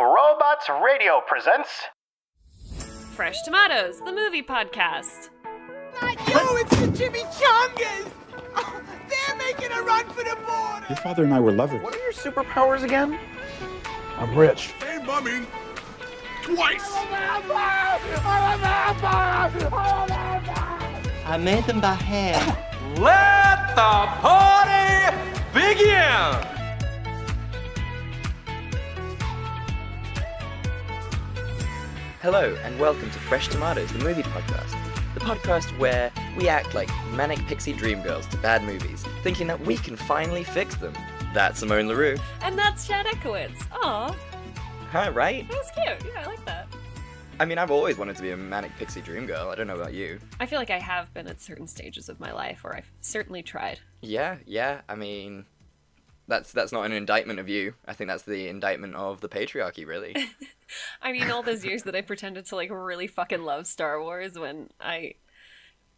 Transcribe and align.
Robots 0.00 0.66
Radio 0.82 1.20
presents. 1.26 1.68
Fresh 3.14 3.42
Tomatoes, 3.42 4.00
the 4.00 4.12
movie 4.12 4.42
podcast. 4.42 5.28
Yo, 6.00 6.56
it's 6.56 6.70
the 6.70 6.86
Chimichangas! 6.86 8.10
Oh, 8.56 8.80
they're 9.10 9.36
making 9.36 9.70
a 9.72 9.82
run 9.82 10.08
for 10.08 10.24
the 10.24 10.36
border! 10.36 10.86
Your 10.88 10.96
father 10.96 11.24
and 11.24 11.34
I 11.34 11.40
were 11.40 11.52
lovers. 11.52 11.82
What 11.82 11.94
are 11.94 11.98
your 11.98 12.14
superpowers 12.14 12.82
again? 12.82 13.18
I'm 14.16 14.34
rich. 14.34 14.72
Hey, 14.80 15.04
mummy! 15.04 15.46
Twice! 16.44 16.94
I 21.26 21.36
made 21.38 21.64
them 21.64 21.82
by 21.82 21.92
hand. 21.92 22.56
Let 22.98 23.74
the 23.76 24.06
party 24.22 25.14
begin! 25.52 26.59
Hello, 32.20 32.54
and 32.64 32.78
welcome 32.78 33.10
to 33.10 33.18
Fresh 33.18 33.48
Tomatoes, 33.48 33.92
the 33.92 33.98
movie 34.04 34.22
podcast. 34.22 34.76
The 35.14 35.20
podcast 35.20 35.76
where 35.78 36.12
we 36.36 36.48
act 36.48 36.74
like 36.74 36.88
manic 37.12 37.38
pixie 37.46 37.72
dream 37.72 38.02
girls 38.02 38.26
to 38.26 38.36
bad 38.38 38.62
movies, 38.64 39.04
thinking 39.22 39.46
that 39.46 39.60
we 39.60 39.76
can 39.76 39.96
finally 39.96 40.44
fix 40.44 40.74
them. 40.76 40.92
That's 41.32 41.60
Simone 41.60 41.88
LaRue. 41.88 42.16
And 42.42 42.58
that's 42.58 42.86
Chad 42.86 43.06
Ekowitz. 43.06 43.66
Aw, 43.72 44.14
Huh, 44.90 45.10
right? 45.14 45.48
that 45.48 45.56
was 45.56 45.70
cute. 45.74 46.12
Yeah, 46.12 46.22
I 46.22 46.26
like 46.26 46.44
that. 46.46 46.66
I 47.38 47.44
mean, 47.46 47.56
I've 47.58 47.70
always 47.70 47.96
wanted 47.96 48.16
to 48.16 48.22
be 48.22 48.32
a 48.32 48.36
manic 48.36 48.76
pixie 48.76 49.00
dream 49.00 49.24
girl. 49.26 49.48
I 49.48 49.54
don't 49.54 49.66
know 49.66 49.76
about 49.76 49.94
you. 49.94 50.18
I 50.40 50.46
feel 50.46 50.58
like 50.58 50.70
I 50.70 50.78
have 50.80 51.12
been 51.14 51.26
at 51.26 51.40
certain 51.40 51.66
stages 51.66 52.08
of 52.08 52.20
my 52.20 52.32
life 52.32 52.62
where 52.64 52.74
I've 52.76 52.90
certainly 53.00 53.42
tried. 53.42 53.80
Yeah, 54.02 54.36
yeah. 54.46 54.80
I 54.88 54.94
mean, 54.96 55.46
that's 56.30 56.52
that's 56.52 56.72
not 56.72 56.86
an 56.86 56.92
indictment 56.92 57.38
of 57.38 57.48
you. 57.48 57.74
I 57.86 57.92
think 57.92 58.08
that's 58.08 58.22
the 58.22 58.48
indictment 58.48 58.94
of 58.94 59.20
the 59.20 59.28
patriarchy, 59.28 59.86
really. 59.86 60.14
I 61.02 61.12
mean, 61.12 61.30
all 61.30 61.42
those 61.42 61.64
years 61.64 61.82
that 61.82 61.94
I 61.96 62.00
pretended 62.00 62.46
to 62.46 62.56
like 62.56 62.70
really 62.70 63.06
fucking 63.06 63.42
love 63.42 63.66
Star 63.66 64.00
Wars 64.00 64.38
when 64.38 64.70
I 64.80 65.14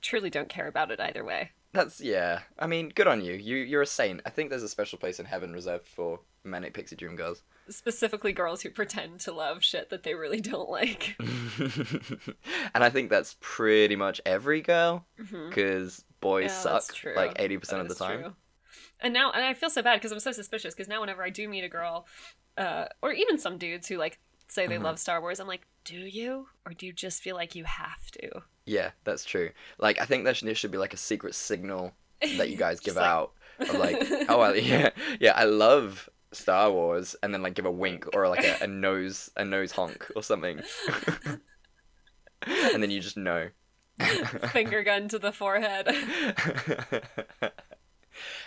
truly 0.01 0.31
don't 0.31 0.49
care 0.49 0.67
about 0.67 0.91
it 0.91 0.99
either 1.01 1.25
way. 1.25 1.51
That's 1.73 2.01
yeah. 2.01 2.41
I 2.59 2.67
mean, 2.67 2.91
good 2.95 3.07
on 3.07 3.23
you. 3.25 3.35
You 3.35 3.57
you're 3.57 3.83
a 3.83 3.87
saint. 3.87 4.21
I 4.27 4.31
think 4.31 4.51
there's 4.51 4.63
a 4.63 4.69
special 4.69 4.99
place 4.99 5.21
in 5.21 5.27
heaven 5.27 5.53
reserved 5.53 5.87
for 5.87 6.21
manic 6.45 6.75
pixie 6.75 6.97
dream 6.97 7.17
girls. 7.17 7.43
Specifically, 7.69 8.33
girls 8.33 8.63
who 8.63 8.71
pretend 8.71 9.21
to 9.21 9.33
love 9.33 9.63
shit 9.63 9.89
that 9.91 10.03
they 10.03 10.15
really 10.15 10.41
don't 10.41 10.69
like. 10.69 11.17
and 12.75 12.85
I 12.85 12.91
think 12.91 13.09
that's 13.09 13.37
pretty 13.41 13.97
much 13.97 14.21
every 14.27 14.61
girl, 14.61 15.07
because 15.17 16.05
boys 16.21 16.51
Mm-hmm. 16.51 16.69
Yeah, 16.69 16.79
suck 16.81 17.17
like 17.17 17.33
eighty 17.39 17.57
percent 17.57 17.83
of 17.83 17.89
the 17.89 17.95
time. 17.95 18.21
true. 18.21 18.33
And 19.01 19.13
now, 19.15 19.31
and 19.33 19.45
I 19.45 19.55
feel 19.55 19.71
so 19.71 19.83
bad 19.83 19.97
because 19.97 20.13
I'm 20.13 20.21
so 20.21 20.33
suspicious. 20.33 20.75
Because 20.75 20.89
now, 20.89 21.01
whenever 21.01 21.23
I 21.23 21.31
do 21.31 21.49
meet 21.49 21.65
a 21.65 21.69
girl, 21.69 22.07
uh, 22.57 22.87
or 23.03 23.13
even 23.13 23.39
some 23.39 23.59
dudes 23.59 23.89
who 23.89 23.97
like 23.97 24.19
say 24.49 24.63
Mm-hmm. 24.65 24.71
they 24.71 24.79
love 24.79 24.99
Star 24.99 25.21
Wars, 25.21 25.41
I'm 25.41 25.47
like, 25.49 25.67
do 25.85 25.97
you, 25.97 26.49
or 26.67 26.73
do 26.73 26.87
you 26.87 26.93
just 26.93 27.23
feel 27.23 27.35
like 27.37 27.55
you 27.55 27.65
have 27.65 28.11
to? 28.13 28.43
Yeah, 28.67 28.91
that's 29.05 29.25
true. 29.25 29.51
Like 29.79 30.01
I 30.01 30.05
think 30.05 30.25
there 30.25 30.35
should, 30.35 30.47
there 30.49 30.55
should 30.55 30.71
be 30.71 30.79
like 30.79 30.95
a 30.95 30.99
secret 30.99 31.35
signal 31.35 31.95
that 32.37 32.51
you 32.51 32.57
guys 32.57 32.79
give 32.87 32.97
like- 32.97 33.05
out 33.05 33.33
of 33.59 33.75
like, 33.75 33.97
oh 34.29 34.41
I, 34.41 34.55
yeah, 34.57 34.91
yeah, 35.21 35.33
I 35.35 35.45
love 35.45 36.09
Star 36.33 36.71
Wars, 36.71 37.17
and 37.23 37.35
then 37.35 37.43
like 37.43 37.55
give 37.55 37.67
a 37.67 37.71
wink 37.71 38.07
or 38.15 38.29
like 38.29 38.45
a, 38.45 38.65
a 38.65 38.67
nose 38.67 39.31
a 39.37 39.45
nose 39.45 39.73
honk 39.73 40.11
or 40.17 40.23
something, 40.23 40.61
and 42.43 42.83
then 42.83 42.91
you 42.91 43.01
just 43.01 43.17
know. 43.17 43.49
Finger 44.53 44.83
gun 44.83 45.07
to 45.09 45.19
the 45.19 45.31
forehead. 45.33 45.87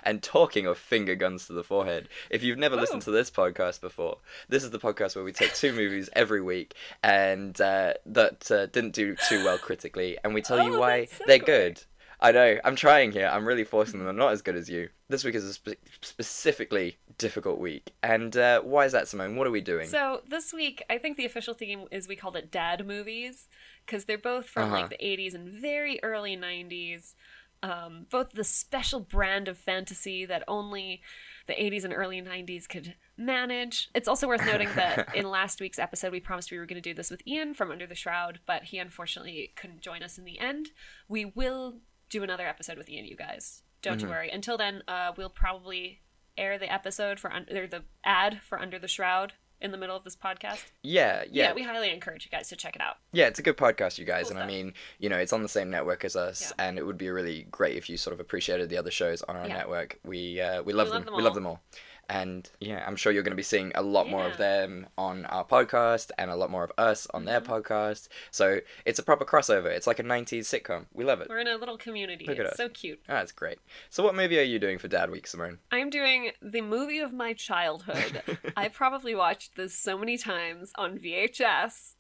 And 0.03 0.21
talking 0.23 0.65
of 0.65 0.77
finger 0.77 1.15
guns 1.15 1.47
to 1.47 1.53
the 1.53 1.63
forehead, 1.63 2.09
if 2.29 2.43
you've 2.43 2.57
never 2.57 2.75
listened 2.75 3.01
Oh. 3.03 3.05
to 3.05 3.11
this 3.11 3.31
podcast 3.31 3.81
before, 3.81 4.17
this 4.49 4.63
is 4.63 4.71
the 4.71 4.79
podcast 4.79 5.15
where 5.15 5.25
we 5.25 5.31
take 5.31 5.53
two 5.53 5.73
movies 5.73 6.09
every 6.13 6.41
week 6.41 6.73
and 7.03 7.59
uh, 7.61 7.93
that 8.05 8.49
uh, 8.51 8.65
didn't 8.67 8.93
do 8.93 9.15
too 9.29 9.43
well 9.45 9.57
critically, 9.57 10.17
and 10.23 10.33
we 10.33 10.41
tell 10.41 10.63
you 10.63 10.75
Oh, 10.75 10.79
why 10.79 11.05
so 11.05 11.23
they're 11.27 11.37
great. 11.39 11.45
good. 11.75 11.83
I 12.21 12.31
know, 12.31 12.57
I'm 12.63 12.77
trying 12.77 13.11
here. 13.11 13.27
I'm 13.31 13.45
really 13.45 13.65
forcing 13.65 13.99
them. 13.99 14.07
I'm 14.07 14.15
not 14.15 14.31
as 14.31 14.41
good 14.41 14.55
as 14.55 14.69
you. 14.69 14.87
This 15.09 15.23
week 15.25 15.35
is 15.35 15.43
a 15.43 15.53
spe- 15.53 15.75
specifically 16.01 16.97
difficult 17.17 17.59
week. 17.59 17.93
And 18.01 18.35
uh, 18.37 18.61
why 18.61 18.85
is 18.85 18.93
that, 18.93 19.07
Simone? 19.09 19.35
What 19.35 19.45
are 19.47 19.51
we 19.51 19.61
doing? 19.61 19.87
so 19.87 20.21
this 20.27 20.53
week, 20.53 20.81
I 20.89 20.97
think 20.97 21.17
the 21.17 21.25
official 21.25 21.53
theme 21.53 21.85
is 21.91 22.07
we 22.07 22.15
called 22.15 22.37
it 22.37 22.51
dad 22.51 22.87
movies 22.87 23.47
because 23.85 24.05
they're 24.05 24.17
both 24.17 24.47
from 24.47 24.63
Uh-huh. 24.71 24.81
like 24.81 24.89
the 24.89 24.97
80s 25.05 25.35
and 25.35 25.47
very 25.49 25.99
early 26.03 26.35
90s. 26.37 27.15
Um, 27.63 28.05
both 28.11 28.31
the 28.31 28.43
special 28.43 28.99
brand 28.99 29.47
of 29.47 29.57
fantasy 29.57 30.25
that 30.25 30.43
only 30.47 31.01
the 31.47 31.53
80s 31.53 31.83
and 31.83 31.93
early 31.93 32.21
90s 32.21 32.67
could 32.69 32.95
manage. 33.17 33.89
It's 33.95 34.07
also 34.07 34.27
worth 34.27 34.45
noting 34.45 34.69
that 34.75 35.07
in 35.15 35.29
last 35.29 35.59
week's 35.59 35.79
episode, 35.79 36.11
we 36.11 36.19
promised 36.19 36.51
we 36.51 36.57
were 36.59 36.65
going 36.67 36.81
to 36.81 36.89
do 36.89 36.93
this 36.93 37.09
with 37.09 37.25
Ian 37.27 37.53
from 37.53 37.71
Under 37.71 37.87
the 37.87 37.95
Shroud, 37.95 38.39
but 38.45 38.65
he 38.65 38.77
unfortunately 38.77 39.51
couldn't 39.55 39.81
join 39.81 40.03
us 40.03 40.17
in 40.17 40.25
the 40.25 40.39
end. 40.39 40.69
We 41.07 41.25
will 41.25 41.77
do 42.09 42.21
another 42.23 42.47
episode 42.47 42.77
with 42.77 42.89
Ian, 42.89 43.05
you 43.05 43.15
guys. 43.15 43.63
Don't 43.81 43.97
Mm-hmm. 43.97 44.05
you 44.07 44.11
worry. 44.11 44.29
Until 44.29 44.57
then, 44.57 44.83
uh, 44.87 45.13
we'll 45.17 45.29
probably 45.29 46.01
air 46.37 46.57
the 46.59 46.71
episode 46.71 47.19
for 47.19 47.31
un- 47.33 47.47
or 47.51 47.65
the 47.67 47.83
ad 48.03 48.41
for 48.43 48.59
Under 48.59 48.77
the 48.77 48.87
Shroud 48.87 49.33
in 49.65 49.71
the 49.71 49.77
middle 49.77 49.95
of 49.97 50.03
this 50.03 50.15
podcast. 50.15 50.63
yeah, 50.83 51.23
yeah, 51.29 51.49
Yeah, 51.49 51.53
we 51.53 51.63
highly 51.63 51.91
encourage 51.91 52.23
you 52.23 52.31
guys 52.31 52.47
to 52.49 52.55
check 52.55 52.75
it 52.75 52.81
out. 52.81 52.95
Yeah, 53.11 53.25
it's 53.27 53.39
a 53.39 53.41
good 53.41 53.57
podcast, 53.57 53.97
you 53.97 54.05
guys, 54.05 54.29
Cool 54.29 54.37
and 54.37 54.43
I 54.43 54.47
mean, 54.47 54.73
you 54.99 55.09
know, 55.09 55.17
it's 55.17 55.33
on 55.33 55.41
the 55.43 55.49
same 55.49 55.69
network 55.69 56.05
as 56.05 56.15
us, 56.15 56.53
Yeah. 56.57 56.67
and 56.67 56.77
it 56.77 56.85
would 56.85 56.97
be 56.97 57.09
really 57.09 57.43
great 57.51 57.75
if 57.75 57.89
you 57.89 57.97
sort 57.97 58.13
of 58.13 58.19
appreciated 58.19 58.69
the 58.69 58.77
other 58.77 58.91
shows 58.91 59.21
on 59.23 59.35
our 59.35 59.47
Yeah. 59.47 59.57
network. 59.57 59.99
We 60.05 60.39
uh, 60.39 60.61
we 60.63 60.71
love 60.73 60.87
love 60.89 60.93
them. 60.95 61.05
them 61.05 61.15
We 61.17 61.23
love 61.23 61.33
them 61.35 61.47
all, 61.47 61.61
and 62.09 62.49
yeah, 62.59 62.83
I'm 62.87 62.95
sure 62.95 63.11
you're 63.11 63.23
going 63.23 63.31
to 63.31 63.35
be 63.35 63.43
seeing 63.43 63.71
a 63.75 63.81
lot 63.81 64.09
more 64.09 64.25
of 64.25 64.37
them 64.37 64.87
on 64.97 65.25
our 65.25 65.43
podcast, 65.45 66.11
and 66.17 66.29
a 66.31 66.35
lot 66.35 66.49
more 66.49 66.63
of 66.63 66.71
us 66.77 67.07
on 67.13 67.21
Mm-hmm. 67.21 67.27
their 67.29 67.41
podcast. 67.41 68.07
So 68.31 68.59
it's 68.85 68.99
a 68.99 69.03
proper 69.03 69.25
crossover. 69.25 69.65
It's 69.67 69.87
like 69.87 69.99
a 69.99 70.03
'90s 70.03 70.41
sitcom. 70.41 70.85
We 70.93 71.03
love 71.03 71.21
it. 71.21 71.27
We're 71.29 71.39
in 71.39 71.47
a 71.47 71.57
little 71.57 71.77
community. 71.77 72.25
Look 72.25 72.37
it's 72.39 72.51
us. 72.51 72.57
so 72.57 72.69
cute. 72.69 72.99
Ah, 73.09 73.13
that's 73.15 73.31
great. 73.31 73.57
So 73.89 74.03
what 74.03 74.15
movie 74.15 74.37
are 74.39 74.43
you 74.43 74.59
doing 74.59 74.77
for 74.77 74.87
Dad 74.87 75.09
Week, 75.11 75.27
Simone? 75.27 75.59
I'm 75.71 75.89
doing 75.89 76.31
the 76.41 76.61
movie 76.61 76.99
of 76.99 77.13
my 77.13 77.33
childhood. 77.33 78.21
I 78.57 78.67
probably 78.67 79.15
watched 79.15 79.55
this 79.55 79.73
so 79.77 79.97
many 79.97 80.17
times 80.17 80.71
on 80.75 80.99
VHS 80.99 81.93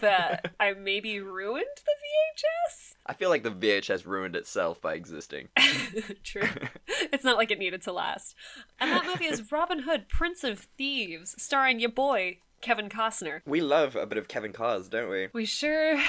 that 0.00 0.52
I 0.60 0.72
maybe 0.74 1.20
ruined 1.20 1.64
the 1.84 1.92
VHS. 1.92 2.94
I 3.06 3.14
feel 3.14 3.30
like 3.30 3.42
the 3.42 3.50
VHS 3.50 4.04
ruined 4.06 4.36
itself 4.36 4.80
by 4.80 4.94
existing. 4.94 5.48
True. 6.24 6.48
It's 7.12 7.24
not 7.24 7.36
like 7.36 7.50
it 7.50 7.58
needed 7.58 7.82
to 7.82 7.92
last. 7.92 8.34
And 8.80 8.90
that 8.90 9.06
movie 9.06 9.26
is 9.26 9.52
Robin 9.52 9.80
Hood, 9.80 10.08
Prince 10.08 10.44
of 10.44 10.66
Thieves, 10.76 11.34
starring 11.38 11.78
your 11.78 11.90
boy, 11.90 12.38
Kevin 12.60 12.88
Costner. 12.88 13.40
We 13.46 13.60
love 13.60 13.94
a 13.94 14.06
bit 14.06 14.18
of 14.18 14.28
Kevin 14.28 14.52
Cars, 14.52 14.88
don't 14.88 15.08
we? 15.08 15.28
We 15.32 15.44
sure. 15.44 16.00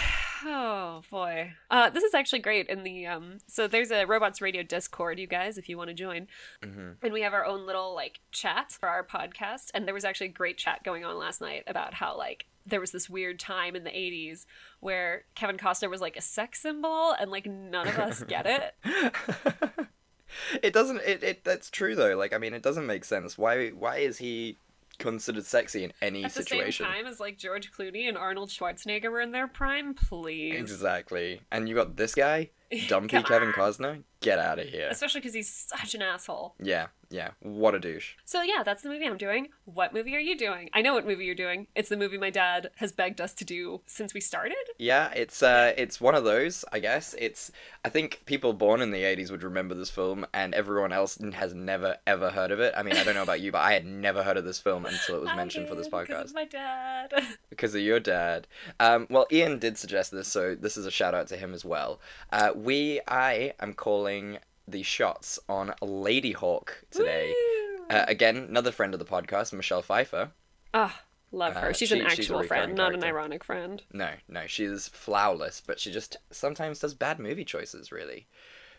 Oh 0.45 1.01
boy. 1.11 1.53
Uh, 1.69 1.89
this 1.89 2.03
is 2.03 2.13
actually 2.13 2.39
great. 2.39 2.67
In 2.67 2.83
the 2.83 3.05
um, 3.05 3.37
so 3.47 3.67
there's 3.67 3.91
a 3.91 4.05
Robots 4.05 4.41
Radio 4.41 4.63
Discord, 4.63 5.19
you 5.19 5.27
guys, 5.27 5.57
if 5.57 5.69
you 5.69 5.77
want 5.77 5.89
to 5.89 5.93
join, 5.93 6.27
and 6.61 7.13
we 7.13 7.21
have 7.21 7.33
our 7.33 7.45
own 7.45 7.65
little 7.65 7.93
like 7.93 8.21
chat 8.31 8.71
for 8.71 8.89
our 8.89 9.03
podcast. 9.03 9.71
And 9.73 9.85
there 9.85 9.93
was 9.93 10.05
actually 10.05 10.27
a 10.27 10.31
great 10.31 10.57
chat 10.57 10.83
going 10.83 11.05
on 11.05 11.17
last 11.17 11.41
night 11.41 11.63
about 11.67 11.95
how 11.95 12.17
like 12.17 12.45
there 12.67 12.79
was 12.81 12.91
this 12.91 13.09
weird 13.09 13.39
time 13.39 13.75
in 13.75 13.83
the 13.83 13.89
80s 13.89 14.45
where 14.79 15.23
Kevin 15.35 15.57
Costner 15.57 15.89
was 15.89 16.01
like 16.01 16.17
a 16.17 16.21
sex 16.21 16.61
symbol, 16.61 17.13
and 17.19 17.31
like 17.31 17.45
none 17.45 17.87
of 17.87 17.97
us 17.97 18.23
get 18.23 18.45
it. 18.45 18.75
it 20.61 20.73
doesn't 20.73 21.01
it, 21.05 21.23
it 21.23 21.43
that's 21.43 21.69
true 21.69 21.95
though. 21.95 22.15
Like 22.17 22.33
i 22.33 22.37
mean 22.37 22.53
it 22.53 22.61
doesn't 22.63 22.85
make 22.85 23.05
sense. 23.05 23.37
Why 23.37 23.69
why 23.69 23.97
is 23.97 24.17
he 24.17 24.57
considered 24.99 25.45
sexy 25.45 25.83
in 25.83 25.93
any 26.01 26.23
At 26.23 26.33
the 26.33 26.43
situation? 26.43 26.85
same 26.85 26.93
time 26.93 27.05
as 27.05 27.19
like 27.19 27.37
George 27.37 27.71
Clooney 27.71 28.07
and 28.07 28.17
Arnold 28.17 28.49
Schwarzenegger 28.49 29.11
were 29.11 29.21
in 29.21 29.31
their 29.31 29.47
prime, 29.47 29.93
please. 29.93 30.55
exactly. 30.59 31.41
And 31.51 31.69
you 31.69 31.75
got 31.75 31.95
this 31.97 32.15
guy 32.15 32.49
dumpy 32.87 33.21
kevin 33.23 33.51
Costner, 33.53 34.03
get 34.21 34.39
out 34.39 34.59
of 34.59 34.67
here. 34.67 34.89
Especially 34.89 35.21
because 35.21 35.33
he's 35.35 35.53
such 35.53 35.95
an 35.95 36.01
asshole. 36.01 36.55
yeah 36.61 36.87
yeah 37.09 37.29
what 37.39 37.73
a 37.75 37.79
douche 37.79 38.13
So 38.25 38.41
yeah, 38.41 38.63
that's 38.63 38.81
the 38.83 38.89
movie 38.89 39.05
I'm 39.07 39.17
doing. 39.17 39.47
What 39.65 39.93
movie 39.93 40.15
are 40.15 40.19
you 40.19 40.37
doing? 40.37 40.69
I 40.73 40.81
know 40.81 40.93
what 40.93 41.05
movie 41.05 41.25
you're 41.25 41.35
doing. 41.35 41.67
It's 41.75 41.89
the 41.89 41.97
movie 41.97 42.17
my 42.17 42.29
dad 42.29 42.69
has 42.77 42.91
begged 42.91 43.21
us 43.21 43.33
to 43.35 43.45
do 43.45 43.81
since 43.85 44.13
we 44.13 44.19
started. 44.21 44.57
yeah 44.77 45.11
it's 45.15 45.41
uh 45.41 45.73
it's 45.77 45.99
one 46.01 46.15
of 46.15 46.23
those 46.23 46.63
i 46.71 46.79
guess 46.79 47.15
it's 47.17 47.51
i 47.85 47.89
think 47.89 48.21
people 48.25 48.53
born 48.53 48.81
in 48.81 48.91
the 48.91 49.01
80s 49.03 49.31
would 49.31 49.43
remember 49.43 49.73
this 49.75 49.89
film 49.89 50.25
and 50.33 50.53
everyone 50.53 50.91
else 50.91 51.17
has 51.33 51.53
never 51.53 51.97
ever 52.05 52.29
heard 52.31 52.51
of 52.51 52.59
it 52.59 52.73
i 52.77 52.83
mean 52.83 52.95
i 52.95 53.03
don't 53.03 53.15
know 53.15 53.23
about 53.23 53.41
you 53.41 53.51
but 53.51 53.61
i 53.61 53.73
had 53.73 53.85
never 53.85 54.21
heard 54.23 54.37
of 54.37 54.45
this 54.45 54.59
film 54.59 54.85
until 54.85 55.15
it 55.15 55.21
was 55.21 55.35
mentioned 55.35 55.67
for 55.67 55.75
this 55.75 55.87
did, 55.87 55.93
podcast 55.93 56.25
of 56.25 56.33
my 56.35 56.45
dad. 56.45 57.13
because 57.49 57.73
of 57.73 57.81
your 57.81 57.99
dad. 57.99 58.47
Um, 58.79 59.07
well, 59.09 59.25
Ian 59.31 59.59
did 59.59 59.77
suggest 59.77 60.11
this, 60.11 60.27
so 60.27 60.55
this 60.55 60.77
is 60.77 60.85
a 60.85 60.91
shout 60.91 61.13
out 61.15 61.27
to 61.27 61.37
him 61.37 61.53
as 61.53 61.63
well. 61.65 61.99
Uh, 62.31 62.51
we, 62.55 62.99
I 63.07 63.53
am 63.59 63.73
calling 63.73 64.37
the 64.67 64.83
shots 64.83 65.39
on 65.47 65.73
Ladyhawke 65.81 66.69
today. 66.91 67.33
Uh, 67.89 68.05
again, 68.07 68.35
another 68.37 68.71
friend 68.71 68.93
of 68.93 68.99
the 68.99 69.05
podcast, 69.05 69.53
Michelle 69.53 69.81
Pfeiffer. 69.81 70.31
Ah, 70.73 71.01
love 71.31 71.53
her. 71.55 71.69
Uh, 71.69 71.73
She's 71.73 71.89
she- 71.89 71.99
an 71.99 72.05
actual 72.05 72.39
recurring 72.41 72.47
friend, 72.47 72.75
not 72.75 72.93
an 72.93 73.03
ironic 73.03 73.43
friend. 73.43 73.81
No, 73.93 74.11
no, 74.27 74.45
she's 74.47 74.87
flawless, 74.89 75.61
but 75.65 75.79
she 75.79 75.91
just 75.91 76.17
sometimes 76.31 76.79
does 76.79 76.93
bad 76.93 77.19
movie 77.19 77.45
choices, 77.45 77.91
really. 77.91 78.27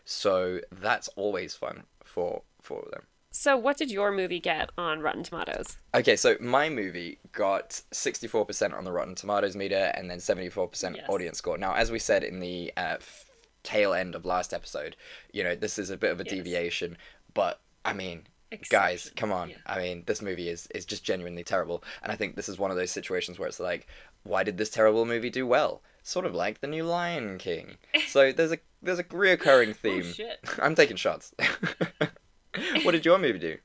So 0.05 0.59
that's 0.71 1.07
always 1.09 1.55
fun 1.55 1.83
for 2.03 2.43
for 2.61 2.85
them. 2.91 3.03
So, 3.31 3.55
what 3.55 3.77
did 3.77 3.91
your 3.91 4.11
movie 4.11 4.39
get 4.39 4.71
on 4.75 5.01
Rotten 5.01 5.21
Tomatoes? 5.23 5.77
Okay, 5.93 6.15
so 6.15 6.35
my 6.39 6.67
movie 6.67 7.19
got 7.31 7.81
64% 7.91 8.73
on 8.75 8.83
the 8.85 8.91
Rotten 8.91 9.13
Tomatoes 9.13 9.55
meter 9.55 9.91
and 9.93 10.09
then 10.09 10.17
74% 10.17 10.95
Yes. 10.95 11.05
audience 11.07 11.37
score. 11.37 11.55
Now, 11.59 11.73
as 11.75 11.91
we 11.91 11.99
said 11.99 12.23
in 12.23 12.39
the 12.39 12.73
uh, 12.75 12.97
f- 12.99 13.25
tail 13.63 13.93
end 13.93 14.15
of 14.15 14.25
last 14.25 14.53
episode, 14.53 14.95
you 15.31 15.43
know, 15.43 15.55
this 15.55 15.77
is 15.79 15.89
a 15.89 15.97
bit 15.97 16.11
of 16.11 16.19
a 16.19 16.23
Yes. 16.23 16.33
deviation, 16.33 16.97
but 17.33 17.61
I 17.85 17.93
mean, 17.93 18.23
guys, 18.69 19.11
come 19.15 19.31
on. 19.31 19.49
yeah. 19.51 19.55
I 19.65 19.79
mean, 19.79 20.03
this 20.05 20.21
movie 20.21 20.49
is, 20.49 20.67
is 20.73 20.85
just 20.85 21.03
genuinely 21.03 21.43
terrible. 21.43 21.83
And 22.03 22.11
I 22.11 22.15
think 22.15 22.35
this 22.35 22.49
is 22.49 22.57
one 22.57 22.71
of 22.71 22.77
those 22.77 22.91
situations 22.91 23.37
where 23.39 23.47
it's 23.47 23.59
like, 23.59 23.87
why 24.23 24.43
did 24.43 24.57
this 24.57 24.69
terrible 24.69 25.05
movie 25.05 25.29
do 25.29 25.45
well? 25.47 25.81
Sort 26.03 26.25
of 26.25 26.33
like 26.33 26.61
the 26.61 26.67
new 26.67 26.83
Lion 26.83 27.37
King. 27.37 27.77
So 28.07 28.31
there's 28.31 28.51
a 28.51 28.57
there's 28.81 28.99
a 28.99 29.03
reoccurring 29.03 29.75
theme. 29.75 30.13
Oh. 30.47 30.55
I'm 30.63 30.73
taking 30.75 30.95
shots. 30.97 31.33
what 32.83 32.91
did 32.91 33.05
your 33.05 33.17
movie 33.17 33.39
do? 33.39 33.57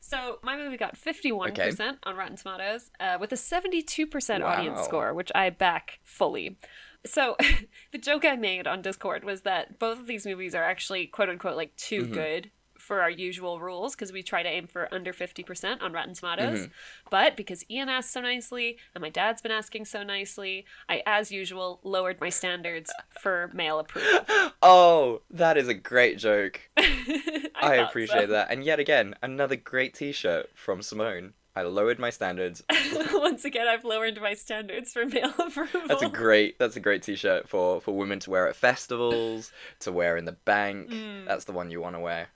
So, 0.00 0.38
my 0.42 0.56
movie 0.56 0.76
got 0.76 0.96
51% 0.96 1.98
on 2.02 2.16
Rotten 2.16 2.34
Tomatoes 2.36 2.90
uh, 2.98 3.16
with 3.20 3.30
a 3.32 3.36
72% 3.36 4.42
audience 4.44 4.80
score, 4.80 5.14
which 5.14 5.30
I 5.34 5.50
back 5.50 6.00
fully. 6.02 6.58
So, 7.06 7.36
the 7.92 7.98
joke 7.98 8.24
I 8.24 8.36
made 8.36 8.66
on 8.66 8.82
Discord 8.82 9.24
was 9.24 9.42
that 9.42 9.78
both 9.78 9.98
of 9.98 10.06
these 10.06 10.26
movies 10.26 10.54
are 10.54 10.64
actually 10.64 11.06
quote 11.06 11.28
unquote 11.28 11.56
like 11.56 11.74
too 11.76 12.02
Mm-hmm. 12.02 12.12
good 12.14 12.50
for 12.78 13.02
our 13.02 13.10
usual 13.10 13.60
rules 13.60 13.94
because 13.94 14.10
we 14.10 14.22
try 14.22 14.42
to 14.42 14.48
aim 14.48 14.66
for 14.66 14.92
under 14.92 15.12
50% 15.12 15.82
on 15.82 15.92
Rotten 15.92 16.14
Tomatoes. 16.14 16.60
Mm-hmm. 16.60 16.72
But 17.10 17.36
because 17.36 17.62
Ian 17.70 17.88
asked 17.90 18.10
so 18.12 18.20
nicely 18.20 18.78
and 18.94 19.02
my 19.02 19.10
dad's 19.10 19.42
been 19.42 19.52
asking 19.52 19.84
so 19.84 20.02
nicely, 20.02 20.64
I, 20.88 21.02
as 21.06 21.30
usual, 21.30 21.80
lowered 21.84 22.20
my 22.20 22.30
standards 22.30 22.90
for 23.20 23.50
male 23.52 23.78
approval. 23.78 24.20
Oh, 24.62 25.22
that 25.30 25.56
is 25.56 25.68
a 25.68 25.74
great 25.74 26.18
joke. 26.18 26.60
I, 26.76 27.50
thought 27.60 27.78
appreciate 27.78 28.26
so. 28.26 28.32
that. 28.32 28.50
And 28.50 28.62
yet 28.64 28.78
again, 28.78 29.14
another 29.22 29.56
great 29.56 29.94
t-shirt 29.94 30.50
from 30.54 30.82
Simone. 30.82 31.32
I 31.56 31.62
lowered 31.62 31.98
my 31.98 32.10
standards. 32.10 32.62
Once 33.12 33.44
again, 33.44 33.66
I've 33.66 33.84
lowered 33.84 34.20
my 34.20 34.34
standards 34.34 34.92
for 34.92 35.04
male 35.04 35.32
approval. 35.38 35.82
That's 35.88 36.02
a 36.02 36.08
great 36.08 36.58
that's 36.58 36.76
a 36.76 36.80
great 36.80 37.02
t-shirt 37.02 37.48
for 37.48 37.80
for 37.80 37.96
women 37.96 38.20
to 38.20 38.30
wear 38.30 38.48
at 38.48 38.54
festivals, 38.56 39.52
to 39.80 39.90
wear 39.92 40.16
in 40.16 40.24
the 40.26 40.32
bank. 40.32 40.90
Mm. 40.90 41.26
That's 41.26 41.44
the 41.44 41.52
one 41.52 41.70
you 41.70 41.80
want 41.80 41.96
to 41.96 42.00
wear. 42.00 42.28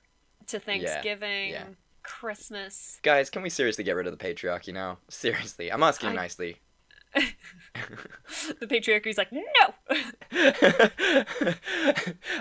to 0.49 0.59
Thanksgiving, 0.59 1.51
yeah. 1.51 1.65
Christmas. 2.03 2.99
Guys, 3.03 3.31
can 3.31 3.43
we 3.43 3.51
seriously 3.51 3.85
get 3.85 3.97
rid 3.97 4.07
of 4.07 4.17
the 4.19 4.23
patriarchy 4.25 4.75
now? 4.75 4.99
Seriously, 5.09 5.71
I'm 5.73 5.83
asking 5.83 6.11
I- 6.11 6.15
nicely. 6.15 6.57
The 8.61 8.67
patriarchy's 8.67 9.17
like, 9.19 9.31
no. 9.33 9.75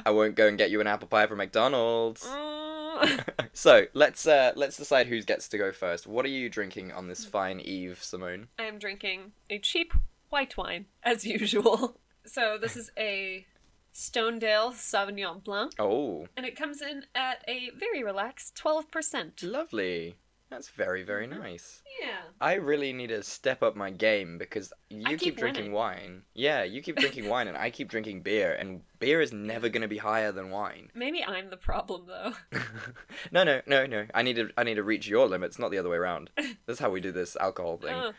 I 0.05 0.09
won't 0.11 0.35
go 0.35 0.47
and 0.47 0.57
get 0.57 0.71
you 0.71 0.81
an 0.81 0.87
apple 0.87 1.07
pie 1.07 1.27
from 1.27 1.37
McDonald's. 1.37 2.23
Mm. 2.25 2.72
so 3.53 3.85
let's 3.93 4.25
uh 4.27 4.51
let's 4.55 4.77
decide 4.77 5.07
who 5.07 5.21
gets 5.21 5.47
to 5.49 5.57
go 5.57 5.71
first. 5.71 6.07
What 6.07 6.25
are 6.25 6.29
you 6.29 6.49
drinking 6.49 6.91
on 6.91 7.07
this 7.07 7.25
fine 7.25 7.59
eve, 7.59 7.99
Simone? 8.01 8.47
I 8.59 8.63
am 8.63 8.79
drinking 8.79 9.31
a 9.49 9.59
cheap 9.59 9.93
white 10.29 10.57
wine, 10.57 10.85
as 11.03 11.25
usual. 11.39 11.97
So 12.25 12.57
this 12.59 12.75
is 12.77 12.91
a 12.97 13.45
Stonedale 13.93 14.73
Sauvignon 14.73 15.43
Blanc, 15.43 15.73
Oh, 15.77 16.25
and 16.35 16.45
it 16.45 16.55
comes 16.55 16.81
in 16.81 17.05
at 17.13 17.43
a 17.47 17.69
very 17.77 18.03
relaxed 18.03 18.55
12%. 18.55 19.43
lovely. 19.43 20.15
That's 20.53 20.69
very 20.69 21.01
very 21.01 21.25
nice. 21.25 21.81
Yeah. 21.99 22.19
I 22.39 22.53
really 22.53 22.93
need 22.93 23.07
to 23.07 23.23
step 23.23 23.63
up 23.63 23.75
my 23.75 23.89
game 23.89 24.37
because 24.37 24.71
you 24.87 25.03
keep, 25.03 25.19
keep 25.19 25.37
drinking 25.37 25.63
winning. 25.63 25.73
wine. 25.73 26.21
Yeah, 26.35 26.61
you 26.61 26.83
keep 26.83 26.97
drinking 26.97 27.27
wine 27.27 27.47
and 27.47 27.57
I 27.57 27.71
keep 27.71 27.89
drinking 27.89 28.21
beer 28.21 28.53
and 28.53 28.81
beer 28.99 29.19
is 29.19 29.33
never 29.33 29.67
going 29.67 29.81
to 29.81 29.87
be 29.87 29.97
higher 29.97 30.31
than 30.31 30.51
wine. 30.51 30.91
Maybe 30.93 31.23
I'm 31.23 31.49
the 31.49 31.57
problem, 31.57 32.03
though. 32.05 32.33
no, 33.31 33.43
no, 33.43 33.61
no, 33.65 33.87
no. 33.87 34.05
I 34.13 34.21
need 34.21 34.35
to 34.35 34.51
I 34.55 34.63
need 34.63 34.75
to 34.75 34.83
reach 34.83 35.07
your 35.07 35.25
limits, 35.25 35.57
not 35.57 35.71
the 35.71 35.79
other 35.79 35.89
way 35.89 35.97
around. 35.97 36.29
That's 36.67 36.79
how 36.79 36.91
we 36.91 37.01
do 37.01 37.11
this 37.11 37.35
alcohol 37.35 37.77
thing. 37.77 37.95
Uh, 37.95 38.11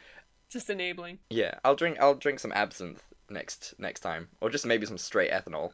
just 0.50 0.68
enabling. 0.70 1.20
Yeah, 1.30 1.54
I'll 1.64 1.76
drink 1.76 1.98
I'll 2.00 2.16
drink 2.16 2.40
some 2.40 2.52
absinthe 2.52 3.04
next 3.30 3.74
next 3.78 4.00
time 4.00 4.26
or 4.40 4.50
just 4.50 4.66
maybe 4.66 4.86
some 4.86 4.98
straight 4.98 5.30
ethanol. 5.30 5.70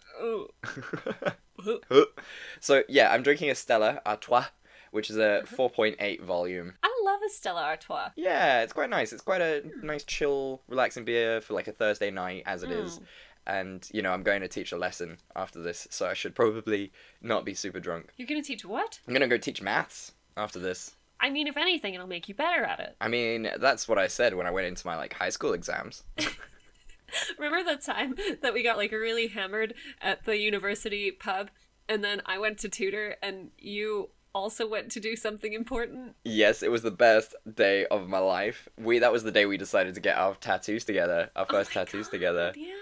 So, 2.61 2.85
yeah, 2.89 3.12
I'm 3.12 3.23
drinking 3.23 3.51
a 3.51 3.55
Stella 3.55 4.01
Artois, 4.07 4.47
which 4.91 5.11
is 5.11 5.17
a 5.17 5.43
mm-hmm. 5.45 5.55
4.8 5.55 6.23
volume. 6.23 6.75
I 6.83 6.93
love 7.05 7.21
a 7.25 7.31
Stella 7.31 7.63
Artois. 7.63 8.11
Yeah, 8.17 8.63
it's 8.63 8.73
quite 8.73 8.91
nice. 8.91 9.13
It's 9.13 9.23
quite 9.23 9.41
a 9.41 9.63
hmm. 9.63 9.87
nice, 9.87 10.05
chill, 10.05 10.63
relaxing 10.69 11.05
beer 11.05 11.41
for 11.41 11.55
like 11.55 11.69
a 11.69 11.73
Thursday 11.73 12.11
night, 12.11 12.43
as 12.47 12.63
it 12.63 12.71
is. 12.71 12.97
Hmm. 12.97 13.05
And 13.47 13.89
you 13.93 14.03
know, 14.03 14.13
I'm 14.13 14.23
going 14.23 14.43
to 14.43 14.49
teach 14.49 14.73
a 14.73 14.77
lesson 14.77 15.19
after 15.35 15.61
this, 15.63 15.89
so 15.91 16.07
I 16.07 16.15
should 16.15 16.35
probably 16.35 16.93
not 17.23 17.45
be 17.45 17.55
super 17.55 17.81
drunk. 17.81 18.11
You're 18.17 18.29
gonna 18.29 18.43
teach 18.43 18.65
what? 18.65 19.01
I'm 19.07 19.15
gonna 19.15 19.29
go 19.29 19.39
teach 19.39 19.63
maths 19.63 20.13
after 20.37 20.59
this. 20.59 20.95
I 21.21 21.31
mean, 21.31 21.47
if 21.47 21.57
anything, 21.57 21.95
it'll 21.95 22.07
make 22.07 22.29
you 22.29 22.35
better 22.35 22.65
at 22.65 22.81
it. 22.81 22.97
I 23.01 23.09
mean, 23.09 23.51
that's 23.59 23.87
what 23.87 23.99
I 23.99 24.09
said 24.09 24.35
when 24.35 24.47
I 24.47 24.51
went 24.51 24.67
into 24.67 24.87
my 24.87 24.97
like 24.97 25.15
high 25.15 25.29
school 25.31 25.53
exams. 25.53 26.05
Remember 27.39 27.69
the 27.69 27.81
time 27.81 28.15
that 28.43 28.55
we 28.55 28.63
got 28.63 28.77
like 28.77 28.93
really 28.93 29.29
hammered 29.29 29.75
at 30.01 30.25
the 30.25 30.39
university 30.39 31.11
pub, 31.11 31.51
and 31.89 32.03
then 32.05 32.23
I 32.25 32.39
went 32.39 32.59
to 32.59 32.69
tutor, 32.69 33.17
and 33.23 33.51
you 33.59 34.11
also 34.35 34.69
went 34.69 34.91
to 34.93 35.00
do 35.00 35.17
something 35.17 35.53
important? 35.53 36.15
yes, 36.25 36.62
it 36.62 36.71
was 36.71 36.82
the 36.82 36.91
best 36.91 37.35
day 37.53 37.87
of 37.87 38.09
my 38.09 38.19
life. 38.19 38.69
We 38.79 38.99
that 39.00 39.12
was 39.12 39.23
the 39.25 39.32
day 39.32 39.47
we 39.47 39.56
decided 39.56 39.94
to 39.94 40.00
get 40.00 40.17
our 40.17 40.35
tattoos 40.35 40.85
together, 40.85 41.31
our 41.37 41.47
first 41.47 41.73
tattoos 41.73 42.09
together. 42.09 42.53
Yeah. 42.56 42.75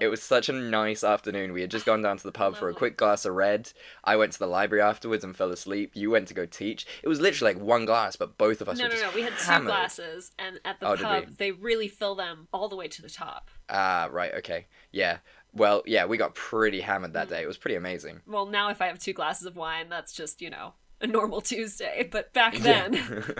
It 0.00 0.08
was 0.08 0.22
such 0.22 0.48
a 0.48 0.52
nice 0.52 1.04
afternoon. 1.04 1.52
We 1.52 1.60
had 1.60 1.70
just 1.70 1.84
gone 1.84 2.00
down 2.02 2.16
to 2.16 2.22
the 2.22 2.32
pub 2.32 2.56
for 2.56 2.68
a 2.68 2.74
quick 2.74 2.96
glass 2.96 3.24
of 3.24 3.34
red. 3.34 3.70
I 4.04 4.16
went 4.16 4.32
to 4.32 4.38
the 4.38 4.46
library 4.46 4.80
afterwards 4.82 5.24
and 5.24 5.36
fell 5.36 5.50
asleep. 5.50 5.90
You 5.94 6.10
went 6.10 6.28
to 6.28 6.34
go 6.34 6.46
teach. 6.46 6.86
It 7.02 7.08
was 7.08 7.20
literally 7.20 7.54
like 7.54 7.62
one 7.62 7.84
glass, 7.84 8.16
but 8.16 8.38
both 8.38 8.60
of 8.60 8.68
us 8.68 8.78
no, 8.78 8.84
were 8.84 8.88
no, 8.88 8.94
just 8.96 9.04
no. 9.04 9.10
We 9.14 9.22
had 9.22 9.36
two 9.36 9.64
glasses, 9.66 10.30
and 10.38 10.58
at 10.64 10.80
the 10.80 10.86
Oh, 10.88 10.96
pub, 10.96 11.36
they 11.36 11.50
really 11.52 11.88
fill 11.88 12.14
them 12.14 12.48
all 12.52 12.68
the 12.68 12.76
way 12.76 12.88
to 12.88 13.02
the 13.02 13.10
top. 13.10 13.50
Ah, 13.68 14.08
right, 14.10 14.32
okay. 14.34 14.66
Yeah. 14.92 15.18
Well, 15.52 15.82
yeah, 15.84 16.06
we 16.06 16.16
got 16.16 16.34
pretty 16.34 16.80
hammered 16.80 17.10
Mm. 17.10 17.14
that 17.14 17.28
day. 17.28 17.42
It 17.42 17.46
was 17.48 17.58
pretty 17.58 17.74
amazing. 17.76 18.20
Well, 18.26 18.46
now 18.46 18.70
if 18.70 18.80
I 18.80 18.86
have 18.86 18.98
two 18.98 19.12
glasses 19.12 19.46
of 19.46 19.56
wine, 19.56 19.88
that's 19.88 20.12
just, 20.12 20.40
you 20.40 20.48
know, 20.50 20.74
a 21.00 21.06
normal 21.06 21.40
Tuesday. 21.40 22.08
But 22.10 22.32
back 22.32 22.56
then, 22.56 22.94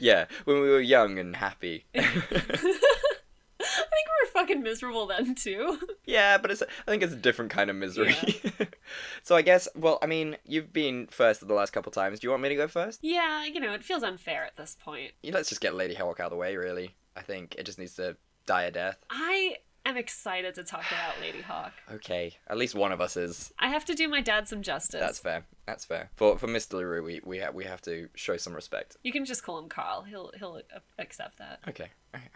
yeah, 0.00 0.26
when 0.44 0.60
we 0.60 0.68
were 0.68 0.80
young 0.80 1.18
and 1.18 1.36
happy. 1.36 1.86
I 1.94 2.02
think 2.02 4.06
we 4.06 4.26
were 4.26 4.30
fucking 4.32 4.62
miserable 4.62 5.06
then, 5.06 5.34
too. 5.34 5.78
yeah, 6.04 6.38
but 6.38 6.50
it's 6.50 6.62
I 6.62 6.90
think 6.90 7.02
it's 7.02 7.12
a 7.12 7.16
different 7.16 7.50
kind 7.50 7.70
of 7.70 7.76
misery. 7.76 8.14
so 9.22 9.36
I 9.36 9.42
guess, 9.42 9.68
well, 9.76 9.98
I 10.02 10.06
mean, 10.06 10.36
you've 10.44 10.72
been 10.72 11.06
first 11.08 11.46
the 11.46 11.54
last 11.54 11.72
couple 11.72 11.92
times. 11.92 12.20
Do 12.20 12.26
you 12.26 12.30
want 12.30 12.42
me 12.42 12.48
to 12.48 12.56
go 12.56 12.68
first? 12.68 13.00
yeah, 13.02 13.44
you 13.44 13.60
know, 13.60 13.72
it 13.72 13.84
feels 13.84 14.02
unfair 14.02 14.44
at 14.44 14.56
this 14.56 14.76
point. 14.82 15.12
Yeah, 15.22 15.34
Let's 15.34 15.48
just 15.48 15.60
get 15.60 15.74
Ladyhawke 15.74 16.20
out 16.20 16.26
of 16.26 16.30
the 16.30 16.36
way, 16.36 16.56
really. 16.56 16.94
I 17.16 17.22
think 17.22 17.54
it 17.56 17.66
just 17.66 17.78
needs 17.78 17.94
to 17.96 18.16
die 18.46 18.64
a 18.64 18.70
death. 18.72 18.98
I 19.10 19.58
am 19.92 19.98
excited 19.98 20.54
to 20.56 20.64
talk 20.64 20.84
about 20.90 21.14
Ladyhawke. 21.22 21.72
Okay, 21.94 22.36
at 22.48 22.56
least 22.56 22.74
one 22.74 22.92
of 22.92 23.00
us 23.00 23.16
is. 23.16 23.52
I 23.58 23.68
have 23.68 23.84
to 23.86 23.94
do 23.94 24.08
my 24.08 24.20
dad 24.20 24.48
some 24.48 24.62
justice. 24.62 25.00
That's 25.00 25.18
fair. 25.18 25.44
That's 25.66 25.84
fair. 25.84 26.10
For 26.16 26.36
for 26.38 26.48
Mr. 26.48 26.74
LaRue, 26.74 27.02
we 27.04 27.20
we 27.24 27.38
have 27.38 27.54
we 27.54 27.64
have 27.64 27.80
to 27.82 28.08
show 28.14 28.36
some 28.36 28.54
respect. 28.54 28.96
You 29.04 29.12
can 29.12 29.24
just 29.24 29.42
call 29.44 29.58
him 29.58 29.68
Carl. 29.68 30.02
He'll 30.02 30.32
he'll 30.38 30.60
accept 30.98 31.38
that. 31.38 31.60
Okay. 31.68 31.90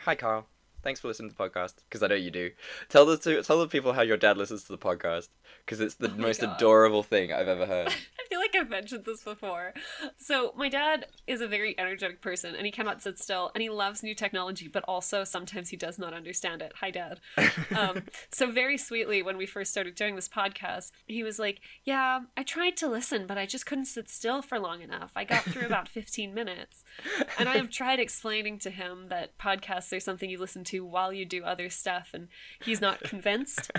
Hi, 0.05 0.15
Carl. 0.15 0.47
Thanks 0.83 1.01
for 1.01 1.09
listening 1.09 1.31
to 1.31 1.37
the 1.37 1.43
podcast 1.43 1.75
because 1.89 2.03
I 2.05 2.07
know 2.07 2.15
you 2.15 2.31
do. 2.31 2.51
Tell 2.89 3.05
the 3.07 3.17
to, 3.19 3.43
tell 3.43 3.59
the 3.59 3.67
people 3.67 3.93
how 3.95 4.03
your 4.03 4.17
dad 4.17 4.37
listens 4.37 4.63
to 4.65 4.69
the 4.73 4.79
podcast 4.79 5.29
because 5.65 5.81
it's 5.81 5.97
the 5.97 6.09
Oh 6.09 6.17
most 6.17 6.41
God. 6.43 6.55
adorable 6.57 7.03
thing 7.03 7.33
I've 7.33 7.49
ever 7.49 7.67
heard. 7.67 7.89
I 8.21 8.29
feel 8.29 8.39
like 8.39 8.46
I've 8.61 8.71
mentioned 8.71 9.05
this 9.05 9.23
before. 9.23 9.75
So, 10.17 10.53
my 10.57 10.69
dad 10.69 11.07
is 11.27 11.41
a 11.41 11.49
very 11.49 11.79
energetic 11.79 12.21
person 12.21 12.55
and 12.55 12.65
he 12.65 12.73
cannot 12.73 13.03
sit 13.03 13.19
still 13.19 13.51
and 13.55 13.63
he 13.63 13.69
loves 13.69 14.03
new 14.03 14.15
technology, 14.15 14.69
but 14.69 14.85
also 14.85 15.25
sometimes 15.25 15.71
he 15.71 15.77
does 15.77 15.99
not 15.99 16.15
understand 16.15 16.63
it. 16.63 16.73
Hi, 16.81 16.91
dad. 16.91 17.21
Um, 17.77 18.05
so, 18.31 18.51
very 18.51 18.79
sweetly, 18.79 19.23
when 19.23 19.37
we 19.37 19.45
first 19.45 19.71
started 19.71 19.95
doing 19.97 20.15
this 20.15 20.29
podcast, 20.29 20.93
he 21.07 21.23
was 21.23 21.39
like, 21.39 21.61
Yeah, 21.85 22.21
I 22.37 22.43
tried 22.43 22.77
to 22.79 22.89
listen, 22.89 23.27
but 23.27 23.37
I 23.37 23.45
just 23.45 23.67
couldn't 23.67 23.87
sit 23.87 24.09
still 24.09 24.41
for 24.41 24.59
long 24.59 24.83
enough. 24.83 25.13
I 25.17 25.25
got 25.25 25.43
through 25.43 25.67
about 25.67 25.89
15 25.97 26.33
minutes. 26.33 26.85
And 27.39 27.49
I 27.49 27.57
have 27.57 27.71
tried 27.71 27.99
explaining 27.99 28.59
to 28.61 28.71
him 28.71 29.09
that 29.09 29.37
podcasts 29.39 29.95
are 29.95 30.01
something 30.01 30.31
you 30.31 30.39
listen 30.39 30.65
to 30.65 30.85
while 30.85 31.13
you 31.13 31.25
do 31.25 31.45
other 31.45 31.69
stuff, 31.69 32.11
and 32.15 32.29
he's 32.63 32.81
not 32.81 33.01
convinced. 33.01 33.71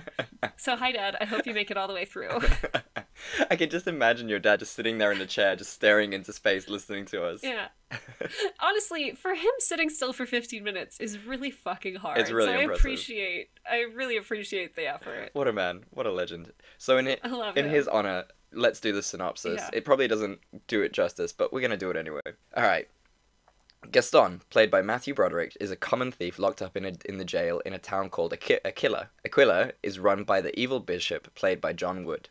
So, 0.57 0.75
hi, 0.75 0.91
dad. 0.91 1.15
I 1.19 1.25
hope 1.25 1.45
you 1.47 1.53
make 1.53 1.71
it 1.71 1.77
all 1.77 1.87
the 1.87 1.93
way 1.93 2.05
through. 2.05 2.39
I 3.49 3.55
can 3.55 3.69
just 3.69 3.87
imagine 3.87 4.29
your 4.29 4.39
dad 4.39 4.59
just 4.59 4.66
sitting 4.71 4.97
there 4.97 5.11
in 5.11 5.19
the 5.19 5.25
chair, 5.25 5.55
just 5.55 5.73
staring 5.73 6.13
into 6.13 6.33
space, 6.33 6.69
listening 6.69 7.05
to 7.07 7.23
us. 7.23 7.41
Yeah. 7.43 7.67
Honestly, 8.59 9.11
for 9.11 9.33
him 9.33 9.51
sitting 9.59 9.89
still 9.89 10.13
for 10.13 10.25
15 10.25 10.63
minutes 10.63 10.99
is 10.99 11.17
really 11.25 11.51
fucking 11.51 11.95
hard. 11.95 12.19
It's 12.19 12.31
really 12.31 12.47
so 12.47 12.53
I 12.53 12.57
impressive. 12.61 12.81
appreciate 12.81 13.49
I 13.69 13.85
really 13.93 14.17
appreciate 14.17 14.75
the 14.75 14.87
effort. 14.87 15.29
What 15.33 15.47
a 15.47 15.53
man! 15.53 15.85
What 15.91 16.05
a 16.05 16.11
legend! 16.11 16.51
So 16.77 16.97
in 16.97 17.07
I 17.07 17.53
in 17.55 17.65
him. 17.65 17.71
his 17.71 17.87
honor, 17.87 18.25
let's 18.51 18.79
do 18.79 18.91
the 18.91 19.01
synopsis. 19.03 19.61
Yeah. 19.61 19.69
It 19.73 19.85
probably 19.85 20.07
doesn't 20.07 20.39
do 20.67 20.81
it 20.81 20.91
justice, 20.91 21.31
but 21.31 21.53
we're 21.53 21.61
gonna 21.61 21.77
do 21.77 21.89
it 21.89 21.95
anyway. 21.97 22.21
All 22.55 22.63
right. 22.63 22.87
Gaston, 23.91 24.41
played 24.49 24.69
by 24.71 24.81
Matthew 24.81 25.13
Broderick, 25.13 25.55
is 25.61 25.71
a 25.71 25.75
common 25.75 26.11
thief 26.11 26.39
locked 26.39 26.61
up 26.61 26.75
in 26.75 26.83
a, 26.83 26.93
in 27.05 27.19
the 27.19 27.23
jail 27.23 27.61
in 27.65 27.73
a 27.73 27.77
town 27.77 28.09
called 28.09 28.33
Aqu- 28.33 28.59
Aquila. 28.65 29.09
Aquila 29.23 29.71
is 29.83 29.99
run 29.99 30.23
by 30.23 30.41
the 30.41 30.57
evil 30.59 30.79
bishop, 30.79 31.33
played 31.35 31.61
by 31.61 31.73
John 31.73 32.03
Wood. 32.03 32.27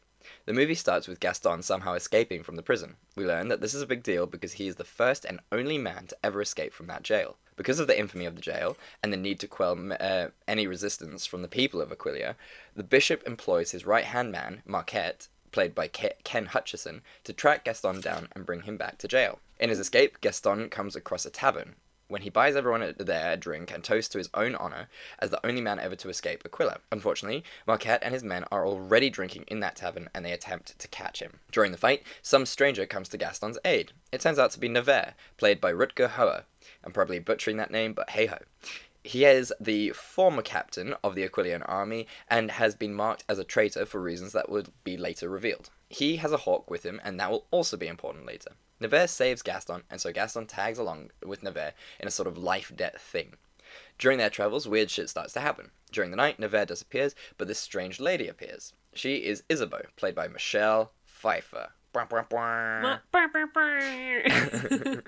The 0.47 0.53
movie 0.53 0.77
starts 0.77 1.09
with 1.09 1.19
Gaston 1.19 1.63
somehow 1.63 1.95
escaping 1.95 2.45
from 2.45 2.55
the 2.55 2.63
prison. 2.63 2.95
We 3.17 3.27
learn 3.27 3.49
that 3.49 3.61
this 3.61 3.75
is 3.75 3.83
a 3.83 3.87
big 3.87 4.05
deal 4.05 4.27
because 4.27 4.55
he 4.55 4.69
is 4.69 4.77
the 4.77 4.85
first 4.85 5.25
and 5.25 5.41
only 5.51 5.77
man 5.77 6.07
to 6.07 6.17
ever 6.23 6.41
escape 6.41 6.73
from 6.73 6.87
that 6.87 7.03
jail. 7.03 7.37
Because 7.57 7.81
of 7.81 7.89
the 7.89 7.99
infamy 7.99 8.27
of 8.27 8.37
the 8.37 8.43
jail 8.43 8.77
and 9.03 9.13
the 9.13 9.17
need 9.17 9.41
to 9.41 9.49
quell 9.49 9.77
uh, 9.99 10.29
any 10.47 10.69
resistance 10.69 11.27
from 11.27 11.43
the 11.43 11.49
people 11.49 11.81
of 11.81 11.91
Aquilia, 11.91 12.37
the 12.77 12.85
bishop 12.85 13.25
employs 13.27 13.73
his 13.73 13.87
right 13.87 14.05
hand 14.05 14.31
man, 14.31 14.63
Marquette, 14.65 15.27
played 15.51 15.75
by 15.75 15.89
Ke- 15.89 16.23
Ken 16.23 16.47
Hutchison, 16.47 17.03
to 17.25 17.33
track 17.33 17.65
Gaston 17.65 18.01
down 18.01 18.29
and 18.33 18.47
bring 18.47 18.63
him 18.63 18.77
back 18.77 18.99
to 18.99 19.09
jail. 19.09 19.41
In 19.59 19.71
his 19.71 19.81
escape, 19.81 20.21
Gaston 20.21 20.69
comes 20.69 20.95
across 20.95 21.27
a 21.27 21.31
tavern. 21.31 21.75
When 22.09 22.23
he 22.23 22.31
buys 22.31 22.55
everyone 22.55 22.95
there 22.99 23.33
a 23.33 23.37
drink 23.37 23.73
and 23.73 23.83
toasts 23.83 24.11
to 24.11 24.19
his 24.19 24.31
own 24.33 24.55
honor 24.55 24.89
as 25.19 25.31
the 25.31 25.45
only 25.45 25.61
man 25.61 25.81
ever 25.81 25.97
to 25.97 26.09
escape 26.09 26.43
Aquila. 26.45 26.79
Unfortunately, 26.93 27.43
Marquette 27.67 28.03
and 28.05 28.15
his 28.15 28.23
men 28.23 28.45
are 28.53 28.65
already 28.65 29.11
drinking 29.11 29.45
in 29.49 29.59
that 29.61 29.75
tavern 29.75 30.09
and 30.15 30.25
they 30.25 30.31
attempt 30.31 30.79
to 30.79 30.87
catch 30.89 31.21
him. 31.21 31.41
During 31.51 31.73
the 31.73 31.79
fight, 31.79 32.05
some 32.23 32.47
stranger 32.47 32.87
comes 32.87 33.09
to 33.09 33.19
Gaston's 33.19 33.59
aid. 33.65 33.93
It 34.13 34.21
turns 34.21 34.39
out 34.39 34.53
to 34.53 34.61
be 34.61 34.69
Nevers, 34.69 35.15
played 35.37 35.61
by 35.61 35.73
Rutger 35.73 36.11
Hauer. 36.11 36.45
I'm 36.85 36.93
probably 36.93 37.19
butchering 37.19 37.57
that 37.57 37.73
name, 37.73 37.93
but 37.93 38.11
hey 38.11 38.27
ho. 38.27 38.39
He 39.03 39.25
is 39.25 39.53
the 39.61 39.91
former 39.91 40.43
captain 40.43 40.95
of 41.03 41.17
the 41.17 41.29
Aquilian 41.29 41.63
army 41.67 42.07
and 42.29 42.53
has 42.53 42.75
been 42.75 42.95
marked 42.95 43.25
as 43.29 43.39
a 43.39 43.45
traitor 43.45 43.85
for 43.85 44.01
reasons 44.01 44.33
that 44.33 44.49
would 44.49 44.71
be 44.85 44.97
later 44.97 45.29
revealed. 45.29 45.71
He 45.89 46.17
has 46.17 46.33
a 46.33 46.39
hawk 46.39 46.71
with 46.71 46.85
him, 46.85 47.01
and 47.05 47.19
that 47.19 47.31
will 47.31 47.47
also 47.53 47.77
be 47.77 47.87
important 47.87 48.27
later. 48.27 48.53
Nevers 48.81 49.11
saves 49.11 49.43
Gaston, 49.43 49.83
and 49.91 50.01
so 50.01 50.13
Gaston 50.13 50.47
tags 50.47 50.79
along 50.79 51.11
with 51.25 51.43
Nevers 51.43 51.73
in 51.99 52.09
a 52.09 52.11
sort 52.11 52.29
of 52.29 52.37
life 52.37 52.73
death 52.75 53.01
thing. 53.01 53.35
During 53.99 54.19
their 54.19 54.31
travels, 54.31 54.69
weird 54.69 54.91
shit 54.91 55.09
starts 55.09 55.33
to 55.35 55.41
happen. 55.41 55.71
During 55.91 56.11
the 56.11 56.17
night, 56.17 56.39
Nevers 56.39 56.67
disappears, 56.67 57.15
but 57.39 57.49
this 57.49 57.59
strange 57.59 58.01
lady 58.01 58.29
appears. 58.29 58.75
She 58.93 59.17
is 59.17 59.43
Isabeau, 59.49 59.83
played 59.97 60.15
by 60.15 60.29
Michelle 60.29 60.93
Pfeiffer. 61.05 61.71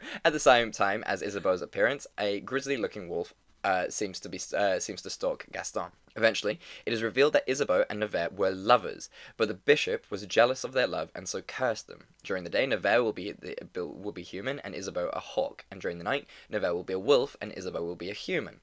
At 0.25 0.33
the 0.33 0.41
same 0.41 0.73
time 0.73 1.05
as 1.05 1.21
Isabeau's 1.21 1.61
appearance, 1.61 2.07
a 2.19 2.41
grisly-looking 2.41 3.09
wolf 3.09 3.35
uh, 3.65 3.89
seems 3.91 4.21
to 4.21 4.29
be 4.29 4.41
uh, 4.57 4.79
seems 4.79 5.03
to 5.03 5.11
stalk 5.11 5.47
Gaston. 5.53 5.91
Eventually, 6.17 6.59
it 6.85 6.93
is 6.93 7.03
revealed 7.03 7.33
that 7.35 7.49
Isabeau 7.49 7.85
and 7.89 8.01
Nevers 8.01 8.33
were 8.37 8.51
lovers, 8.51 9.09
but 9.37 9.47
the 9.47 9.55
bishop 9.55 10.05
was 10.11 10.27
jealous 10.27 10.65
of 10.65 10.73
their 10.73 10.87
love 10.87 11.13
and 11.15 11.29
so 11.29 11.43
cursed 11.43 11.87
them. 11.87 12.05
During 12.25 12.45
the 12.45 12.51
day, 12.51 12.67
Nevers 12.67 13.03
will 13.03 13.13
be 13.13 13.33
the, 13.33 13.57
will 13.75 14.13
be 14.13 14.23
human 14.23 14.59
and 14.61 14.75
Isabeau 14.75 15.11
a 15.13 15.21
hawk, 15.21 15.65
and 15.71 15.81
during 15.81 15.99
the 15.99 16.05
night, 16.05 16.27
Nevers 16.51 16.73
will 16.73 16.83
be 16.83 16.95
a 16.95 16.99
wolf 16.99 17.37
and 17.41 17.57
Isabeau 17.57 17.85
will 17.85 17.95
be 17.95 18.11
a 18.11 18.15
human. 18.15 18.61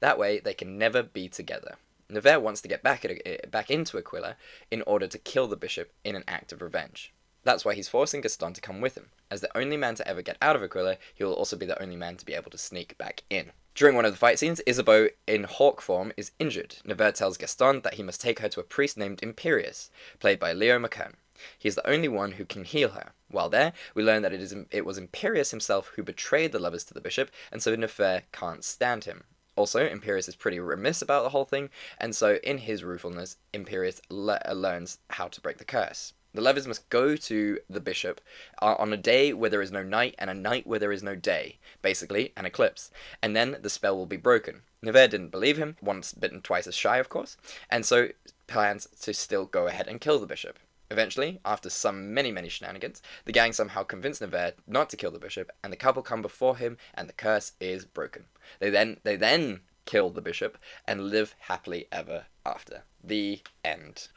That 0.00 0.18
way, 0.18 0.38
they 0.38 0.54
can 0.54 0.76
never 0.76 1.02
be 1.02 1.28
together. 1.28 1.76
Nevers 2.10 2.42
wants 2.42 2.60
to 2.62 2.68
get 2.68 2.82
back 2.82 3.04
at, 3.04 3.50
back 3.50 3.70
into 3.70 3.98
Aquila 3.98 4.36
in 4.70 4.82
order 4.82 5.06
to 5.06 5.18
kill 5.18 5.46
the 5.46 5.56
bishop 5.56 5.92
in 6.04 6.14
an 6.14 6.24
act 6.28 6.52
of 6.52 6.62
revenge. 6.62 7.12
That's 7.44 7.64
why 7.64 7.74
he's 7.74 7.88
forcing 7.88 8.20
Gaston 8.20 8.52
to 8.54 8.60
come 8.60 8.80
with 8.80 8.96
him. 8.96 9.06
As 9.30 9.40
the 9.40 9.56
only 9.56 9.76
man 9.76 9.94
to 9.96 10.08
ever 10.08 10.22
get 10.22 10.36
out 10.42 10.56
of 10.56 10.62
Aquila, 10.62 10.96
he 11.14 11.24
will 11.24 11.34
also 11.34 11.56
be 11.56 11.66
the 11.66 11.80
only 11.82 11.96
man 11.96 12.16
to 12.16 12.26
be 12.26 12.34
able 12.34 12.50
to 12.50 12.58
sneak 12.58 12.98
back 12.98 13.22
in. 13.30 13.52
During 13.78 13.94
one 13.94 14.04
of 14.04 14.10
the 14.10 14.18
fight 14.18 14.40
scenes, 14.40 14.60
Isabeau, 14.66 15.08
in 15.28 15.44
hawk 15.44 15.80
form, 15.80 16.12
is 16.16 16.32
injured. 16.40 16.78
Nevers 16.84 17.16
tells 17.16 17.36
Gaston 17.36 17.82
that 17.82 17.94
he 17.94 18.02
must 18.02 18.20
take 18.20 18.40
her 18.40 18.48
to 18.48 18.58
a 18.58 18.64
priest 18.64 18.98
named 18.98 19.20
Imperius, 19.20 19.88
played 20.18 20.40
by 20.40 20.52
Leo 20.52 20.80
McKern. 20.80 21.12
He 21.56 21.68
is 21.68 21.76
the 21.76 21.88
only 21.88 22.08
one 22.08 22.32
who 22.32 22.44
can 22.44 22.64
heal 22.64 22.88
her. 22.88 23.12
While 23.30 23.48
there, 23.48 23.72
we 23.94 24.02
learn 24.02 24.22
that 24.22 24.32
it, 24.32 24.40
is, 24.40 24.52
it 24.72 24.84
was 24.84 24.98
Imperius 24.98 25.52
himself 25.52 25.92
who 25.94 26.02
betrayed 26.02 26.50
the 26.50 26.58
lovers 26.58 26.82
to 26.86 26.94
the 26.94 27.00
bishop, 27.00 27.30
and 27.52 27.62
so 27.62 27.76
Nevers 27.76 28.22
can't 28.32 28.64
stand 28.64 29.04
him. 29.04 29.22
Also, 29.54 29.88
Imperius 29.88 30.28
is 30.28 30.34
pretty 30.34 30.58
remiss 30.58 31.00
about 31.00 31.22
the 31.22 31.30
whole 31.30 31.44
thing, 31.44 31.70
and 31.98 32.16
so 32.16 32.40
in 32.42 32.58
his 32.58 32.82
ruefulness, 32.82 33.36
Imperius 33.54 34.00
le- 34.10 34.42
uh, 34.44 34.54
learns 34.54 34.98
how 35.10 35.28
to 35.28 35.40
break 35.40 35.58
the 35.58 35.64
curse. 35.64 36.14
The 36.34 36.42
lovers 36.42 36.66
must 36.66 36.88
go 36.90 37.16
to 37.16 37.58
the 37.70 37.80
bishop 37.80 38.20
uh, 38.60 38.74
on 38.78 38.92
a 38.92 38.96
day 38.96 39.32
where 39.32 39.50
there 39.50 39.62
is 39.62 39.72
no 39.72 39.82
night 39.82 40.14
and 40.18 40.28
a 40.28 40.34
night 40.34 40.66
where 40.66 40.78
there 40.78 40.92
is 40.92 41.02
no 41.02 41.14
day, 41.14 41.58
basically 41.80 42.32
an 42.36 42.44
eclipse, 42.44 42.90
and 43.22 43.34
then 43.34 43.56
the 43.62 43.70
spell 43.70 43.96
will 43.96 44.06
be 44.06 44.18
broken. 44.18 44.62
Nevers 44.82 45.08
didn't 45.08 45.30
believe 45.30 45.56
him, 45.56 45.76
once 45.80 46.12
bitten 46.12 46.42
twice 46.42 46.66
as 46.66 46.74
shy, 46.74 46.98
of 46.98 47.08
course, 47.08 47.36
and 47.70 47.84
so 47.84 48.08
plans 48.46 48.86
to 49.00 49.14
still 49.14 49.46
go 49.46 49.66
ahead 49.66 49.88
and 49.88 50.00
kill 50.00 50.18
the 50.18 50.26
bishop. 50.26 50.58
Eventually, 50.90 51.40
after 51.44 51.68
some 51.68 52.14
many, 52.14 52.30
many 52.30 52.48
shenanigans, 52.48 53.02
the 53.24 53.32
gang 53.32 53.52
somehow 53.52 53.82
convince 53.82 54.20
Nevers 54.20 54.52
not 54.66 54.88
to 54.90 54.96
kill 54.96 55.10
the 55.10 55.18
bishop, 55.18 55.50
and 55.62 55.72
the 55.72 55.76
couple 55.76 56.02
come 56.02 56.22
before 56.22 56.56
him, 56.56 56.78
and 56.94 57.08
the 57.08 57.14
curse 57.14 57.52
is 57.60 57.84
broken. 57.84 58.24
They 58.58 58.70
then, 58.70 58.98
they 59.02 59.16
then 59.16 59.60
kill 59.84 60.10
the 60.10 60.22
bishop 60.22 60.58
and 60.86 61.10
live 61.10 61.34
happily 61.40 61.86
ever 61.90 62.26
after. 62.44 62.82
The 63.02 63.40
end. 63.64 64.08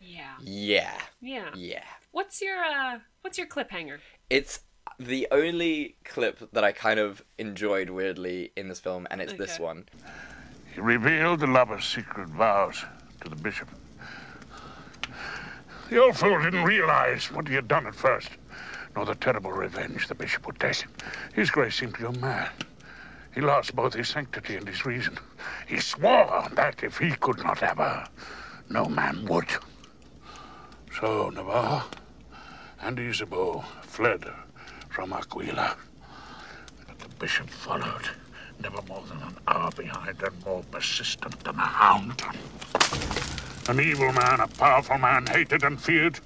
Yeah. 0.00 0.32
Yeah. 0.42 0.92
Yeah. 1.20 1.50
Yeah. 1.54 1.84
What's 2.12 2.40
your 2.40 2.62
uh 2.62 2.98
what's 3.22 3.38
your 3.38 3.46
cliffhanger? 3.46 3.98
It's 4.28 4.60
the 4.98 5.28
only 5.30 5.96
clip 6.04 6.50
that 6.52 6.64
I 6.64 6.72
kind 6.72 6.98
of 6.98 7.22
enjoyed 7.38 7.90
weirdly 7.90 8.52
in 8.56 8.68
this 8.68 8.80
film, 8.80 9.06
and 9.10 9.20
it's 9.20 9.32
this 9.34 9.58
one. 9.58 9.86
He 10.74 10.80
revealed 10.80 11.40
the 11.40 11.46
lover's 11.46 11.84
secret 11.84 12.28
vows 12.28 12.84
to 13.22 13.28
the 13.28 13.36
bishop. 13.36 13.68
The 15.88 16.00
old 16.00 16.16
fool 16.16 16.40
didn't 16.40 16.64
realize 16.64 17.32
what 17.32 17.48
he 17.48 17.54
had 17.54 17.66
done 17.66 17.86
at 17.86 17.94
first, 17.94 18.30
nor 18.94 19.04
the 19.04 19.14
terrible 19.14 19.52
revenge 19.52 20.06
the 20.06 20.14
bishop 20.14 20.46
would 20.46 20.60
take. 20.60 20.84
His 21.34 21.50
grace 21.50 21.76
seemed 21.76 21.94
to 21.96 22.02
go 22.02 22.12
mad. 22.12 22.50
He 23.34 23.40
lost 23.40 23.74
both 23.74 23.94
his 23.94 24.08
sanctity 24.08 24.56
and 24.56 24.68
his 24.68 24.84
reason. 24.84 25.18
He 25.66 25.80
swore 25.80 26.48
that 26.52 26.82
if 26.82 26.98
he 26.98 27.12
could 27.12 27.38
not 27.38 27.58
have 27.58 27.78
her, 27.78 28.06
no 28.68 28.84
man 28.86 29.24
would. 29.26 29.48
So 30.98 31.30
Navarre 31.30 31.84
and 32.82 32.98
Isabeau 32.98 33.64
fled 33.82 34.24
from 34.88 35.12
Aquila. 35.12 35.76
But 36.86 36.98
the 36.98 37.08
bishop 37.16 37.48
followed, 37.48 38.10
never 38.62 38.82
more 38.82 39.02
than 39.08 39.22
an 39.22 39.36
hour 39.46 39.70
behind 39.70 40.22
and 40.22 40.44
more 40.44 40.62
persistent 40.70 41.38
than 41.44 41.56
a 41.56 41.66
hound. 41.66 42.22
An 43.68 43.80
evil 43.80 44.12
man, 44.12 44.40
a 44.40 44.48
powerful 44.48 44.98
man, 44.98 45.26
hated 45.26 45.62
and 45.62 45.80
feared, 45.80 46.18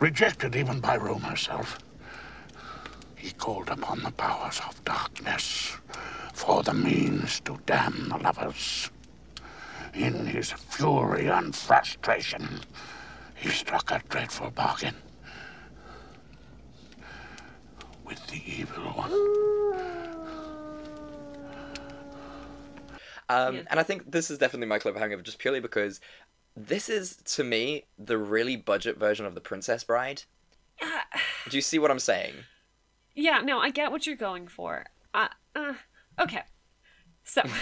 rejected 0.00 0.54
even 0.54 0.80
by 0.80 0.96
Rome 0.96 1.22
herself. 1.22 1.78
He 3.16 3.30
called 3.32 3.70
upon 3.70 4.02
the 4.02 4.10
powers 4.10 4.60
of 4.68 4.84
darkness 4.84 5.76
for 6.34 6.62
the 6.62 6.74
means 6.74 7.40
to 7.40 7.58
damn 7.64 8.10
the 8.10 8.18
lovers. 8.18 8.90
In 9.94 10.26
his 10.26 10.52
fury 10.52 11.28
and 11.28 11.54
frustration, 11.54 12.60
he 13.44 13.50
struck 13.50 13.90
a 13.90 14.00
dreadful 14.08 14.50
bargain 14.50 14.94
with 18.06 18.26
the 18.28 18.42
evil 18.46 18.84
one. 18.84 19.12
Um, 23.28 23.56
Yeah. 23.56 23.62
And 23.68 23.78
I 23.78 23.82
think 23.82 24.12
this 24.12 24.30
is 24.30 24.38
definitely 24.38 24.66
my 24.66 24.78
cliffhanger, 24.78 25.22
just 25.22 25.38
purely 25.38 25.60
because 25.60 26.00
this 26.56 26.88
is, 26.88 27.16
to 27.34 27.44
me, 27.44 27.84
the 27.98 28.16
really 28.16 28.56
budget 28.56 28.98
version 28.98 29.26
of 29.26 29.34
The 29.34 29.42
Princess 29.42 29.84
Bride. 29.84 30.22
Do 30.80 31.56
you 31.56 31.60
see 31.60 31.78
what 31.78 31.90
I'm 31.90 31.98
saying? 31.98 32.32
Yeah, 33.14 33.42
no, 33.42 33.58
I 33.58 33.68
get 33.68 33.92
what 33.92 34.06
you're 34.06 34.16
going 34.16 34.48
for. 34.48 34.86
Uh, 35.12 35.28
uh 35.54 35.74
okay. 36.18 36.44
So 37.24 37.42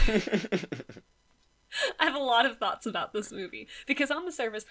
I 1.98 2.04
have 2.04 2.14
a 2.14 2.20
lot 2.20 2.46
of 2.46 2.58
thoughts 2.58 2.86
about 2.86 3.12
this 3.12 3.32
movie 3.32 3.66
because 3.86 4.12
on 4.12 4.24
the 4.24 4.32
surface 4.32 4.64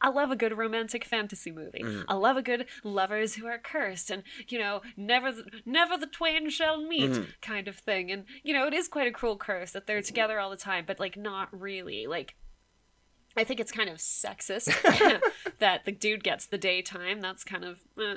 I 0.00 0.10
love 0.10 0.30
a 0.30 0.36
good 0.36 0.56
romantic 0.56 1.04
fantasy 1.04 1.50
movie. 1.50 1.84
I 2.08 2.14
love 2.14 2.36
a 2.36 2.42
good 2.42 2.66
lovers 2.84 3.34
who 3.34 3.46
are 3.46 3.58
cursed 3.58 4.10
and 4.10 4.22
you 4.48 4.58
know 4.58 4.82
never 4.96 5.32
the, 5.32 5.44
never 5.64 5.96
the 5.96 6.06
twain 6.06 6.50
shall 6.50 6.82
meet 6.82 7.18
kind 7.40 7.68
of 7.68 7.76
thing. 7.76 8.10
And 8.10 8.24
you 8.42 8.52
know 8.52 8.66
it 8.66 8.74
is 8.74 8.88
quite 8.88 9.06
a 9.06 9.12
cruel 9.12 9.36
curse 9.36 9.72
that 9.72 9.86
they're 9.86 10.02
together 10.02 10.38
all 10.38 10.50
the 10.50 10.56
time, 10.56 10.84
but 10.86 11.00
like 11.00 11.16
not 11.16 11.48
really. 11.58 12.06
Like 12.06 12.34
I 13.36 13.44
think 13.44 13.60
it's 13.60 13.72
kind 13.72 13.90
of 13.90 13.98
sexist 13.98 14.72
that 15.58 15.84
the 15.84 15.92
dude 15.92 16.24
gets 16.24 16.46
the 16.46 16.58
daytime. 16.58 17.20
That's 17.20 17.44
kind 17.44 17.64
of, 17.64 17.80
uh, 17.98 18.16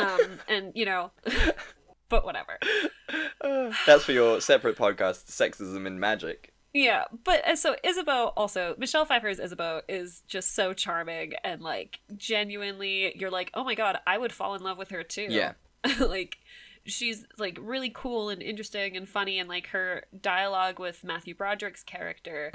um, 0.00 0.38
and 0.48 0.72
you 0.74 0.86
know, 0.86 1.12
but 2.08 2.24
whatever. 2.24 2.58
That's 3.86 4.04
for 4.04 4.12
your 4.12 4.40
separate 4.40 4.76
podcast, 4.76 5.26
Sexism 5.26 5.86
in 5.86 6.00
Magic. 6.00 6.53
Yeah, 6.74 7.04
but 7.22 7.46
uh, 7.46 7.54
so 7.56 7.76
Isabeau 7.84 8.32
also 8.36 8.74
Michelle 8.78 9.04
Pfeiffer's 9.04 9.38
Isabeau 9.38 9.82
is 9.88 10.22
just 10.26 10.54
so 10.56 10.72
charming 10.72 11.34
and 11.44 11.62
like 11.62 12.00
genuinely, 12.16 13.16
you're 13.16 13.30
like, 13.30 13.50
oh 13.54 13.62
my 13.62 13.74
god, 13.76 13.98
I 14.06 14.18
would 14.18 14.32
fall 14.32 14.54
in 14.56 14.62
love 14.62 14.76
with 14.76 14.90
her 14.90 15.04
too. 15.04 15.28
Yeah. 15.30 15.52
like 16.00 16.38
she's 16.84 17.24
like 17.38 17.56
really 17.62 17.90
cool 17.94 18.28
and 18.28 18.42
interesting 18.42 18.96
and 18.96 19.08
funny 19.08 19.38
and 19.38 19.48
like 19.48 19.68
her 19.68 20.02
dialogue 20.20 20.78
with 20.80 21.04
Matthew 21.04 21.34
Broderick's 21.34 21.84
character 21.84 22.50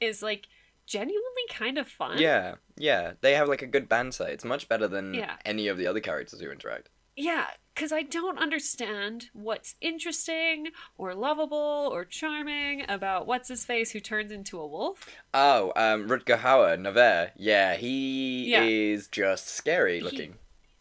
is 0.00 0.22
like 0.22 0.48
genuinely 0.86 1.20
kind 1.50 1.76
of 1.78 1.86
fun. 1.86 2.18
Yeah, 2.18 2.54
yeah. 2.76 3.12
They 3.20 3.34
have 3.34 3.48
like 3.48 3.62
a 3.62 3.66
good 3.66 3.88
banter. 3.90 4.26
It's 4.26 4.44
much 4.44 4.68
better 4.70 4.88
than 4.88 5.12
Yeah. 5.14 5.36
any 5.44 5.68
of 5.68 5.76
the 5.76 5.86
other 5.86 6.00
characters 6.00 6.40
who 6.40 6.50
interact. 6.50 6.88
Yeah, 7.16 7.46
because 7.74 7.92
I 7.92 8.02
don't 8.02 8.38
understand 8.38 9.30
what's 9.32 9.76
interesting 9.80 10.68
or 10.98 11.14
lovable 11.14 11.88
or 11.92 12.04
charming 12.04 12.84
about 12.88 13.26
what's 13.26 13.48
his 13.48 13.64
face 13.64 13.92
who 13.92 14.00
turns 14.00 14.32
into 14.32 14.58
a 14.58 14.66
wolf. 14.66 15.08
Oh, 15.32 15.72
um, 15.76 16.08
Rutger 16.08 16.38
Hauer, 16.40 16.78
Navarre. 16.78 17.30
Yeah, 17.36 17.74
he 17.76 18.50
Yeah. 18.50 18.64
is 18.64 19.06
just 19.08 19.48
scary 19.48 20.00
looking. 20.00 20.38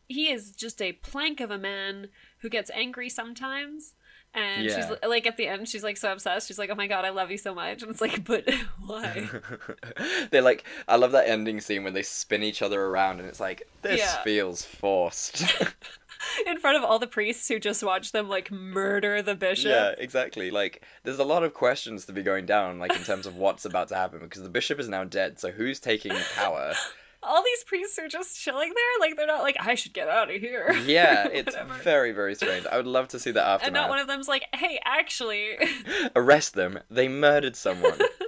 He 0.08 0.32
is 0.32 0.52
just 0.52 0.82
a 0.82 0.94
plank 0.94 1.40
of 1.40 1.50
a 1.52 1.58
man 1.58 2.10
who 2.40 2.50
gets 2.50 2.70
angry 2.72 3.10
sometimes. 3.10 3.96
And 4.36 4.64
she's 4.70 4.86
like 5.08 5.28
at 5.28 5.38
the 5.38 5.48
end, 5.48 5.68
she's 5.70 5.84
like 5.84 5.96
so 5.98 6.12
obsessed. 6.12 6.48
She's 6.48 6.58
like, 6.58 6.70
"Oh 6.72 6.76
my 6.76 6.88
god, 6.88 7.06
I 7.06 7.10
love 7.12 7.30
you 7.30 7.38
so 7.38 7.54
much," 7.54 7.82
and 7.84 7.92
it's 7.92 8.02
like, 8.02 8.24
"But 8.26 8.50
why?" 8.86 9.30
They're 10.32 10.42
like, 10.42 10.64
I 10.88 10.96
love 10.96 11.12
that 11.12 11.28
ending 11.30 11.62
scene 11.62 11.84
when 11.84 11.94
they 11.94 12.02
spin 12.04 12.42
each 12.44 12.62
other 12.62 12.82
around, 12.84 13.20
and 13.20 13.30
it's 13.30 13.40
like, 13.40 13.68
this 13.84 14.00
Yeah. 14.00 14.24
feels 14.24 14.66
forced. 14.66 15.44
In 16.48 16.58
front 16.58 16.78
of 16.78 16.84
all 16.84 17.00
the 17.00 17.08
priests 17.08 17.48
who 17.50 17.60
just 17.60 17.84
watch 17.84 18.12
them 18.14 18.30
like 18.30 18.50
murder 18.50 19.22
the 19.22 19.36
bishop. 19.36 19.70
yeah, 19.70 19.94
exactly. 19.98 20.52
Like, 20.52 20.82
there's 21.04 21.20
a 21.20 21.24
lot 21.26 21.44
of 21.44 21.54
questions 21.54 22.06
to 22.06 22.14
be 22.14 22.24
going 22.24 22.46
down, 22.46 22.80
like 22.80 22.96
in 22.96 23.04
terms 23.04 23.26
of 23.26 23.36
what's 23.36 23.66
about 23.66 23.90
to 23.90 23.96
happen, 23.96 24.20
because 24.20 24.42
the 24.42 24.50
bishop 24.50 24.80
is 24.80 24.88
now 24.88 25.04
dead. 25.04 25.38
So 25.40 25.52
who's 25.52 25.80
taking 25.80 26.14
power? 26.36 26.74
All 27.26 27.42
these 27.44 27.64
priests 27.66 27.98
are 28.00 28.08
just 28.08 28.40
chilling 28.40 28.70
there, 28.74 29.08
like 29.08 29.16
they're 29.18 29.28
not 29.28 29.42
like, 29.44 29.58
"I 29.60 29.76
should 29.76 29.94
get 29.94 30.08
out 30.08 30.30
of 30.34 30.40
here." 30.42 30.72
Yeah, 30.86 31.28
it's 31.32 31.56
very, 31.84 32.12
very 32.12 32.36
strange. 32.36 32.66
I 32.72 32.78
would 32.78 32.88
love 32.88 33.08
to 33.10 33.20
see 33.20 33.32
that 33.32 33.46
aftermath. 33.46 33.68
and 33.68 33.74
not 33.74 33.90
one 33.90 34.00
of 34.00 34.08
them's 34.08 34.28
like, 34.28 34.44
"Hey, 34.54 34.80
actually." 34.86 35.58
Arrest 36.16 36.54
them. 36.56 36.80
They 36.90 37.08
murdered 37.08 37.56
someone. 37.56 38.00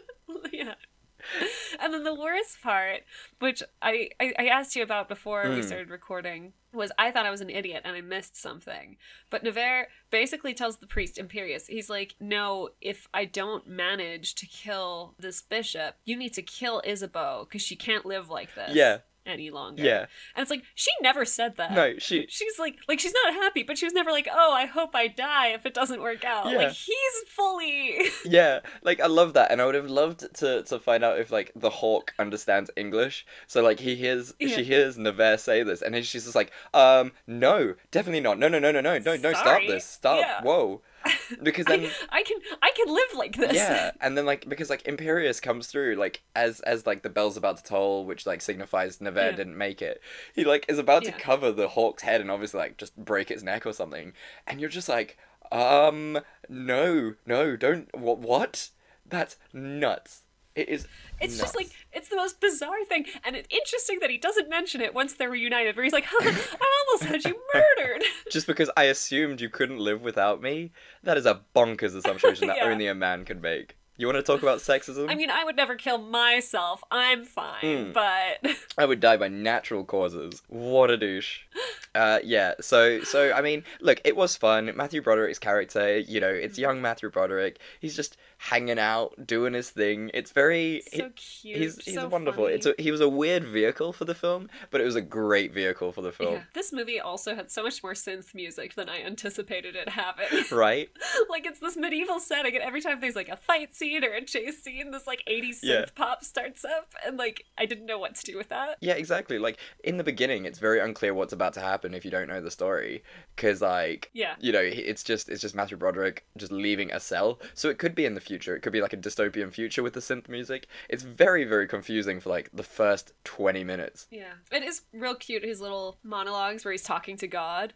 And 1.96 2.06
then 2.06 2.14
the 2.14 2.20
worst 2.22 2.62
part, 2.62 3.04
which 3.40 3.64
I, 3.82 4.10
I, 4.20 4.34
I 4.38 4.46
asked 4.48 4.76
you 4.76 4.84
about 4.84 5.08
before 5.08 5.50
we 5.50 5.62
Hmm. 5.62 5.68
started 5.68 5.90
recording, 5.90 6.54
was 6.74 6.92
I 6.98 7.10
thought 7.12 7.26
I 7.26 7.32
was 7.32 7.40
an 7.42 7.50
idiot 7.50 7.84
and 7.86 7.96
I 7.96 8.02
missed 8.02 8.36
something. 8.36 8.98
But 9.30 9.44
Navarre 9.44 9.88
basically 10.10 10.54
tells 10.54 10.78
the 10.78 10.88
priest, 10.88 11.16
Imperius, 11.18 11.68
he's 11.68 11.90
like, 11.90 12.16
no, 12.20 12.70
if 12.82 13.08
I 13.14 13.24
don't 13.26 13.66
manage 13.68 14.36
to 14.36 14.46
kill 14.46 15.16
this 15.18 15.42
bishop, 15.42 15.96
you 16.04 16.18
need 16.18 16.34
to 16.34 16.42
kill 16.42 16.82
Isabeau 16.86 17.46
because 17.48 17.62
she 17.62 17.78
can't 17.78 18.06
live 18.06 18.30
like 18.30 18.54
this 18.56 18.76
Yeah. 18.76 18.98
Any 19.26 19.50
longer. 19.50 19.84
Yeah. 19.84 20.06
And 20.36 20.42
it's 20.42 20.52
like, 20.52 20.64
she 20.76 20.92
never 21.02 21.26
said 21.26 21.58
that. 21.58 21.72
No, 21.74 21.98
she- 21.98 22.28
She's 22.30 22.60
like, 22.60 22.76
like 22.88 23.00
she's 23.00 23.14
not 23.26 23.34
happy, 23.34 23.64
but 23.64 23.78
she 23.78 23.86
was 23.86 23.94
never 23.94 24.12
like, 24.12 24.28
oh, 24.32 24.54
I 24.54 24.66
hope 24.66 24.92
I 24.96 25.08
die 25.08 25.48
if 25.50 25.66
it 25.66 25.74
doesn't 25.74 26.02
work 26.02 26.24
out. 26.24 26.50
Yeah. 26.52 26.58
Like, 26.58 26.72
he's 26.74 27.16
fully. 27.30 28.00
yeah, 28.26 28.60
like 28.84 29.00
I 29.00 29.08
love 29.08 29.34
that, 29.34 29.52
and 29.52 29.62
I 29.62 29.66
would 29.66 29.76
have 29.76 29.90
loved 29.90 30.34
to 30.36 30.64
to 30.64 30.80
find 30.80 31.04
out 31.04 31.20
if 31.20 31.32
like 31.32 31.52
the 31.56 31.70
hawk 31.70 32.14
understands 32.20 32.70
English. 32.76 33.26
So 33.48 33.62
like 33.62 33.80
he 33.80 33.96
hears, 33.96 34.34
Yeah. 34.40 34.56
she 34.56 34.64
hears 34.64 34.98
Navarre 34.98 35.38
say 35.38 35.64
this, 35.64 35.82
and 35.82 35.94
then 35.96 36.04
she's 36.04 36.24
just 36.24 36.36
like, 36.36 36.52
um, 36.74 37.12
no, 37.28 37.76
definitely 37.92 38.22
not. 38.22 38.40
No, 38.40 38.48
no, 38.48 38.60
no, 38.60 38.72
no, 38.72 38.82
no, 38.82 38.98
no, 39.00 39.16
no, 39.16 39.34
stop 39.34 39.62
this, 39.68 39.86
stop, 39.86 40.20
Yeah. 40.20 40.42
whoa, 40.44 40.82
because 41.44 41.66
then. 41.66 41.86
I, 42.10 42.20
I 42.20 42.24
can 42.24 42.38
I 42.62 42.72
can 42.76 42.94
live 42.94 43.08
like 43.16 43.36
this. 43.36 43.54
yeah, 43.56 43.92
and 44.02 44.18
then 44.18 44.26
like 44.26 44.48
because 44.50 44.70
like 44.70 44.84
Imperius 44.84 45.42
comes 45.42 45.68
through 45.68 45.96
like 45.96 46.22
as 46.36 46.60
as 46.62 46.86
like 46.86 47.04
the 47.04 47.10
bell's 47.10 47.38
about 47.38 47.58
to 47.58 47.64
toll, 47.64 48.06
which 48.06 48.26
like 48.26 48.42
signifies 48.42 49.02
Navarre 49.02 49.32
Yeah. 49.32 49.36
didn't 49.36 49.58
make 49.58 49.82
it. 49.82 50.02
He 50.34 50.44
like 50.46 50.66
is 50.70 50.78
about 50.80 51.04
Yeah. 51.04 51.12
to 51.12 51.18
cover 51.20 51.52
the 51.52 51.68
hawk's 51.70 52.04
head 52.04 52.22
and 52.22 52.30
obviously 52.32 52.60
like 52.60 52.78
just 52.78 52.96
break 52.98 53.32
its 53.32 53.44
neck 53.44 53.66
or 53.66 53.74
something, 53.74 54.14
and 54.48 54.60
you're 54.60 54.70
just 54.70 54.90
like, 54.90 55.18
um, 55.52 56.20
no, 56.50 57.14
no, 57.26 57.56
don't 57.56 57.88
what 57.98 58.20
what? 58.20 58.70
That's 59.08 59.38
nuts. 59.54 60.24
It 60.56 60.70
is. 60.70 60.88
It's 61.20 61.38
just 61.38 61.56
like 61.56 61.70
it's 61.92 62.10
the 62.10 62.16
most 62.16 62.40
bizarre 62.40 62.84
thing, 62.86 63.06
and 63.26 63.36
it's 63.36 63.48
interesting 63.50 64.00
that 64.00 64.10
he 64.10 64.18
doesn't 64.18 64.50
mention 64.50 64.82
it 64.82 64.94
once 64.94 65.14
they're 65.14 65.30
reunited. 65.30 65.76
Where 65.76 65.84
he's 65.84 65.94
like, 65.94 66.06
"I 66.12 66.84
almost 66.88 67.04
had 67.04 67.24
you 67.26 67.38
murdered." 67.54 68.04
just 68.32 68.48
because 68.48 68.70
I 68.78 68.86
assumed 68.86 69.42
you 69.42 69.50
couldn't 69.50 69.80
live 69.80 70.02
without 70.02 70.42
me. 70.42 70.72
That 71.04 71.18
is 71.18 71.26
a 71.26 71.42
bonkers 71.56 71.96
assumption 71.96 72.48
that 72.48 72.62
only 72.62 72.88
a 72.88 72.96
man 72.96 73.26
can 73.26 73.42
make. 73.42 73.76
You 73.98 74.08
want 74.08 74.18
to 74.18 74.24
talk 74.24 74.42
about 74.42 74.58
sexism? 74.60 75.10
I 75.10 75.16
mean, 75.16 75.30
I 75.30 75.46
would 75.46 75.56
never 75.56 75.76
kill 75.76 75.98
myself. 75.98 76.84
I'm 76.92 77.24
fine, 77.24 77.94
but 77.94 78.46
I 78.78 78.86
would 78.86 79.00
die 79.00 79.16
by 79.16 79.30
natural 79.30 79.86
causes. 79.86 80.42
What 80.48 80.90
a 80.92 80.98
douche. 80.98 81.40
Uh, 81.96 82.20
yeah. 82.26 82.56
So, 82.60 83.02
so 83.04 83.32
I 83.32 83.40
mean, 83.40 83.64
look, 83.80 84.02
it 84.04 84.18
was 84.18 84.36
fun. 84.36 84.70
Matthew 84.76 85.02
Broderick's 85.02 85.40
character, 85.40 85.98
you 85.98 86.20
know, 86.20 86.28
it's 86.28 86.60
young 86.60 86.82
Matthew 86.82 87.10
Broderick. 87.10 87.58
He's 87.80 87.96
just 87.96 88.18
hanging 88.38 88.78
out, 88.78 89.14
doing 89.26 89.54
his 89.54 89.70
thing. 89.70 90.12
It's 90.14 90.34
very. 90.34 90.82
so 90.94 91.06
he- 91.06 91.10
cute. 91.12 91.58
He's, 91.58 91.86
he's 91.86 91.94
so 91.94 92.10
wonderful. 92.10 92.44
funny. 92.44 92.56
It's 92.56 92.66
a, 92.66 92.76
he 92.78 92.92
was 92.92 93.00
a 93.00 93.08
weird 93.08 93.46
vehicle 93.46 93.94
for 93.94 94.04
the 94.04 94.14
film, 94.14 94.50
but 94.72 94.82
it 94.82 94.84
was 94.84 94.98
a 94.98 95.02
great 95.02 95.54
vehicle 95.54 95.94
for 95.94 96.02
the 96.02 96.12
film, 96.12 96.34
Yeah. 96.34 96.42
This 96.54 96.74
movie 96.74 97.00
also 97.00 97.34
had 97.34 97.50
so 97.50 97.64
much 97.64 97.82
more 97.82 97.94
synth 97.94 98.36
music 98.36 98.76
than 98.76 98.90
I 98.90 99.02
anticipated 99.02 99.78
it 99.78 99.88
having. 99.88 100.28
right? 100.52 100.90
like 101.30 101.46
it's 101.46 101.62
this 101.62 101.78
medieval 101.78 102.20
setting, 102.20 102.56
and 102.56 102.64
every 102.64 102.82
time 102.82 103.00
there's 103.00 103.16
like 103.16 103.30
a 103.30 103.38
fight 103.38 103.74
scene 103.74 103.85
or 104.04 104.14
a 104.14 104.24
chase 104.24 104.62
scene, 104.64 104.92
this 104.92 105.06
like 105.08 105.24
80s 105.28 105.62
synth 105.62 105.64
Yeah. 105.64 105.86
pop 105.96 106.24
starts 106.24 106.66
up, 106.66 106.94
and 107.06 107.18
like 107.18 107.46
I 107.58 107.66
didn't 107.66 107.86
know 107.86 108.00
what 108.00 108.16
to 108.16 108.24
do 108.24 108.38
with 108.38 108.50
that. 108.50 108.78
Yeah, 108.82 108.94
exactly. 108.94 109.38
Like 109.40 109.58
in 109.84 109.98
the 109.98 110.04
beginning, 110.04 110.46
it's 110.46 110.60
very 110.60 110.80
unclear 110.80 111.14
what's 111.14 111.34
about 111.34 111.54
to 111.54 111.60
happen 111.62 111.94
if 111.94 112.04
you 112.06 112.12
don't 112.12 112.28
know 112.28 112.42
the 112.42 112.52
story, 112.52 113.04
because 113.36 113.62
like 113.62 114.10
Yeah. 114.14 114.36
you 114.40 114.52
know, 114.52 114.62
it's 114.62 115.04
just 115.04 115.30
it's 115.30 115.42
just 115.42 115.56
Matthew 115.56 115.78
Broderick 115.78 116.26
just 116.38 116.52
leaving 116.52 116.92
a 116.92 117.00
cell. 117.00 117.40
So 117.54 117.70
it 117.70 117.78
could 117.78 117.96
be 117.96 118.06
in 118.06 118.14
the 118.16 118.22
future. 118.22 118.56
It 118.56 118.62
could 118.62 118.74
be 118.74 118.82
like 118.82 118.94
a 118.94 118.98
dystopian 118.98 119.52
future 119.52 119.84
with 119.84 119.94
the 119.94 120.00
synth 120.00 120.28
music. 120.30 120.68
It's 120.90 121.04
very 121.04 121.44
very 121.44 121.68
confusing 121.68 122.20
for 122.20 122.30
like 122.30 122.50
the 122.54 122.64
first 122.64 123.14
twenty 123.24 123.64
minutes. 123.64 124.08
Yeah. 124.10 124.34
It 124.52 124.64
is 124.64 124.82
real 124.94 125.16
cute, 125.16 125.44
his 125.44 125.62
little 125.62 125.98
monologues 126.04 126.64
where 126.66 126.72
he's 126.72 126.84
talking 126.84 127.18
to 127.18 127.28
God. 127.28 127.74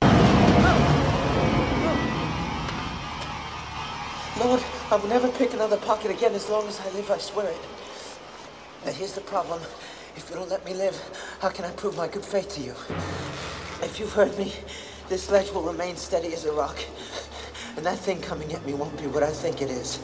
Lord, 4.39 4.61
I 4.91 4.95
will 4.95 5.07
never 5.07 5.29
pick 5.29 5.53
another 5.53 5.77
pocket 5.77 6.09
again 6.09 6.33
as 6.33 6.49
long 6.49 6.67
as 6.67 6.79
I 6.79 6.89
live, 6.89 7.11
I 7.11 7.19
swear 7.19 7.51
it. 7.51 7.61
Now, 8.83 8.91
here's 8.91 9.13
the 9.13 9.21
problem. 9.21 9.61
If 10.15 10.27
you 10.29 10.35
don't 10.35 10.49
let 10.49 10.65
me 10.65 10.73
live, 10.73 10.99
how 11.39 11.49
can 11.49 11.65
I 11.65 11.69
prove 11.71 11.95
my 11.95 12.07
good 12.07 12.25
faith 12.25 12.49
to 12.55 12.61
you? 12.61 12.71
If 13.85 13.97
you've 13.99 14.13
heard 14.13 14.35
me, 14.35 14.51
this 15.07 15.29
ledge 15.29 15.51
will 15.51 15.61
remain 15.61 15.95
steady 15.95 16.33
as 16.33 16.45
a 16.45 16.51
rock. 16.51 16.79
And 17.77 17.85
that 17.85 17.99
thing 17.99 18.19
coming 18.19 18.51
at 18.51 18.65
me 18.65 18.73
won't 18.73 18.97
be 18.97 19.05
what 19.05 19.21
I 19.21 19.29
think 19.29 19.61
it 19.61 19.69
is. 19.69 19.97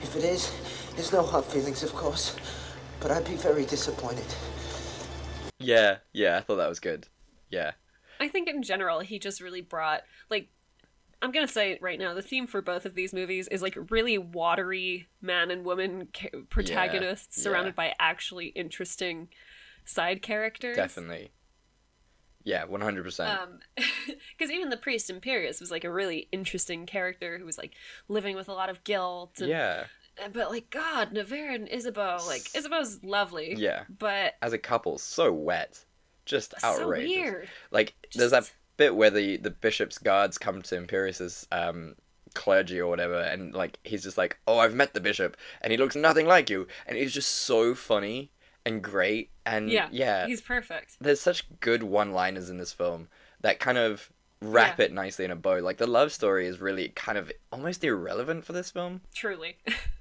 If 0.00 0.16
it 0.16 0.24
is, 0.24 0.50
there's 0.94 1.12
no 1.12 1.22
hard 1.22 1.44
feelings, 1.44 1.82
of 1.82 1.94
course. 1.94 2.34
But 3.00 3.10
I'd 3.10 3.26
be 3.26 3.34
very 3.34 3.66
disappointed. 3.66 4.34
Yeah, 5.58 5.98
yeah, 6.14 6.38
I 6.38 6.40
thought 6.40 6.56
that 6.56 6.68
was 6.70 6.80
good. 6.80 7.08
Yeah, 7.50 7.72
I 8.20 8.28
think 8.28 8.48
in 8.48 8.62
general, 8.62 9.00
he 9.00 9.18
just 9.18 9.40
really 9.40 9.60
brought 9.60 10.02
like 10.30 10.48
I'm 11.26 11.32
gonna 11.32 11.48
say 11.48 11.72
it 11.72 11.82
right 11.82 11.98
now. 11.98 12.14
The 12.14 12.22
theme 12.22 12.46
for 12.46 12.62
both 12.62 12.86
of 12.86 12.94
these 12.94 13.12
movies 13.12 13.48
is 13.48 13.60
like 13.62 13.76
really 13.90 14.16
watery 14.16 15.08
man 15.20 15.50
and 15.50 15.64
woman 15.64 16.08
ca- 16.14 16.30
protagonists 16.48 17.36
yeah. 17.36 17.42
surrounded 17.42 17.74
by 17.74 17.94
actually 17.98 18.46
interesting 18.48 19.28
side 19.84 20.22
characters. 20.22 20.76
definitely. 20.76 21.32
Yeah, 22.44 22.64
one 22.64 22.80
hundred 22.80 23.02
percent. 23.02 23.40
Um, 23.40 23.58
because 23.76 24.52
even 24.52 24.68
the 24.70 24.76
priest 24.76 25.10
Imperius 25.10 25.60
was 25.60 25.72
like 25.72 25.82
a 25.82 25.90
really 25.90 26.28
interesting 26.30 26.86
character 26.86 27.38
who 27.38 27.44
was 27.44 27.58
like 27.58 27.72
living 28.06 28.36
with 28.36 28.48
a 28.48 28.52
lot 28.52 28.70
of 28.70 28.84
guilt. 28.84 29.40
And, 29.40 29.48
Yeah, 29.48 29.86
But 30.32 30.50
like 30.50 30.70
God, 30.70 31.12
Navarre 31.12 31.50
and 31.50 31.68
Isabeau, 31.68 32.18
like 32.28 32.54
Isabeau's 32.54 33.02
lovely. 33.02 33.54
Yeah. 33.58 33.82
But 33.88 34.34
as 34.40 34.52
a 34.52 34.58
couple, 34.58 34.98
so 34.98 35.32
wet, 35.32 35.84
just 36.24 36.54
outrageous. 36.62 37.12
so 37.12 37.20
weird. 37.20 37.48
Like 37.72 37.94
there's 38.14 38.30
that 38.30 38.42
Just- 38.42 38.52
bit 38.76 38.94
where 38.96 39.10
the 39.10 39.36
the 39.36 39.50
bishop's 39.50 39.98
guards 39.98 40.38
come 40.38 40.62
to 40.62 40.76
Imperius's 40.76 41.46
um 41.52 41.94
clergy 42.34 42.78
or 42.78 42.88
whatever 42.88 43.18
and 43.18 43.54
like 43.54 43.78
he's 43.82 44.02
just 44.02 44.18
like 44.18 44.36
oh 44.46 44.58
i've 44.58 44.74
met 44.74 44.92
the 44.92 45.00
bishop 45.00 45.38
and 45.62 45.70
he 45.70 45.78
looks 45.78 45.96
nothing 45.96 46.26
like 46.26 46.50
you 46.50 46.66
and 46.86 46.98
he's 46.98 47.14
just 47.14 47.32
so 47.32 47.74
funny 47.74 48.30
and 48.66 48.82
great 48.82 49.30
and 49.46 49.70
Yeah. 49.70 49.88
yeah 49.90 50.26
He's 50.26 50.42
perfect. 50.42 50.96
there's 51.00 51.20
such 51.20 51.46
good 51.60 51.82
one 51.82 52.12
liners 52.12 52.50
in 52.50 52.58
this 52.58 52.74
film 52.74 53.08
that 53.40 53.58
kind 53.58 53.78
of 53.78 54.10
wrap 54.42 54.78
Yeah. 54.78 54.84
it 54.86 54.92
nicely 54.92 55.24
in 55.24 55.30
a 55.30 55.36
bow 55.36 55.60
like 55.60 55.78
the 55.78 55.86
love 55.86 56.12
story 56.12 56.46
is 56.46 56.60
really 56.60 56.88
kind 56.90 57.16
of 57.16 57.32
almost 57.50 57.82
irrelevant 57.82 58.44
for 58.44 58.52
this 58.52 58.70
film 58.70 59.00
Truly. 59.14 59.56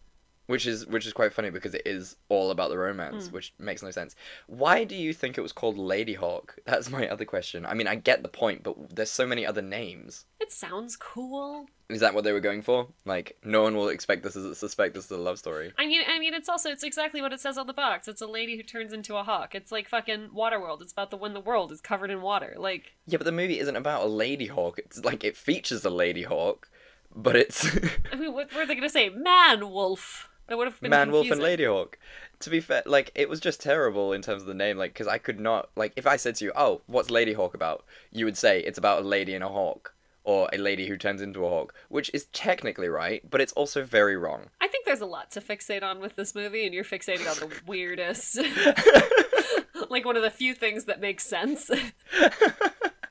which 0.47 0.65
is 0.65 0.85
which 0.85 1.05
is 1.05 1.13
quite 1.13 1.33
funny 1.33 1.49
because 1.49 1.73
it 1.73 1.83
is 1.85 2.15
all 2.29 2.51
about 2.51 2.69
the 2.69 2.77
romance, 2.77 3.27
hmm. 3.27 3.33
which 3.33 3.53
makes 3.59 3.81
no 3.81 3.91
sense. 3.91 4.15
Why 4.47 4.83
do 4.83 4.95
you 4.95 5.13
think 5.13 5.37
it 5.37 5.41
was 5.41 5.51
called 5.51 5.77
Ladyhawke? 5.77 6.51
That's 6.65 6.89
my 6.89 7.07
other 7.07 7.25
question. 7.25 7.65
I 7.65 7.73
mean, 7.73 7.87
I 7.87 7.95
get 7.95 8.23
the 8.23 8.29
point, 8.29 8.63
but 8.63 8.95
there's 8.95 9.11
so 9.11 9.25
many 9.25 9.45
other 9.45 9.61
names. 9.61 10.25
it 10.39 10.51
sounds 10.51 10.95
cool. 10.95 11.67
Is 11.87 11.99
that 11.99 12.15
what 12.15 12.23
they 12.23 12.31
were 12.31 12.39
going 12.39 12.63
for? 12.63 12.87
Like, 13.05 13.37
no 13.43 13.61
one 13.61 13.75
will 13.75 13.89
expect 13.89 14.23
this 14.23 14.35
as 14.35 14.57
suspect 14.57 14.95
this 14.95 15.05
is 15.05 15.11
a 15.11 15.17
love 15.17 15.37
story. 15.37 15.71
I 15.77 15.85
mean, 15.85 16.01
I 16.07 16.17
mean, 16.17 16.33
it's 16.33 16.49
also 16.49 16.71
it's 16.71 16.83
exactly 16.83 17.21
what 17.21 17.31
it 17.31 17.39
says 17.39 17.59
on 17.59 17.67
the 17.67 17.73
box. 17.73 18.07
It's 18.07 18.21
a 18.21 18.27
lady 18.27 18.57
who 18.57 18.63
turns 18.63 18.91
into 18.91 19.15
a 19.17 19.23
hawk. 19.23 19.53
It's 19.53 19.71
like 19.71 19.87
fucking 19.87 20.29
Waterworld. 20.35 20.81
It's 20.81 20.91
about 20.91 21.11
the 21.11 21.17
when 21.17 21.33
the 21.33 21.39
world 21.39 21.71
is 21.71 21.81
covered 21.81 22.09
in 22.09 22.21
water. 22.21 22.55
Like, 22.57 22.93
Yeah, 23.05 23.17
but 23.17 23.25
the 23.25 23.31
movie 23.31 23.59
isn't 23.59 23.75
about 23.75 24.03
a 24.03 24.07
lady 24.07 24.47
hawk. 24.47 24.79
It's 24.79 25.03
like 25.05 25.23
it 25.23 25.37
features 25.37 25.85
a 25.85 25.91
lady 25.91 26.23
hawk, 26.23 26.69
but 27.15 27.35
it's 27.35 27.65
I 28.11 28.15
mean, 28.15 28.33
what 28.33 28.53
were 28.53 28.65
they 28.65 28.75
gonna 28.75 28.89
say? 28.89 29.09
Man 29.09 29.69
wolf. 29.69 30.29
That 30.47 30.57
would 30.57 30.67
have 30.67 30.79
been 30.79 30.91
Man 30.91 31.11
Wolf 31.11 31.29
and 31.31 31.41
Lady 31.41 31.65
Hawk. 31.65 31.97
To 32.41 32.49
be 32.49 32.59
fair, 32.59 32.83
like 32.85 33.11
it 33.15 33.29
was 33.29 33.39
just 33.39 33.61
terrible 33.61 34.13
in 34.13 34.21
terms 34.21 34.41
of 34.43 34.47
the 34.47 34.53
name, 34.53 34.77
like 34.77 34.93
because 34.93 35.07
I 35.07 35.17
could 35.17 35.39
not 35.39 35.69
like 35.75 35.93
if 35.95 36.05
I 36.05 36.17
said 36.17 36.35
to 36.35 36.45
you, 36.45 36.51
"Oh, 36.55 36.81
what's 36.85 37.09
Ladyhawke 37.09 37.53
about?" 37.53 37.83
You 38.11 38.25
would 38.25 38.37
say 38.37 38.59
it's 38.59 38.77
about 38.77 39.01
a 39.03 39.07
lady 39.07 39.33
and 39.33 39.43
a 39.43 39.47
hawk, 39.49 39.93
or 40.23 40.49
a 40.53 40.57
lady 40.57 40.87
who 40.87 40.97
turns 40.97 41.21
into 41.21 41.45
a 41.45 41.49
hawk, 41.49 41.73
which 41.89 42.11
is 42.13 42.25
technically 42.33 42.89
right, 42.89 43.27
but 43.29 43.41
it's 43.41 43.53
also 43.53 43.83
very 43.83 44.17
wrong. 44.17 44.49
I 44.61 44.67
think 44.67 44.85
there's 44.85 45.01
a 45.01 45.05
lot 45.05 45.31
to 45.31 45.41
fixate 45.41 45.81
on 45.81 45.99
with 45.99 46.15
this 46.15 46.35
movie, 46.35 46.65
and 46.65 46.73
you're 46.75 46.83
fixating 46.83 47.29
on 47.29 47.49
the 47.49 47.55
weirdest. 47.65 48.37
like 49.89 50.05
one 50.05 50.17
of 50.17 50.23
the 50.23 50.29
few 50.31 50.53
things 50.53 50.85
that 50.85 50.99
makes 51.01 51.25
sense. 51.25 51.69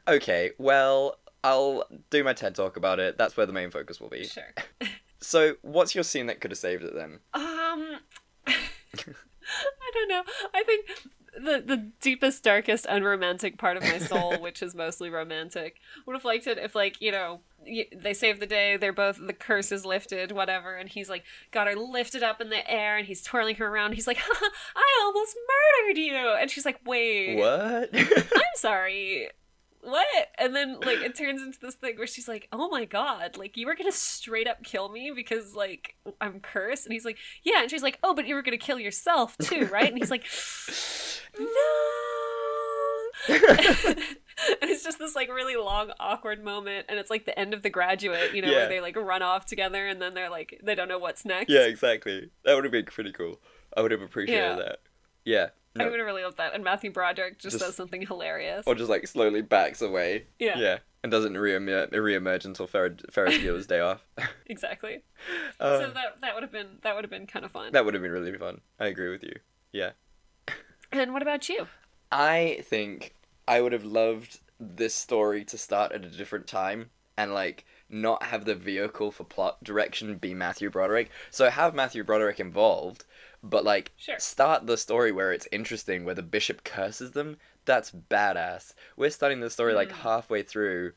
Okay, 0.06 0.50
well, 0.58 1.16
I'll 1.42 1.84
do 2.10 2.22
my 2.24 2.34
TED 2.34 2.54
talk 2.54 2.76
about 2.76 3.00
it. 3.00 3.16
That's 3.16 3.38
where 3.38 3.46
the 3.46 3.54
main 3.54 3.70
focus 3.70 4.02
will 4.02 4.10
be. 4.10 4.24
sure. 4.24 4.52
So, 5.24 5.56
what's 5.62 5.94
your 5.94 6.04
scene 6.04 6.26
that 6.26 6.40
could 6.40 6.50
have 6.50 6.58
saved 6.58 6.84
it 6.84 6.94
then? 6.94 7.20
Um, 7.32 7.98
I 8.46 9.90
don't 9.92 10.08
know. 10.08 10.22
I 10.52 10.62
think 10.62 10.86
the 11.34 11.62
the 11.64 11.90
deepest, 12.00 12.44
darkest, 12.44 12.86
unromantic 12.88 13.58
part 13.58 13.76
of 13.76 13.82
my 13.82 13.98
soul, 13.98 14.36
which 14.40 14.62
is 14.62 14.74
mostly 14.74 15.10
romantic, 15.10 15.76
would 16.06 16.14
have 16.14 16.24
liked 16.24 16.46
it 16.46 16.58
if, 16.58 16.74
like, 16.74 17.00
you 17.00 17.10
know, 17.10 17.40
they 17.96 18.12
save 18.14 18.38
the 18.38 18.46
day. 18.46 18.76
They're 18.76 18.92
both 18.92 19.18
the 19.24 19.32
curse 19.32 19.72
is 19.72 19.84
lifted, 19.84 20.30
whatever, 20.30 20.76
and 20.76 20.88
he's 20.88 21.08
like 21.08 21.24
got 21.50 21.66
her 21.66 21.74
lifted 21.74 22.22
up 22.22 22.40
in 22.40 22.50
the 22.50 22.70
air, 22.70 22.96
and 22.96 23.06
he's 23.06 23.22
twirling 23.22 23.56
her 23.56 23.66
around. 23.66 23.94
He's 23.94 24.06
like, 24.06 24.18
"I 24.76 25.00
almost 25.02 25.36
murdered 25.48 25.98
you," 25.98 26.14
and 26.14 26.50
she's 26.50 26.66
like, 26.66 26.80
"Wait, 26.84 27.36
What? 27.38 27.90
I'm 27.94 28.42
sorry." 28.56 29.30
What? 29.84 30.06
And 30.38 30.56
then 30.56 30.80
like 30.80 30.98
it 30.98 31.14
turns 31.14 31.42
into 31.42 31.60
this 31.60 31.74
thing 31.74 31.96
where 31.98 32.06
she's 32.06 32.26
like, 32.26 32.48
"Oh 32.52 32.68
my 32.68 32.84
god, 32.86 33.36
like 33.36 33.56
you 33.56 33.66
were 33.66 33.74
going 33.74 33.90
to 33.90 33.96
straight 33.96 34.48
up 34.48 34.62
kill 34.64 34.88
me 34.88 35.12
because 35.14 35.54
like 35.54 35.94
I'm 36.20 36.40
cursed." 36.40 36.86
And 36.86 36.92
he's 36.92 37.04
like, 37.04 37.18
"Yeah." 37.42 37.60
And 37.62 37.70
she's 37.70 37.82
like, 37.82 37.98
"Oh, 38.02 38.14
but 38.14 38.26
you 38.26 38.34
were 38.34 38.42
going 38.42 38.58
to 38.58 38.64
kill 38.64 38.78
yourself 38.78 39.36
too, 39.38 39.66
right?" 39.72 39.88
And 39.88 39.98
he's 39.98 40.10
like, 40.10 40.24
"No." 41.38 41.46
and 43.28 44.70
it's 44.70 44.84
just 44.84 44.98
this 44.98 45.14
like 45.14 45.28
really 45.32 45.56
long 45.56 45.90
awkward 45.98 46.42
moment 46.44 46.84
and 46.88 46.98
it's 46.98 47.08
like 47.10 47.24
the 47.24 47.38
end 47.38 47.54
of 47.54 47.62
the 47.62 47.70
graduate, 47.70 48.34
you 48.34 48.42
know, 48.42 48.50
Yeah. 48.50 48.56
where 48.58 48.68
they 48.68 48.80
like 48.80 48.96
run 48.96 49.22
off 49.22 49.46
together 49.46 49.86
and 49.86 50.00
then 50.02 50.12
they're 50.14 50.28
like 50.30 50.60
they 50.62 50.74
don't 50.74 50.88
know 50.88 50.98
what's 50.98 51.24
next. 51.24 51.50
yeah, 51.50 51.62
exactly. 51.62 52.30
That 52.44 52.54
would 52.54 52.64
have 52.64 52.72
been 52.72 52.84
pretty 52.84 53.12
cool. 53.12 53.40
I 53.76 53.80
would 53.82 53.92
have 53.92 54.02
appreciated 54.02 54.42
Yeah. 54.42 54.56
that. 54.56 54.78
Yeah. 55.24 55.46
I 55.76 55.84
No. 55.84 55.90
would 55.90 55.98
have 55.98 56.06
really 56.06 56.22
loved 56.22 56.36
that. 56.36 56.54
And 56.54 56.62
Matthew 56.62 56.90
Broderick 56.92 57.38
just, 57.38 57.54
Just- 57.54 57.64
does 57.64 57.74
something 57.76 58.02
hilarious. 58.06 58.64
Or 58.66 58.74
just 58.74 58.88
like 58.90 59.06
slowly 59.08 59.42
backs 59.42 59.82
away. 59.82 60.26
Yeah. 60.38 60.56
Yeah. 60.58 60.78
And 61.02 61.10
doesn't 61.10 61.36
re-emer- 61.36 61.88
re-emerge 61.92 62.44
until 62.46 62.66
Fer- 62.66 62.96
Ferris 63.10 63.36
Bueller's 63.38 63.66
day 63.66 63.80
off. 63.80 64.06
exactly. 64.46 65.02
Uh, 65.60 65.80
so 65.80 65.90
that 65.90 66.20
that 66.22 66.34
would 66.34 66.42
have 66.42 66.52
been 66.52 66.78
that 66.82 66.94
would 66.94 67.04
have 67.04 67.10
been 67.10 67.26
kind 67.26 67.44
of 67.44 67.50
fun. 67.52 67.72
that 67.72 67.84
would 67.84 67.92
have 67.94 68.02
been 68.02 68.12
really 68.12 68.32
fun. 68.38 68.60
I 68.80 68.86
agree 68.86 69.10
with 69.10 69.22
you. 69.22 69.34
Yeah. 69.72 69.90
And 70.92 71.12
what 71.12 71.22
about 71.22 71.48
you? 71.48 71.66
I 72.12 72.60
think 72.64 73.14
I 73.48 73.60
would 73.60 73.72
have 73.72 73.84
loved 73.84 74.38
this 74.60 74.94
story 74.94 75.44
to 75.46 75.58
start 75.58 75.92
at 75.92 76.04
a 76.04 76.08
different 76.08 76.46
time 76.46 76.90
and 77.16 77.34
like 77.34 77.64
not 77.94 78.24
have 78.24 78.44
the 78.44 78.54
vehicle 78.54 79.10
for 79.10 79.24
plot 79.24 79.62
direction 79.64 80.16
be 80.16 80.34
Matthew 80.34 80.68
Broderick. 80.70 81.10
So 81.30 81.48
have 81.48 81.74
Matthew 81.74 82.04
Broderick 82.04 82.40
involved, 82.40 83.04
but 83.42 83.64
like 83.64 83.92
Sure. 83.96 84.18
start 84.18 84.66
the 84.66 84.76
story 84.76 85.12
where 85.12 85.32
it's 85.32 85.48
interesting, 85.52 86.04
where 86.04 86.14
the 86.14 86.22
bishop 86.22 86.64
curses 86.64 87.12
them. 87.12 87.38
That's 87.64 87.90
badass. 87.92 88.74
We're 88.96 89.10
starting 89.10 89.40
the 89.40 89.48
story 89.50 89.72
like 89.72 89.90
halfway 89.92 90.42
through 90.42 90.92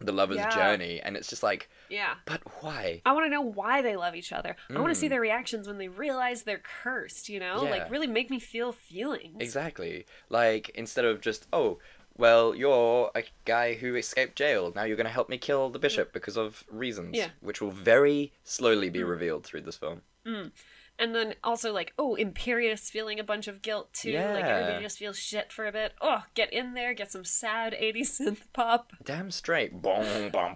the 0.00 0.12
lover's 0.12 0.36
Hmm. 0.38 0.42
Yeah. 0.42 0.54
journey, 0.54 1.00
and 1.00 1.16
it's 1.16 1.28
just 1.28 1.42
like, 1.44 1.70
Yeah. 1.88 2.16
but 2.26 2.42
why? 2.62 3.00
I 3.06 3.12
want 3.12 3.26
to 3.26 3.30
know 3.30 3.40
why 3.40 3.80
they 3.80 3.94
love 3.96 4.16
each 4.16 4.32
other. 4.32 4.56
I 4.68 4.74
want 4.80 4.88
to 4.92 4.94
see 4.98 5.06
their 5.08 5.20
reactions 5.20 5.68
when 5.68 5.78
they 5.78 5.86
realize 5.88 6.42
they're 6.42 6.58
cursed, 6.82 7.28
you 7.28 7.38
know? 7.38 7.60
Mm. 7.60 7.64
Yeah. 7.64 7.70
Like, 7.70 7.90
really 7.90 8.08
make 8.08 8.28
me 8.28 8.40
feel 8.40 8.72
feelings. 8.72 9.36
Exactly. 9.40 10.04
Like 10.28 10.70
instead 10.70 11.04
of 11.04 11.20
just 11.20 11.46
oh, 11.52 11.78
well, 12.16 12.54
you're 12.54 13.10
a 13.14 13.24
guy 13.44 13.74
who 13.74 13.94
escaped 13.96 14.36
jail. 14.36 14.72
Now 14.74 14.84
you're 14.84 14.96
going 14.96 15.06
to 15.06 15.12
help 15.12 15.28
me 15.28 15.38
kill 15.38 15.70
the 15.70 15.78
bishop 15.78 16.10
mm. 16.10 16.12
because 16.12 16.36
of 16.36 16.64
reasons, 16.70 17.16
Yeah. 17.16 17.28
which 17.40 17.60
will 17.60 17.70
very 17.70 18.32
slowly 18.44 18.90
be 18.90 19.00
mm. 19.00 19.08
revealed 19.08 19.44
through 19.44 19.62
this 19.62 19.76
film. 19.76 20.02
Mm. 20.26 20.52
And 20.96 21.12
then 21.12 21.34
also, 21.42 21.72
like, 21.72 21.92
oh, 21.98 22.16
Imperius 22.20 22.88
feeling 22.88 23.18
a 23.18 23.24
bunch 23.24 23.48
of 23.48 23.62
guilt, 23.62 23.92
too. 23.92 24.12
Yeah. 24.12 24.32
Like, 24.32 24.44
everybody 24.44 24.84
just 24.84 24.98
feels 24.98 25.18
shit 25.18 25.52
for 25.52 25.66
a 25.66 25.72
bit. 25.72 25.92
Oh, 26.00 26.22
get 26.34 26.52
in 26.52 26.74
there, 26.74 26.94
get 26.94 27.10
some 27.10 27.24
sad 27.24 27.72
80s 27.72 28.20
synth 28.20 28.42
pop. 28.52 28.92
Damn 29.02 29.32
straight. 29.32 29.82
Boom, 29.82 30.04
boom, 30.04 30.30
boom. 30.30 30.54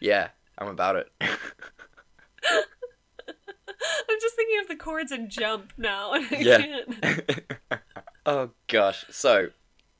yeah, 0.00 0.28
I'm 0.58 0.68
about 0.68 0.96
it. 0.96 1.10
I'm 4.08 4.20
just 4.20 4.36
thinking 4.36 4.60
of 4.60 4.68
the 4.68 4.76
chords 4.76 5.12
and 5.12 5.30
jump 5.30 5.72
now. 5.78 6.12
and 6.12 6.26
I 6.30 6.36
Yeah. 6.38 7.78
oh 8.26 8.50
gosh. 8.68 9.04
So, 9.10 9.48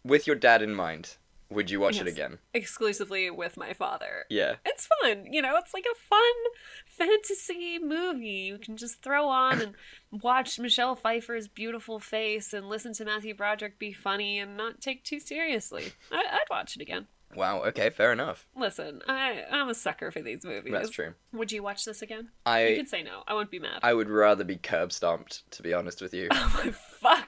with 0.04 0.26
your 0.26 0.36
dad 0.36 0.62
in 0.62 0.74
mind, 0.74 1.16
would 1.50 1.70
you 1.70 1.80
watch 1.80 2.00
it 2.00 2.06
again? 2.06 2.38
Exclusively 2.54 3.30
with 3.30 3.56
my 3.56 3.72
father. 3.74 4.24
Yeah. 4.30 4.54
It's 4.64 4.88
fun, 5.02 5.26
you 5.32 5.42
know, 5.42 5.56
it's 5.56 5.74
like 5.74 5.84
a 5.84 5.98
fun 6.08 6.32
fantasy 6.86 7.78
movie 7.78 8.26
you 8.28 8.58
can 8.58 8.76
just 8.76 9.02
throw 9.02 9.28
on 9.28 9.60
and 9.60 9.74
watch 10.22 10.58
Michelle 10.58 10.94
Pfeiffer's 10.94 11.48
beautiful 11.48 11.98
face 11.98 12.52
and 12.52 12.68
listen 12.68 12.92
to 12.94 13.04
Matthew 13.04 13.34
Broderick 13.34 13.78
be 13.78 13.92
funny 13.92 14.38
and 14.38 14.56
not 14.56 14.80
take 14.80 15.04
too 15.04 15.20
seriously. 15.20 15.92
I- 16.10 16.16
I'd 16.32 16.50
watch 16.50 16.76
it 16.76 16.82
again. 16.82 17.06
Wow. 17.34 17.62
Okay. 17.64 17.88
Fair 17.88 18.12
enough. 18.12 18.46
Listen, 18.54 19.00
I, 19.08 19.44
I'm 19.50 19.68
a 19.70 19.74
sucker 19.74 20.10
for 20.10 20.20
these 20.20 20.44
movies. 20.44 20.70
That's 20.72 20.90
true. 20.90 21.14
Would 21.32 21.50
you 21.50 21.62
watch 21.62 21.84
this 21.86 22.02
again? 22.02 22.28
I. 22.44 22.66
you 22.66 22.76
can 22.76 22.86
say 22.86 23.02
no. 23.02 23.22
I 23.26 23.32
won't 23.32 23.50
be 23.50 23.58
mad. 23.58 23.80
I 23.82 23.94
would 23.94 24.10
rather 24.10 24.44
be 24.44 24.56
curb 24.56 24.92
stomped, 24.92 25.50
to 25.52 25.62
be 25.62 25.72
honest 25.72 26.02
with 26.02 26.12
you. 26.12 26.28
Oh 26.34 26.60
my 26.62 26.70
fuck. 27.00 27.21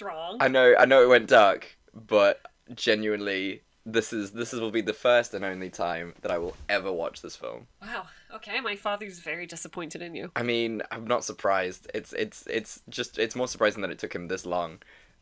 Okay. 0.00 0.10
That 0.10 0.16
was 0.16 0.36
strong. 0.36 0.36
I 0.40 0.48
know, 0.48 0.74
I 0.78 0.84
know 0.84 1.02
it 1.02 1.08
went 1.08 1.28
dark, 1.28 1.76
but 1.94 2.40
genuinely, 2.74 3.62
this 3.86 4.12
is 4.12 4.32
this 4.32 4.52
is, 4.52 4.60
will 4.60 4.70
be 4.70 4.82
the 4.82 4.92
first 4.92 5.32
and 5.34 5.44
only 5.44 5.70
time 5.70 6.14
that 6.20 6.30
I 6.30 6.38
will 6.38 6.56
ever 6.68 6.92
watch 6.92 7.22
this 7.22 7.36
film. 7.36 7.66
Wow. 7.80 8.06
Okay, 8.34 8.60
my 8.60 8.76
father's 8.76 9.20
very 9.20 9.46
disappointed 9.46 10.02
in 10.02 10.14
you. 10.14 10.30
I 10.36 10.42
mean, 10.42 10.82
I'm 10.90 11.06
not 11.06 11.24
surprised. 11.24 11.90
It's 11.94 12.12
it's 12.12 12.46
it's 12.46 12.82
just 12.88 13.18
it's 13.18 13.34
more 13.34 13.48
surprising 13.48 13.82
that 13.82 13.90
it 13.90 13.98
took 13.98 14.14
him 14.14 14.28
this 14.28 14.44
long, 14.44 14.78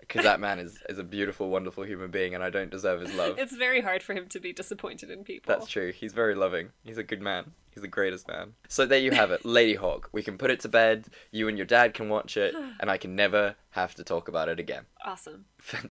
because 0.06 0.24
that 0.24 0.40
man 0.40 0.58
is 0.58 0.78
is 0.88 0.98
a 0.98 1.04
beautiful, 1.04 1.48
wonderful 1.48 1.84
human 1.84 2.10
being, 2.10 2.34
and 2.34 2.42
I 2.42 2.50
don't 2.50 2.70
deserve 2.70 3.00
his 3.00 3.14
love. 3.14 3.38
It's 3.38 3.54
very 3.56 3.80
hard 3.80 4.02
for 4.02 4.12
him 4.12 4.26
to 4.28 4.40
be 4.40 4.52
disappointed 4.52 5.10
in 5.10 5.24
people. 5.24 5.54
That's 5.54 5.68
true. 5.68 5.92
He's 5.92 6.12
very 6.12 6.34
loving. 6.34 6.70
He's 6.84 6.98
a 6.98 7.02
good 7.02 7.20
man. 7.20 7.52
He's 7.70 7.82
the 7.82 7.88
greatest 7.88 8.26
man. 8.28 8.54
So 8.68 8.86
there 8.86 8.98
you 8.98 9.10
have 9.10 9.30
it, 9.30 9.42
Ladyhawke. 9.44 10.04
We 10.12 10.22
can 10.22 10.38
put 10.38 10.50
it 10.50 10.60
to 10.60 10.68
bed. 10.68 11.08
You 11.30 11.48
and 11.48 11.58
your 11.58 11.66
dad 11.66 11.94
can 11.94 12.08
watch 12.08 12.36
it, 12.36 12.54
and 12.80 12.90
I 12.90 12.96
can 12.96 13.14
never 13.14 13.56
have 13.70 13.94
to 13.96 14.04
talk 14.04 14.28
about 14.28 14.48
it 14.48 14.58
again. 14.58 14.84
Awesome. 15.04 15.46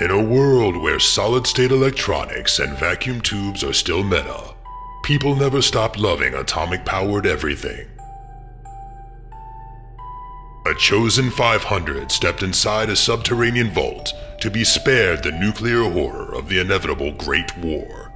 In 0.00 0.10
a 0.10 0.22
world 0.22 0.76
where 0.78 0.98
solid 0.98 1.46
state 1.46 1.72
electronics 1.72 2.58
and 2.58 2.72
vacuum 2.78 3.20
tubes 3.20 3.62
are 3.62 3.74
still 3.74 4.02
meta, 4.02 4.54
people 5.02 5.36
never 5.36 5.60
stop 5.60 5.98
loving 5.98 6.32
atomic 6.32 6.86
powered 6.86 7.26
everything. 7.26 7.86
A 10.66 10.74
chosen 10.74 11.30
500 11.30 12.12
stepped 12.12 12.42
inside 12.42 12.90
a 12.90 12.96
subterranean 12.96 13.70
vault 13.70 14.12
to 14.40 14.50
be 14.50 14.62
spared 14.62 15.22
the 15.22 15.32
nuclear 15.32 15.82
horror 15.84 16.34
of 16.34 16.48
the 16.48 16.60
inevitable 16.60 17.12
Great 17.12 17.56
War. 17.58 18.12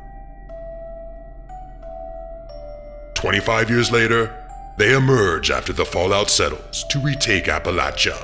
25 3.15 3.71
years 3.71 3.91
later, 3.91 4.45
they 4.77 4.95
emerge 4.95 5.51
after 5.51 5.73
the 5.73 5.87
fallout 5.87 6.29
settles 6.29 6.85
to 6.91 6.99
retake 6.99 7.47
Appalachia. 7.47 8.23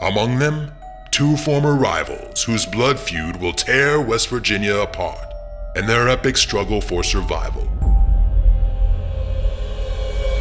Among 0.00 0.38
them, 0.38 0.70
two 1.10 1.36
former 1.36 1.74
rivals 1.74 2.44
whose 2.44 2.66
blood 2.66 3.00
feud 3.00 3.36
will 3.36 3.52
tear 3.52 4.00
West 4.00 4.28
Virginia 4.28 4.76
apart 4.76 5.26
in 5.74 5.86
their 5.86 6.08
epic 6.08 6.36
struggle 6.36 6.80
for 6.80 7.02
survival. 7.02 7.66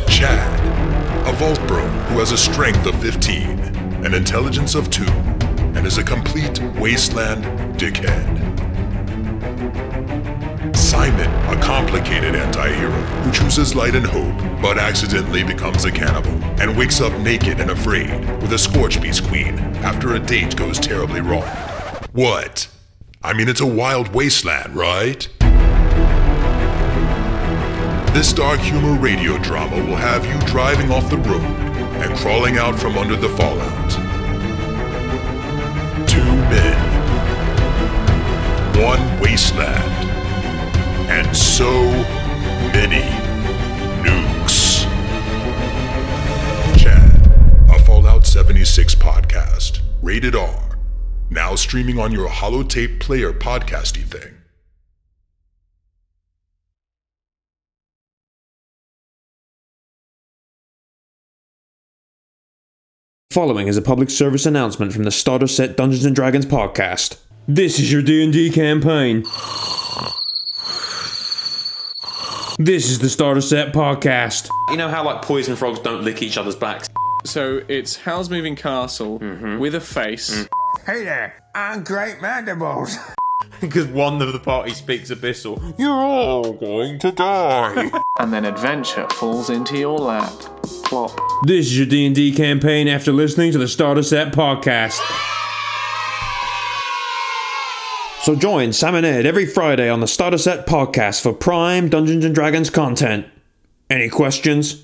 Chad, 0.08 0.59
a 1.30 1.34
vault 1.34 1.60
bro 1.68 1.86
who 2.10 2.18
has 2.18 2.32
a 2.32 2.38
strength 2.38 2.88
of 2.88 3.00
15, 3.04 3.60
an 4.04 4.15
intelligence 4.15 4.74
of 4.74 4.89
2, 4.89 5.04
and 5.76 5.86
is 5.86 6.00
a 6.00 6.04
complete 6.04 6.60
wasteland 6.80 7.44
dickhead. 7.80 8.26
Simon, 10.76 11.30
a 11.56 11.62
complicated 11.62 12.34
anti-hero 12.34 12.89
who 12.89 13.32
chooses 13.32 13.76
light 13.76 13.94
and 13.94 14.08
hope, 14.08 14.36
but 14.60 14.80
accidentally 14.80 15.44
becomes 15.44 15.86
a 15.86 15.92
cannibal 15.92 16.32
and 16.60 16.76
wakes 16.76 17.00
up 17.00 17.13
naked 17.20 17.60
and 17.60 17.70
afraid 17.70 18.10
with 18.42 18.52
a 18.54 18.58
Scorch 18.58 19.00
Beast 19.00 19.24
Queen 19.26 19.60
after 19.84 20.15
a 20.15 20.20
date 20.20 20.56
goes 20.56 20.80
terribly 20.80 21.22
wrong. 21.22 21.48
What? 22.12 22.68
I 23.22 23.34
mean, 23.34 23.50
it's 23.50 23.62
a 23.62 23.68
wild 23.68 24.15
wasteland, 24.15 24.76
right? 24.76 25.30
This 28.13 28.34
dark 28.34 28.60
humor 28.60 29.00
radio 29.00 29.38
drama 29.38 29.78
will 29.86 29.95
have 29.95 30.26
you 30.26 30.38
driving 30.48 30.91
off 30.91 31.10
the 31.10 31.17
road 31.17 31.41
and 31.41 32.17
crawling 32.17 32.58
out 32.58 32.78
from 32.78 32.98
under 32.98 33.15
the 33.15 33.30
fallout. 33.30 33.91
Two 36.10 36.24
men. 36.50 36.76
One 38.84 39.22
wasteland, 39.22 40.10
and 41.10 41.38
so 41.38 41.72
many 42.74 43.04
nukes. 44.04 44.84
Chad, 46.78 47.28
a 47.69 47.80
Fallout 47.84 48.26
76 48.26 48.95
podcast, 48.95 49.82
rated 50.02 50.36
R, 50.36 50.80
now 51.30 51.56
streaming 51.56 52.00
on 52.00 52.12
your 52.12 52.28
holotape 52.28 53.00
player 53.00 53.32
podcasty 53.32 54.04
thing. 54.04 54.38
Following 63.39 63.69
is 63.69 63.78
a 63.78 63.82
public 63.82 64.10
service 64.10 64.45
announcement 64.45 64.91
from 64.91 65.04
the 65.04 65.12
Starter 65.12 65.47
Set 65.47 65.78
Dungeons 65.78 66.04
and 66.04 66.13
Dragons 66.13 66.45
podcast. 66.45 67.15
This 67.47 67.80
is 67.80 67.89
your 67.89 68.02
D&D 68.02 68.49
campaign. 68.49 69.23
This 72.60 72.89
is 72.89 72.99
the 72.99 73.08
Starter 73.08 73.39
Set 73.39 73.71
podcast. 73.71 74.49
You 74.71 74.75
know 74.75 74.89
how 74.89 75.06
like 75.06 75.21
poison 75.21 75.56
frogs 75.56 75.80
don't 75.80 76.04
lick 76.04 76.21
each 76.21 76.38
other's 76.38 76.58
backs? 76.58 76.89
So 77.23 77.62
it's 77.69 77.95
Howl's 77.95 78.30
Moving 78.30 78.58
Castle 78.58 79.21
mm-hmm. 79.21 79.58
with 79.58 79.73
a 79.73 79.80
face. 79.80 80.32
Mm. 80.32 80.49
Hey 80.86 81.06
there, 81.06 81.41
I'm 81.56 81.86
Great 81.86 82.21
Mandibles. 82.21 82.97
Because 83.62 83.88
one 83.88 84.21
of 84.21 84.32
the 84.34 84.39
party 84.39 84.73
speaks 84.73 85.10
abyssal. 85.12 85.78
You're 85.78 85.91
all 85.91 86.54
going 86.54 86.99
to 86.99 87.12
die. 87.12 87.89
and 88.19 88.34
then 88.34 88.45
adventure 88.45 89.08
falls 89.10 89.49
into 89.49 89.78
your 89.78 89.97
lap. 89.97 90.59
Plop. 90.84 91.12
This 91.45 91.67
is 91.67 91.77
your 91.77 91.88
D&D 91.88 92.34
campaign 92.36 92.88
after 92.88 93.12
listening 93.12 93.51
to 93.53 93.58
the 93.58 93.67
Starter 93.67 94.03
Set 94.03 94.34
podcast. 94.34 94.99
So 98.23 98.36
join 98.36 98.73
Sam 98.73 98.95
and 98.95 99.05
Ed 99.05 99.25
every 99.25 99.45
Friday 99.45 99.89
on 99.89 100.01
the 100.01 100.08
Starter 100.08 100.38
Set 100.38 100.67
podcast 100.67 101.21
for 101.21 101.34
prime 101.34 101.89
Dungeons 101.89 102.25
and 102.25 102.36
Dragons 102.36 102.69
content. 102.69 103.25
Any 103.89 104.10
questions? 104.10 104.84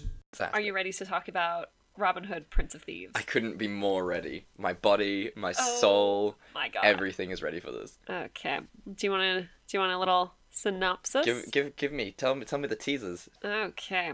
Are 0.54 0.62
you 0.62 0.74
ready 0.74 0.92
to 0.94 1.06
talk 1.06 1.28
about 1.28 1.70
Robin 1.98 2.24
Hood, 2.24 2.50
Prince 2.50 2.74
of 2.76 2.82
Thieves? 2.84 3.12
I 3.14 3.22
couldn't 3.22 3.58
be 3.58 3.68
more 3.68 4.04
ready. 4.04 4.46
My 4.58 4.74
body, 4.74 5.32
my 5.36 5.54
Oh, 5.60 5.78
soul, 5.80 6.36
my 6.54 6.70
God. 6.70 6.86
everything 6.86 7.30
is 7.32 7.44
ready 7.44 7.60
for 7.60 7.72
this. 7.72 8.00
Okay. 8.10 8.60
Do 8.96 9.06
you 9.08 9.12
want 9.12 9.24
to? 9.24 9.42
Do 9.42 9.48
you 9.78 9.80
want 9.80 9.92
a 9.92 10.00
little 10.00 10.34
synopsis? 10.50 11.26
Give, 11.26 11.52
give, 11.52 11.76
give 11.76 11.92
me. 11.92 12.12
Tell 12.18 12.34
me, 12.36 12.46
tell 12.46 12.60
me 12.60 12.68
the 12.68 12.76
teasers. 12.76 13.30
Okay. 13.44 14.14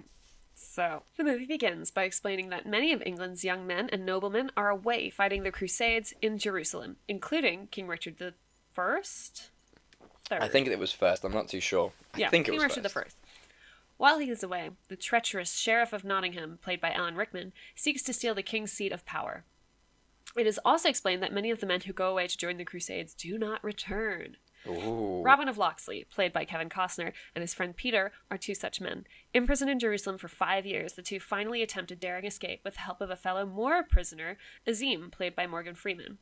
So, 0.64 1.04
the 1.18 1.24
movie 1.24 1.46
begins 1.46 1.92
by 1.92 2.04
explaining 2.04 2.50
that 2.50 2.66
many 2.66 2.94
of 2.94 3.02
England's 3.02 3.44
young 3.44 3.68
men 3.68 3.90
and 3.92 4.06
noblemen 4.06 4.52
are 4.56 4.70
away 4.70 5.10
fighting 5.10 5.44
the 5.44 5.52
Crusades 5.52 6.14
in 6.22 6.38
Jerusalem, 6.38 6.98
including 7.08 7.68
King 7.68 7.88
Richard 7.88 8.20
the 8.20 8.34
First. 8.72 9.50
I 10.30 10.48
think 10.48 10.68
it 10.68 10.80
was 10.80 10.94
first. 10.94 11.26
I'm 11.26 11.34
not 11.34 11.50
too 11.50 11.60
sure. 11.60 11.92
I 12.14 12.20
yeah, 12.20 12.30
think 12.30 12.48
it 12.48 12.52
King 12.52 12.60
was 12.60 12.64
Richard 12.64 12.84
first. 12.84 12.96
the 12.96 13.02
First. 13.02 13.18
While 13.98 14.20
he 14.20 14.30
is 14.30 14.44
away, 14.44 14.70
the 14.88 14.96
treacherous 14.96 15.54
Sheriff 15.54 15.94
of 15.94 16.04
Nottingham, 16.04 16.60
played 16.62 16.80
by 16.80 16.92
Alan 16.92 17.16
Rickman, 17.16 17.52
seeks 17.76 18.02
to 18.04 18.14
steal 18.14 18.34
the 18.34 18.42
king's 18.42 18.72
seat 18.72 18.92
of 18.92 19.06
power. 19.06 19.44
It 20.38 20.48
is 20.48 20.60
also 20.64 20.88
explained 20.88 21.22
that 21.22 21.34
many 21.34 21.52
of 21.52 21.60
the 21.60 21.66
men 21.66 21.82
who 21.82 21.92
go 21.94 22.10
away 22.10 22.28
to 22.28 22.38
join 22.38 22.58
the 22.58 22.66
Crusades 22.66 23.14
do 23.14 23.38
not 23.38 23.64
return. 23.64 24.38
Ooh. 24.68 25.22
Robin 25.24 25.50
of 25.50 25.58
Locksley, 25.58 26.06
played 26.10 26.32
by 26.32 26.46
Kevin 26.46 26.70
Costner, 26.70 27.14
and 27.36 27.42
his 27.42 27.54
friend 27.54 27.76
Peter 27.76 28.12
are 28.30 28.38
two 28.38 28.56
such 28.56 28.80
men. 28.80 29.06
Imprisoned 29.34 29.72
in 29.72 29.80
Jerusalem 29.80 30.18
for 30.18 30.28
five 30.28 30.66
years, 30.66 30.94
the 30.94 31.02
two 31.02 31.20
finally 31.20 31.62
attempt 31.62 31.90
a 31.92 31.96
daring 31.96 32.26
escape 32.26 32.60
with 32.66 32.74
the 32.74 32.82
help 32.82 33.00
of 33.00 33.10
a 33.10 33.16
fellow 33.16 33.46
Moor 33.46 33.82
prisoner, 33.82 34.38
Azim, 34.68 35.10
played 35.10 35.36
by 35.36 35.48
Morgan 35.48 35.74
Freeman. 35.74 36.18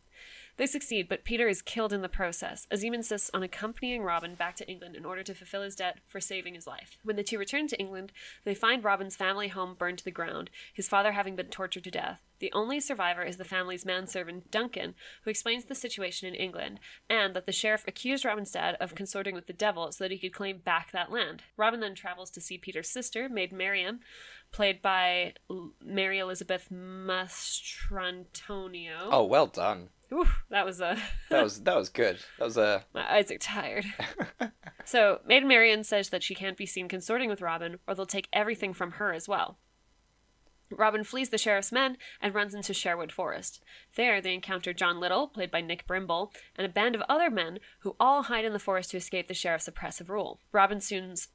They 0.58 0.67
succeed, 0.67 1.08
but 1.08 1.24
Peter 1.24 1.48
is 1.48 1.62
killed 1.62 1.93
in 1.93 2.02
the 2.02 2.10
process. 2.10 2.67
Azim 2.69 2.93
insists 2.93 3.32
on 3.34 3.41
accompanying 3.41 4.04
Robin 4.04 4.36
back 4.36 4.58
to 4.58 4.69
England 4.69 4.95
in 4.95 5.06
order 5.06 5.24
to 5.24 5.34
fulfill 5.34 5.63
his 5.63 5.76
debt 5.76 6.00
for 6.06 6.19
saving 6.19 6.54
his 6.54 6.67
life. 6.67 6.98
When 7.02 7.15
the 7.15 7.24
two 7.24 7.39
return 7.39 7.67
to 7.69 7.80
England, 7.80 8.12
they 8.43 8.54
find 8.54 8.84
Robin's 8.84 9.15
family 9.15 9.48
home 9.48 9.74
burned 9.74 10.00
to 10.00 10.04
the 10.04 10.12
ground, 10.12 10.50
his 10.74 10.89
father 10.89 11.13
having 11.13 11.38
been 11.38 11.48
tortured 11.48 11.86
to 11.86 11.91
death. 11.91 12.22
The 12.39 12.52
only 12.54 12.80
survivor 12.80 13.24
is 13.24 13.38
the 13.38 13.45
family's 13.45 13.86
manservant, 13.86 14.52
Duncan, 14.52 14.95
who 15.24 15.30
explains 15.30 15.65
the 15.65 15.76
situation 15.76 16.28
in 16.28 16.36
England, 16.36 16.80
and 17.10 17.34
that 17.36 17.45
the 17.45 17.52
sheriff 17.52 17.86
accused 17.88 18.26
Robin's 18.26 18.52
dad 18.52 18.76
of 18.80 18.95
consorting 18.95 19.36
with 19.36 19.48
the 19.48 19.54
devil 19.54 19.91
so 19.91 20.04
that 20.04 20.12
he 20.12 20.17
could 20.17 20.34
claim 20.34 20.60
back 20.60 20.91
that 20.91 21.12
land. 21.12 21.43
Robin 21.58 21.80
then 21.80 21.95
travels 21.95 22.30
to 22.32 22.41
see 22.41 22.58
Peter's 22.58 22.89
sister, 22.99 23.29
Maid 23.29 23.53
Marian, 23.53 24.01
played 24.51 24.81
by 24.81 25.35
Mary 25.81 26.19
Elizabeth 26.19 26.67
Mastrantonio. 26.69 29.07
Oh, 29.09 29.23
well 29.23 29.47
done. 29.47 29.88
Ooh, 30.12 30.27
that 30.49 30.65
was 30.65 30.81
a. 30.81 30.97
That 31.29 31.43
was 31.43 31.62
that 31.62 31.77
was 31.77 31.88
good. 31.88 32.19
That 32.39 32.45
was 32.45 32.57
a. 32.57 32.83
My 32.93 33.09
eyes 33.09 33.31
are 33.31 33.38
tired. 33.38 33.85
so, 34.85 35.21
Maid 35.25 35.45
Marian 35.45 35.85
says 35.85 36.09
that 36.09 36.23
she 36.23 36.35
can't 36.35 36.57
be 36.57 36.65
seen 36.65 36.89
consorting 36.89 37.29
with 37.29 37.41
Robin, 37.41 37.79
or 37.88 37.95
they'll 37.95 38.05
take 38.05 38.27
everything 38.33 38.73
from 38.73 38.91
her 38.93 39.13
as 39.13 39.29
well. 39.29 39.57
Robin 40.69 41.05
flees 41.05 41.29
the 41.29 41.38
sheriff's 41.38 41.71
men 41.71 41.95
and 42.21 42.35
runs 42.35 42.53
into 42.53 42.73
Sherwood 42.73 43.13
Forest. 43.13 43.63
There, 43.95 44.21
they 44.21 44.33
encounter 44.33 44.73
John 44.73 44.99
Little, 44.99 45.27
played 45.27 45.49
by 45.49 45.62
Nick 45.62 45.88
Brimble, 45.88 46.31
and 46.57 46.65
a 46.65 46.69
band 46.69 46.95
of 46.95 47.03
other 47.07 47.31
men 47.31 47.59
who 47.79 47.95
all 47.99 48.23
hide 48.23 48.45
in 48.45 48.53
the 48.53 48.59
forest 48.59 48.91
to 48.91 48.97
escape 48.97 49.27
the 49.27 49.33
sheriff's 49.33 49.67
oppressive 49.67 50.09
rule. 50.09 50.39
Robin 50.51 50.81
soon's. 50.81 51.29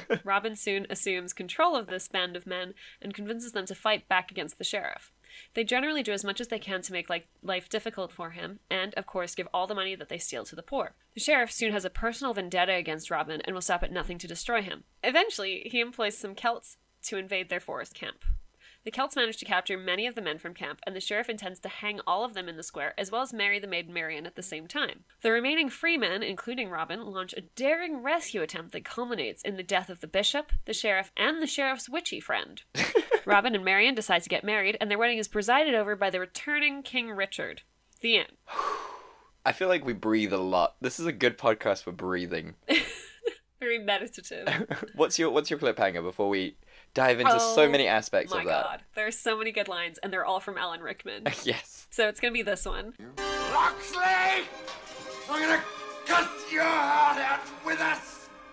Robin 0.24 0.56
soon 0.56 0.86
assumes 0.90 1.32
control 1.32 1.76
of 1.76 1.86
this 1.86 2.08
band 2.08 2.36
of 2.36 2.46
men 2.46 2.74
and 3.00 3.14
convinces 3.14 3.52
them 3.52 3.66
to 3.66 3.74
fight 3.74 4.08
back 4.08 4.30
against 4.30 4.58
the 4.58 4.64
sheriff. 4.64 5.12
They 5.54 5.64
generally 5.64 6.02
do 6.02 6.12
as 6.12 6.24
much 6.24 6.40
as 6.40 6.48
they 6.48 6.58
can 6.58 6.82
to 6.82 6.92
make 6.92 7.10
like, 7.10 7.26
life 7.42 7.68
difficult 7.68 8.12
for 8.12 8.30
him, 8.30 8.60
and, 8.70 8.94
of 8.94 9.06
course, 9.06 9.34
give 9.34 9.48
all 9.52 9.66
the 9.66 9.74
money 9.74 9.94
that 9.96 10.08
they 10.08 10.18
steal 10.18 10.44
to 10.44 10.56
the 10.56 10.62
poor. 10.62 10.94
The 11.14 11.20
sheriff 11.20 11.50
soon 11.50 11.72
has 11.72 11.84
a 11.84 11.90
personal 11.90 12.34
vendetta 12.34 12.74
against 12.74 13.10
Robin 13.10 13.40
and 13.40 13.54
will 13.54 13.60
stop 13.60 13.82
at 13.82 13.92
nothing 13.92 14.18
to 14.18 14.28
destroy 14.28 14.62
him. 14.62 14.84
Eventually, 15.02 15.68
he 15.70 15.80
employs 15.80 16.16
some 16.16 16.34
Celts 16.34 16.78
to 17.04 17.16
invade 17.16 17.48
their 17.48 17.60
forest 17.60 17.94
camp. 17.94 18.24
The 18.84 18.90
Celts 18.90 19.16
manage 19.16 19.38
to 19.38 19.46
capture 19.46 19.78
many 19.78 20.06
of 20.06 20.14
the 20.14 20.20
men 20.20 20.38
from 20.38 20.52
camp, 20.52 20.80
and 20.86 20.94
the 20.94 21.00
sheriff 21.00 21.30
intends 21.30 21.58
to 21.60 21.70
hang 21.70 22.00
all 22.06 22.22
of 22.22 22.34
them 22.34 22.50
in 22.50 22.58
the 22.58 22.62
square, 22.62 22.92
as 22.98 23.10
well 23.10 23.22
as 23.22 23.32
marry 23.32 23.58
the 23.58 23.66
maid 23.66 23.88
Marian 23.88 24.26
at 24.26 24.36
the 24.36 24.42
same 24.42 24.66
time. 24.66 25.04
The 25.22 25.32
remaining 25.32 25.70
free 25.70 25.96
men, 25.96 26.22
including 26.22 26.68
Robin, 26.68 27.06
launch 27.06 27.32
a 27.32 27.40
daring 27.40 28.02
rescue 28.02 28.42
attempt 28.42 28.72
that 28.72 28.84
culminates 28.84 29.40
in 29.40 29.56
the 29.56 29.62
death 29.62 29.88
of 29.88 30.00
the 30.00 30.06
bishop, 30.06 30.52
the 30.66 30.74
sheriff, 30.74 31.12
and 31.16 31.40
the 31.40 31.46
sheriff's 31.46 31.88
witchy 31.88 32.20
friend. 32.20 32.60
Robin 33.24 33.54
and 33.54 33.64
Marian 33.64 33.94
decide 33.94 34.22
to 34.22 34.28
get 34.28 34.44
married, 34.44 34.76
and 34.78 34.90
their 34.90 34.98
wedding 34.98 35.16
is 35.16 35.28
presided 35.28 35.74
over 35.74 35.96
by 35.96 36.10
the 36.10 36.20
returning 36.20 36.82
King 36.82 37.08
Richard. 37.10 37.62
The 38.02 38.18
end. 38.18 38.32
I 39.46 39.52
feel 39.52 39.68
like 39.68 39.86
we 39.86 39.94
breathe 39.94 40.32
a 40.34 40.38
lot. 40.38 40.76
This 40.82 41.00
is 41.00 41.06
a 41.06 41.12
good 41.12 41.38
podcast 41.38 41.84
for 41.84 41.92
breathing. 41.92 42.56
Very 43.60 43.78
meditative. 43.78 44.46
what's 44.94 45.18
your 45.18 45.30
What's 45.30 45.48
your 45.48 45.58
cliffhanger 45.58 46.02
before 46.02 46.28
we 46.28 46.56
dive 46.94 47.20
into 47.20 47.38
so 47.40 47.64
Oh 47.64 47.68
many 47.68 47.86
aspects 47.86 48.32
of 48.32 48.38
that? 48.38 48.44
god, 48.44 48.80
there 48.94 49.06
are 49.06 49.10
so 49.12 49.36
many 49.36 49.52
good 49.52 49.68
lines, 49.68 49.98
and 50.02 50.12
they're 50.12 50.24
all 50.24 50.40
from 50.40 50.56
Alan 50.56 50.80
Rickman. 50.80 51.24
yes. 51.44 51.86
So 51.90 52.08
it's 52.08 52.20
gonna 52.20 52.32
be 52.32 52.42
this 52.42 52.64
one. 52.64 52.94
Locksley! 53.52 54.44
I'm 55.30 55.40
gonna 55.40 55.62
cut 56.06 56.28
your 56.50 56.62
heart 56.64 57.18
out 57.18 57.40
with 57.64 57.80
a 57.80 57.96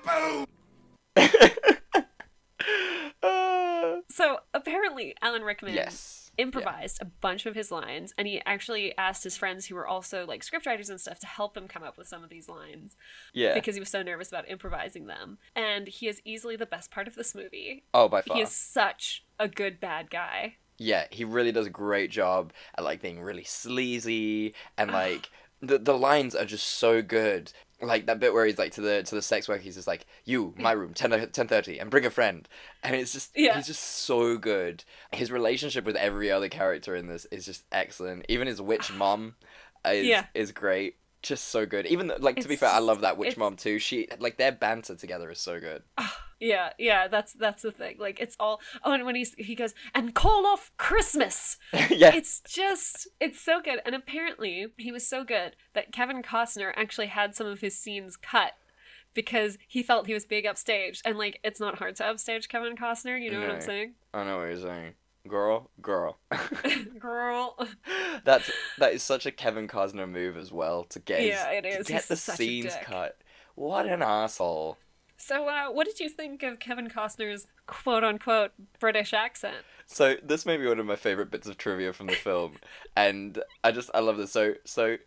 spoon! 0.05 0.45
So 4.09 4.39
apparently, 4.53 5.15
Alan 5.21 5.41
Rickman 5.41 5.73
Yes. 5.73 6.10
Improvised 6.37 6.99
a 7.01 7.05
bunch 7.05 7.45
of 7.45 7.55
his 7.55 7.71
lines, 7.71 8.13
and 8.17 8.27
he 8.27 8.41
actually 8.45 8.97
asked 8.97 9.23
his 9.23 9.37
friends 9.37 9.65
who 9.65 9.75
were 9.75 9.87
also 9.87 10.25
like 10.25 10.43
scriptwriters 10.43 10.89
and 10.89 10.99
stuff 10.99 11.19
to 11.19 11.27
help 11.27 11.55
him 11.55 11.67
come 11.67 11.83
up 11.83 11.97
with 11.97 12.07
some 12.07 12.23
of 12.23 12.29
these 12.29 12.49
lines. 12.49 12.95
Yeah. 13.33 13.53
Because 13.53 13.75
he 13.75 13.79
was 13.79 13.89
so 13.89 14.01
nervous 14.01 14.29
about 14.29 14.49
improvising 14.49 15.07
them. 15.07 15.37
And 15.55 15.87
he 15.87 16.07
is 16.07 16.21
easily 16.25 16.55
the 16.55 16.65
best 16.65 16.91
part 16.91 17.07
of 17.07 17.15
this 17.15 17.35
movie. 17.35 17.83
Oh, 17.93 18.07
by 18.07 18.21
far. 18.21 18.37
He 18.37 18.43
is 18.43 18.51
such 18.51 19.25
a 19.39 19.47
good 19.47 19.79
bad 19.79 20.09
guy. 20.09 20.55
Yeah, 20.77 21.05
he 21.11 21.25
really 21.25 21.51
does 21.51 21.67
a 21.67 21.71
great 21.71 22.09
job 22.09 22.53
at 22.75 22.83
like 22.83 23.01
being 23.01 23.21
really 23.21 23.43
sleazy 23.43 24.55
and 24.77 24.91
like 24.91 25.29
the 25.61 25.77
the 25.77 25.97
lines 25.97 26.33
are 26.33 26.45
just 26.45 26.65
so 26.65 27.01
good. 27.01 27.53
Like 27.81 28.05
that 28.05 28.19
bit 28.19 28.33
where 28.33 28.45
he's 28.45 28.57
like 28.57 28.73
to 28.73 28.81
the 28.81 29.03
to 29.03 29.15
the 29.15 29.21
sex 29.21 29.47
worker, 29.47 29.61
he's 29.61 29.75
just 29.75 29.87
like, 29.87 30.05
"You, 30.23 30.53
my 30.57 30.75
mm. 30.75 30.79
room, 30.79 30.93
10, 30.93 31.13
uh, 31.13 31.17
10.30, 31.25 31.81
and 31.81 31.89
bring 31.89 32.05
a 32.05 32.09
friend," 32.09 32.47
and 32.83 32.95
it's 32.95 33.11
just 33.11 33.31
Yeah. 33.35 33.55
he's 33.55 33.67
just 33.67 33.83
so 33.83 34.37
good. 34.37 34.83
His 35.11 35.31
relationship 35.31 35.85
with 35.85 35.95
every 35.95 36.31
other 36.31 36.49
character 36.49 36.95
in 36.95 37.07
this 37.07 37.25
is 37.31 37.45
just 37.45 37.63
excellent. 37.71 38.25
Even 38.29 38.47
his 38.47 38.61
witch 38.61 38.91
mom 38.95 39.35
is 39.85 40.05
Yeah. 40.05 40.25
is 40.33 40.51
great. 40.51 40.97
Just 41.21 41.49
so 41.49 41.65
good. 41.65 41.85
Even 41.85 42.07
though, 42.07 42.17
like 42.19 42.39
to 42.41 42.47
be 42.47 42.55
fair, 42.55 42.69
I 42.69 42.79
love 42.79 43.01
that 43.01 43.17
witch 43.17 43.37
mom 43.37 43.55
too. 43.55 43.77
She 43.77 44.07
like 44.19 44.37
their 44.37 44.51
banter 44.51 44.95
together 44.95 45.29
is 45.29 45.39
so 45.39 45.59
good. 45.59 45.83
Ah, 45.97 46.17
yeah, 46.39 46.71
yeah, 46.79 47.07
that's 47.07 47.33
that's 47.33 47.61
the 47.61 47.71
thing. 47.71 47.97
Like 47.99 48.19
it's 48.19 48.35
all 48.39 48.59
oh 48.83 48.93
and 48.93 49.05
when 49.05 49.15
he 49.15 49.27
he 49.37 49.53
goes, 49.53 49.75
and 49.93 50.15
call 50.15 50.47
off 50.47 50.71
Christmas. 50.77 51.57
Yeah. 51.91 52.15
It's 52.15 52.41
just 52.47 53.07
it's 53.19 53.39
so 53.39 53.61
good. 53.61 53.79
And 53.85 53.93
apparently 53.93 54.67
he 54.77 54.91
was 54.91 55.05
so 55.05 55.23
good 55.23 55.55
that 55.73 55.91
Kevin 55.91 56.23
Costner 56.23 56.71
actually 56.75 57.07
had 57.07 57.35
some 57.35 57.47
of 57.47 57.59
his 57.59 57.77
scenes 57.77 58.15
cut 58.17 58.53
because 59.13 59.57
he 59.67 59.83
felt 59.83 60.07
he 60.07 60.13
was 60.13 60.25
being 60.25 60.45
upstaged. 60.45 61.01
And 61.05 61.17
like 61.17 61.39
it's 61.43 61.59
not 61.59 61.77
hard 61.77 61.95
to 61.97 62.05
upstage 62.05 62.47
Kevin 62.49 62.75
Costner, 62.75 63.21
you 63.21 63.29
know 63.29 63.41
what 63.41 63.51
I'm 63.51 63.61
saying? 63.61 63.93
I 64.13 64.23
know 64.23 64.37
what 64.37 64.45
you're 64.45 64.57
saying. 64.61 64.93
Girl, 65.27 65.69
girl. 65.81 66.19
Girl. 66.99 67.57
That's 68.23 68.51
that 68.77 68.93
is 68.93 69.03
such 69.03 69.25
a 69.25 69.31
Kevin 69.31 69.67
Costner 69.67 70.09
move 70.09 70.37
as 70.37 70.51
well 70.51 70.83
to 70.85 70.99
get 70.99 71.19
his- 71.21 71.29
Yeah, 71.29 71.49
it 71.51 71.61
to 71.63 71.83
get 71.83 71.87
He's 71.87 72.07
the 72.07 72.15
scenes 72.15 72.75
cut. 72.83 73.17
What 73.55 73.85
an 73.87 74.01
asshole. 74.01 74.77
So, 75.17 75.47
uh, 75.47 75.67
what 75.71 75.85
did 75.85 75.99
you 75.99 76.09
think 76.09 76.41
of 76.41 76.59
Kevin 76.59 76.89
Costner's 76.89 77.45
quote 77.67 78.03
unquote 78.03 78.51
British 78.79 79.13
accent? 79.13 79.57
So 79.85 80.15
this 80.23 80.45
may 80.45 80.57
be 80.57 80.65
one 80.67 80.79
of 80.79 80.85
my 80.85 80.95
favorite 80.95 81.29
bits 81.29 81.47
of 81.47 81.57
trivia 81.57 81.93
from 81.93 82.07
the 82.07 82.13
film, 82.15 82.53
and 82.95 83.37
I 83.63 83.71
just 83.71 83.89
I 83.93 83.99
love 83.99 84.17
this. 84.17 84.31
So 84.31 84.53
so 84.65 84.97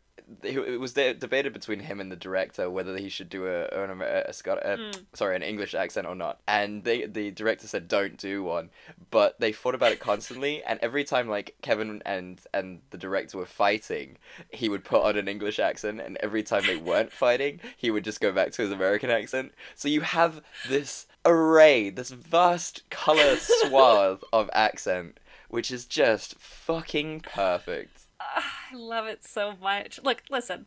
it 0.42 0.81
was 0.81 0.92
de- 0.94 1.14
debated 1.14 1.53
between 1.53 1.81
him 1.81 2.00
and 2.00 2.11
the 2.11 2.16
director 2.16 2.70
whether 2.70 2.96
he 2.96 3.09
should 3.09 3.29
do 3.29 3.46
a 3.46 3.64
a, 3.66 4.33
Scot- 4.33 4.64
a 4.64 4.77
Mm. 4.77 5.05
sorry 5.12 5.37
an 5.37 5.42
English 5.42 5.74
accent 5.74 6.07
or 6.07 6.14
not, 6.14 6.40
and 6.48 6.85
they 6.85 7.07
the 7.07 7.31
director 7.31 7.66
said 7.66 7.88
don't 7.88 8.16
do 8.16 8.42
one, 8.42 8.70
but 9.11 9.38
they 9.40 9.53
thought 9.53 9.74
about 9.74 9.92
it 9.92 10.00
constantly, 10.00 10.62
and 10.66 10.79
every 10.81 11.05
time 11.05 11.29
like 11.29 11.57
Kevin 11.62 12.03
and 12.07 12.40
and 12.53 12.81
the 12.90 12.98
director 12.98 13.38
were 13.38 13.46
fighting, 13.46 14.16
he 14.50 14.68
would 14.68 14.85
put 14.85 15.03
on 15.03 15.16
an 15.16 15.29
English 15.29 15.59
accent, 15.59 16.00
and 16.00 16.16
every 16.18 16.42
time 16.42 16.62
they 16.66 16.77
weren't 16.77 17.12
fighting, 17.24 17.61
he 17.77 17.90
would 17.90 18.05
just 18.05 18.20
go 18.20 18.33
back 18.33 18.53
to 18.53 18.62
his 18.62 18.70
American 18.72 19.11
accent. 19.11 19.53
So 19.74 19.88
you 19.88 20.03
have 20.03 20.42
this 20.68 21.07
array, 21.27 21.90
this 21.90 22.11
vast 22.11 22.88
color 22.90 23.37
swath 23.38 24.22
of 24.33 24.48
accent, 24.53 25.18
which 25.48 25.70
is 25.70 25.85
just 25.87 26.35
fucking 26.38 27.20
perfect. 27.20 28.04
I 28.35 28.75
love 28.75 29.07
it 29.07 29.25
so 29.25 29.55
much. 29.61 30.01
Look, 30.03 30.23
listen, 30.31 30.66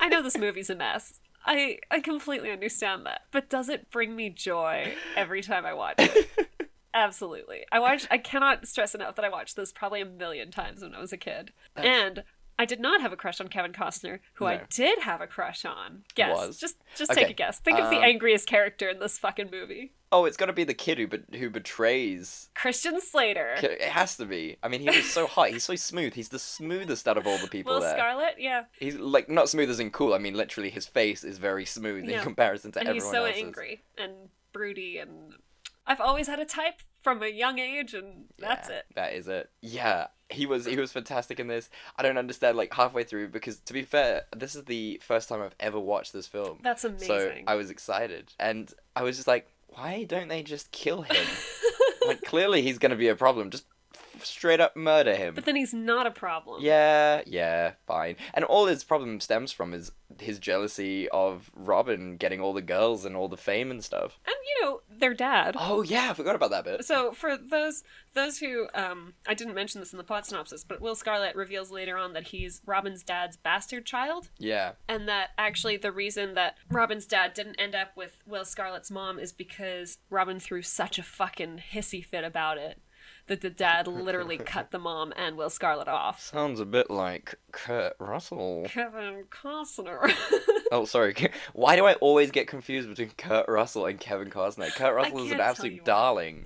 I 0.00 0.08
know 0.08 0.22
this 0.22 0.38
movie's 0.38 0.70
a 0.70 0.76
mess. 0.76 1.20
I 1.44 1.78
I 1.90 2.00
completely 2.00 2.50
understand 2.50 3.04
that, 3.06 3.22
but 3.32 3.50
does 3.50 3.68
it 3.68 3.90
bring 3.90 4.14
me 4.14 4.30
joy 4.30 4.94
every 5.16 5.42
time 5.42 5.66
I 5.66 5.74
watch 5.74 5.96
it? 5.98 6.28
Absolutely. 6.94 7.64
I 7.72 7.78
watch. 7.80 8.06
I 8.10 8.18
cannot 8.18 8.68
stress 8.68 8.94
enough 8.94 9.16
that 9.16 9.24
I 9.24 9.28
watched 9.28 9.56
this 9.56 9.72
probably 9.72 10.02
a 10.02 10.06
million 10.06 10.50
times 10.50 10.82
when 10.82 10.94
I 10.94 11.00
was 11.00 11.12
a 11.12 11.16
kid, 11.16 11.52
and 11.74 12.22
I 12.58 12.64
did 12.64 12.80
not 12.80 13.00
have 13.00 13.12
a 13.12 13.16
crush 13.16 13.40
on 13.40 13.48
Kevin 13.48 13.72
Costner, 13.72 14.20
who 14.34 14.46
I 14.46 14.62
did 14.70 15.00
have 15.00 15.20
a 15.20 15.26
crush 15.26 15.64
on. 15.64 16.04
Guess. 16.14 16.36
Was? 16.36 16.58
Just 16.58 16.76
just 16.94 17.10
Okay, 17.10 17.22
take 17.22 17.30
a 17.30 17.34
guess. 17.34 17.60
Think 17.60 17.78
of 17.78 17.90
the 17.90 17.96
um, 17.96 18.04
angriest 18.04 18.46
character 18.46 18.88
in 18.90 19.00
this 19.00 19.18
fucking 19.18 19.48
movie. 19.50 19.94
Oh, 20.14 20.26
it's 20.26 20.36
got 20.36 20.46
to 20.46 20.52
be 20.52 20.64
the 20.64 20.74
kid 20.74 20.98
who 20.98 21.06
be- 21.08 21.38
who 21.38 21.48
betrays. 21.50 22.50
Christian 22.54 23.00
Slater. 23.00 23.54
It 23.62 23.80
has 23.82 24.16
to 24.18 24.26
be. 24.26 24.58
I 24.62 24.68
mean, 24.68 24.80
he 24.80 24.86
was 24.86 25.10
so 25.10 25.26
hot. 25.26 25.48
He's 25.50 25.64
so 25.64 25.74
smooth. 25.74 26.14
He's 26.14 26.28
the 26.28 26.38
smoothest 26.38 27.08
out 27.08 27.16
of 27.16 27.26
all 27.26 27.38
the 27.38 27.48
people 27.48 27.72
Will 27.74 27.80
there. 27.80 27.94
Scarlet, 27.96 28.34
yeah. 28.38 28.64
He's 28.78 28.96
like 28.96 29.28
not 29.30 29.48
smooth 29.48 29.70
as 29.70 29.80
in 29.80 29.90
cool. 29.90 30.12
I 30.14 30.18
mean, 30.18 30.34
literally, 30.34 30.70
his 30.70 30.86
face 30.86 31.24
is 31.24 31.38
very 31.38 31.64
smooth 31.64 32.04
Yeah. 32.08 32.18
in 32.18 32.22
comparison 32.22 32.72
to 32.72 32.80
everyone 32.80 32.96
else. 32.96 33.04
and 33.06 33.16
everyone 33.16 33.32
he's 33.32 33.36
so 33.36 33.46
else's. 33.46 33.58
angry 33.58 33.82
and 33.98 34.12
broody 34.52 34.98
and 34.98 35.34
I've 35.86 36.00
always 36.00 36.26
had 36.28 36.38
a 36.38 36.44
type 36.44 36.74
from 37.02 37.22
a 37.22 37.28
young 37.28 37.58
age 37.58 37.94
and 37.94 38.26
that's 38.38 38.68
it. 38.68 38.84
That 38.94 39.14
is 39.14 39.26
it. 39.28 39.50
Yeah, 39.62 40.08
he 40.28 40.44
was 40.46 40.66
he 40.66 40.76
was 40.76 40.92
fantastic 40.92 41.40
in 41.40 41.46
this. 41.48 41.70
I 41.96 42.02
don't 42.02 42.18
understand 42.18 42.56
like 42.56 42.72
halfway 42.74 43.02
through 43.04 43.28
because 43.28 43.58
to 43.60 43.72
be 43.72 43.82
fair, 43.82 44.22
this 44.36 44.54
is 44.54 44.64
the 44.64 45.00
first 45.02 45.28
time 45.28 45.40
I've 45.42 45.56
ever 45.58 45.80
watched 45.80 46.12
this 46.12 46.26
film. 46.26 46.58
That's 46.62 46.84
amazing. 46.84 47.06
So. 47.08 47.32
I 47.46 47.54
was 47.54 47.70
excited 47.70 48.32
and 48.38 48.72
I 48.94 49.02
was 49.02 49.16
just 49.16 49.26
like, 49.26 49.48
why 49.74 50.04
don't 50.04 50.28
they 50.28 50.42
just 50.42 50.70
kill 50.70 51.02
him? 51.02 51.26
like 52.06 52.22
clearly 52.22 52.62
he's 52.62 52.78
gonna 52.78 52.96
be 52.96 53.08
a 53.08 53.16
problem. 53.16 53.50
Just 53.50 53.64
straight 54.22 54.60
up 54.60 54.76
murder 54.76 55.14
him. 55.14 55.34
But 55.34 55.44
then 55.44 55.56
he's 55.56 55.74
not 55.74 56.06
a 56.06 56.10
problem. 56.10 56.62
Yeah, 56.62 57.22
yeah, 57.26 57.72
fine. 57.86 58.16
And 58.34 58.44
all 58.44 58.66
his 58.66 58.84
problem 58.84 59.20
stems 59.20 59.52
from 59.52 59.72
is 59.72 59.92
his 60.20 60.38
jealousy 60.38 61.08
of 61.08 61.50
Robin 61.54 62.16
getting 62.16 62.40
all 62.40 62.52
the 62.52 62.62
girls 62.62 63.04
and 63.04 63.16
all 63.16 63.28
the 63.28 63.36
fame 63.36 63.70
and 63.70 63.82
stuff. 63.82 64.18
And 64.26 64.34
you 64.46 64.64
know, 64.64 64.80
their 64.90 65.14
dad. 65.14 65.56
Oh 65.58 65.82
yeah, 65.82 66.10
I 66.10 66.14
forgot 66.14 66.34
about 66.34 66.50
that 66.50 66.64
bit. 66.64 66.84
So 66.84 67.12
for 67.12 67.36
those 67.36 67.82
those 68.14 68.38
who 68.38 68.68
um 68.74 69.14
I 69.26 69.34
didn't 69.34 69.54
mention 69.54 69.80
this 69.80 69.92
in 69.92 69.98
the 69.98 70.04
plot 70.04 70.26
synopsis, 70.26 70.64
but 70.64 70.80
Will 70.80 70.94
Scarlet 70.94 71.34
reveals 71.34 71.70
later 71.70 71.96
on 71.96 72.12
that 72.12 72.28
he's 72.28 72.60
Robin's 72.66 73.02
dad's 73.02 73.36
bastard 73.36 73.86
child. 73.86 74.30
Yeah. 74.38 74.72
And 74.88 75.08
that 75.08 75.30
actually 75.38 75.76
the 75.76 75.92
reason 75.92 76.34
that 76.34 76.56
Robin's 76.70 77.06
dad 77.06 77.34
didn't 77.34 77.56
end 77.56 77.74
up 77.74 77.96
with 77.96 78.18
Will 78.26 78.44
Scarlet's 78.44 78.90
mom 78.90 79.18
is 79.18 79.32
because 79.32 79.98
Robin 80.10 80.38
threw 80.38 80.62
such 80.62 80.98
a 80.98 81.02
fucking 81.02 81.62
hissy 81.72 82.04
fit 82.04 82.24
about 82.24 82.58
it 82.58 82.80
that 83.32 83.40
the 83.40 83.48
dad 83.48 83.86
literally 83.86 84.36
cut 84.54 84.72
the 84.72 84.78
mom 84.78 85.10
and 85.16 85.38
Will 85.38 85.48
Scarlet 85.48 85.88
off. 85.88 86.20
Sounds 86.20 86.60
a 86.60 86.66
bit 86.66 86.90
like 86.90 87.36
Kurt 87.50 87.94
Russell. 87.98 88.66
Kevin 88.68 89.24
Costner. 89.30 90.12
Oh, 90.70 90.84
sorry. 90.84 91.14
Why 91.54 91.76
do 91.76 91.86
I 91.86 91.94
always 91.94 92.30
get 92.30 92.46
confused 92.46 92.90
between 92.90 93.10
Kurt 93.16 93.48
Russell 93.48 93.86
and 93.86 93.98
Kevin 93.98 94.28
Costner? 94.28 94.70
Kurt 94.74 94.94
Russell 94.94 95.24
is 95.24 95.32
an 95.32 95.40
absolute 95.40 95.82
darling. 95.82 96.44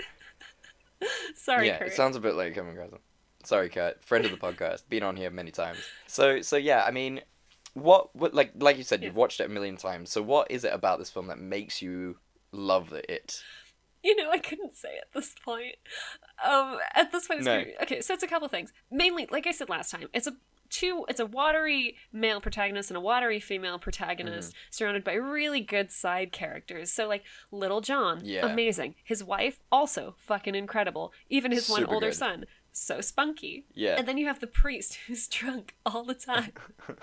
Sorry, 1.34 1.66
yeah, 1.66 1.78
Kurt. 1.78 1.88
it 1.88 1.94
sounds 1.94 2.14
a 2.14 2.20
bit 2.20 2.36
like 2.36 2.54
Kevin 2.54 2.76
Costner. 2.76 3.00
Sorry, 3.42 3.68
Kurt. 3.68 4.04
Friend 4.04 4.24
of 4.24 4.30
the 4.30 4.36
podcast, 4.36 4.88
been 4.88 5.02
on 5.02 5.16
here 5.16 5.30
many 5.30 5.50
times. 5.50 5.78
So, 6.06 6.40
so 6.40 6.56
yeah, 6.56 6.84
I 6.86 6.92
mean, 6.92 7.20
what, 7.74 8.14
what, 8.14 8.32
like, 8.32 8.52
like 8.60 8.76
you 8.76 8.84
said, 8.84 9.02
you've 9.02 9.16
watched 9.16 9.40
it 9.40 9.46
a 9.46 9.52
million 9.52 9.76
times. 9.76 10.12
So, 10.12 10.22
what 10.22 10.52
is 10.52 10.62
it 10.62 10.72
about 10.72 11.00
this 11.00 11.10
film 11.10 11.26
that 11.26 11.40
makes 11.40 11.82
you 11.82 12.18
love 12.52 12.92
it? 12.92 13.42
You 14.06 14.14
know, 14.16 14.30
I 14.30 14.38
couldn't 14.38 14.76
say 14.76 14.96
at 14.98 15.12
this 15.12 15.34
point. 15.44 15.74
Um, 16.44 16.78
at 16.94 17.10
this 17.10 17.26
point, 17.26 17.40
it's 17.40 17.46
No. 17.46 17.56
pretty- 17.62 17.76
okay. 17.82 18.00
So 18.00 18.14
it's 18.14 18.22
a 18.22 18.28
couple 18.28 18.46
things. 18.48 18.72
Mainly, 18.90 19.26
like 19.30 19.46
I 19.46 19.50
said 19.52 19.68
last 19.68 19.90
time, 19.90 20.08
it's 20.12 20.26
a 20.28 20.36
two. 20.70 21.04
It's 21.08 21.18
a 21.20 21.26
watery 21.26 21.96
male 22.12 22.40
protagonist 22.40 22.90
and 22.90 22.96
a 22.96 23.00
watery 23.00 23.40
female 23.40 23.78
protagonist, 23.80 24.50
Mm-hmm. 24.52 24.58
surrounded 24.70 25.02
by 25.04 25.14
really 25.14 25.60
good 25.60 25.90
side 25.90 26.30
characters. 26.32 26.92
So 26.92 27.08
like 27.08 27.24
Little 27.50 27.80
John, 27.80 28.20
Yeah. 28.24 28.46
amazing. 28.46 28.94
His 29.02 29.24
wife, 29.24 29.58
also 29.72 30.14
fucking 30.18 30.54
incredible. 30.54 31.12
Even 31.28 31.50
his 31.52 31.68
one 31.68 31.84
older 31.86 32.08
good. 32.08 32.16
son, 32.16 32.44
so 32.72 33.00
spunky. 33.00 33.64
Yeah. 33.74 33.96
And 33.98 34.06
then 34.06 34.18
you 34.18 34.26
have 34.26 34.38
the 34.40 34.46
priest 34.46 34.94
who's 35.06 35.26
drunk 35.26 35.74
all 35.84 36.04
the 36.04 36.14
time. 36.14 36.52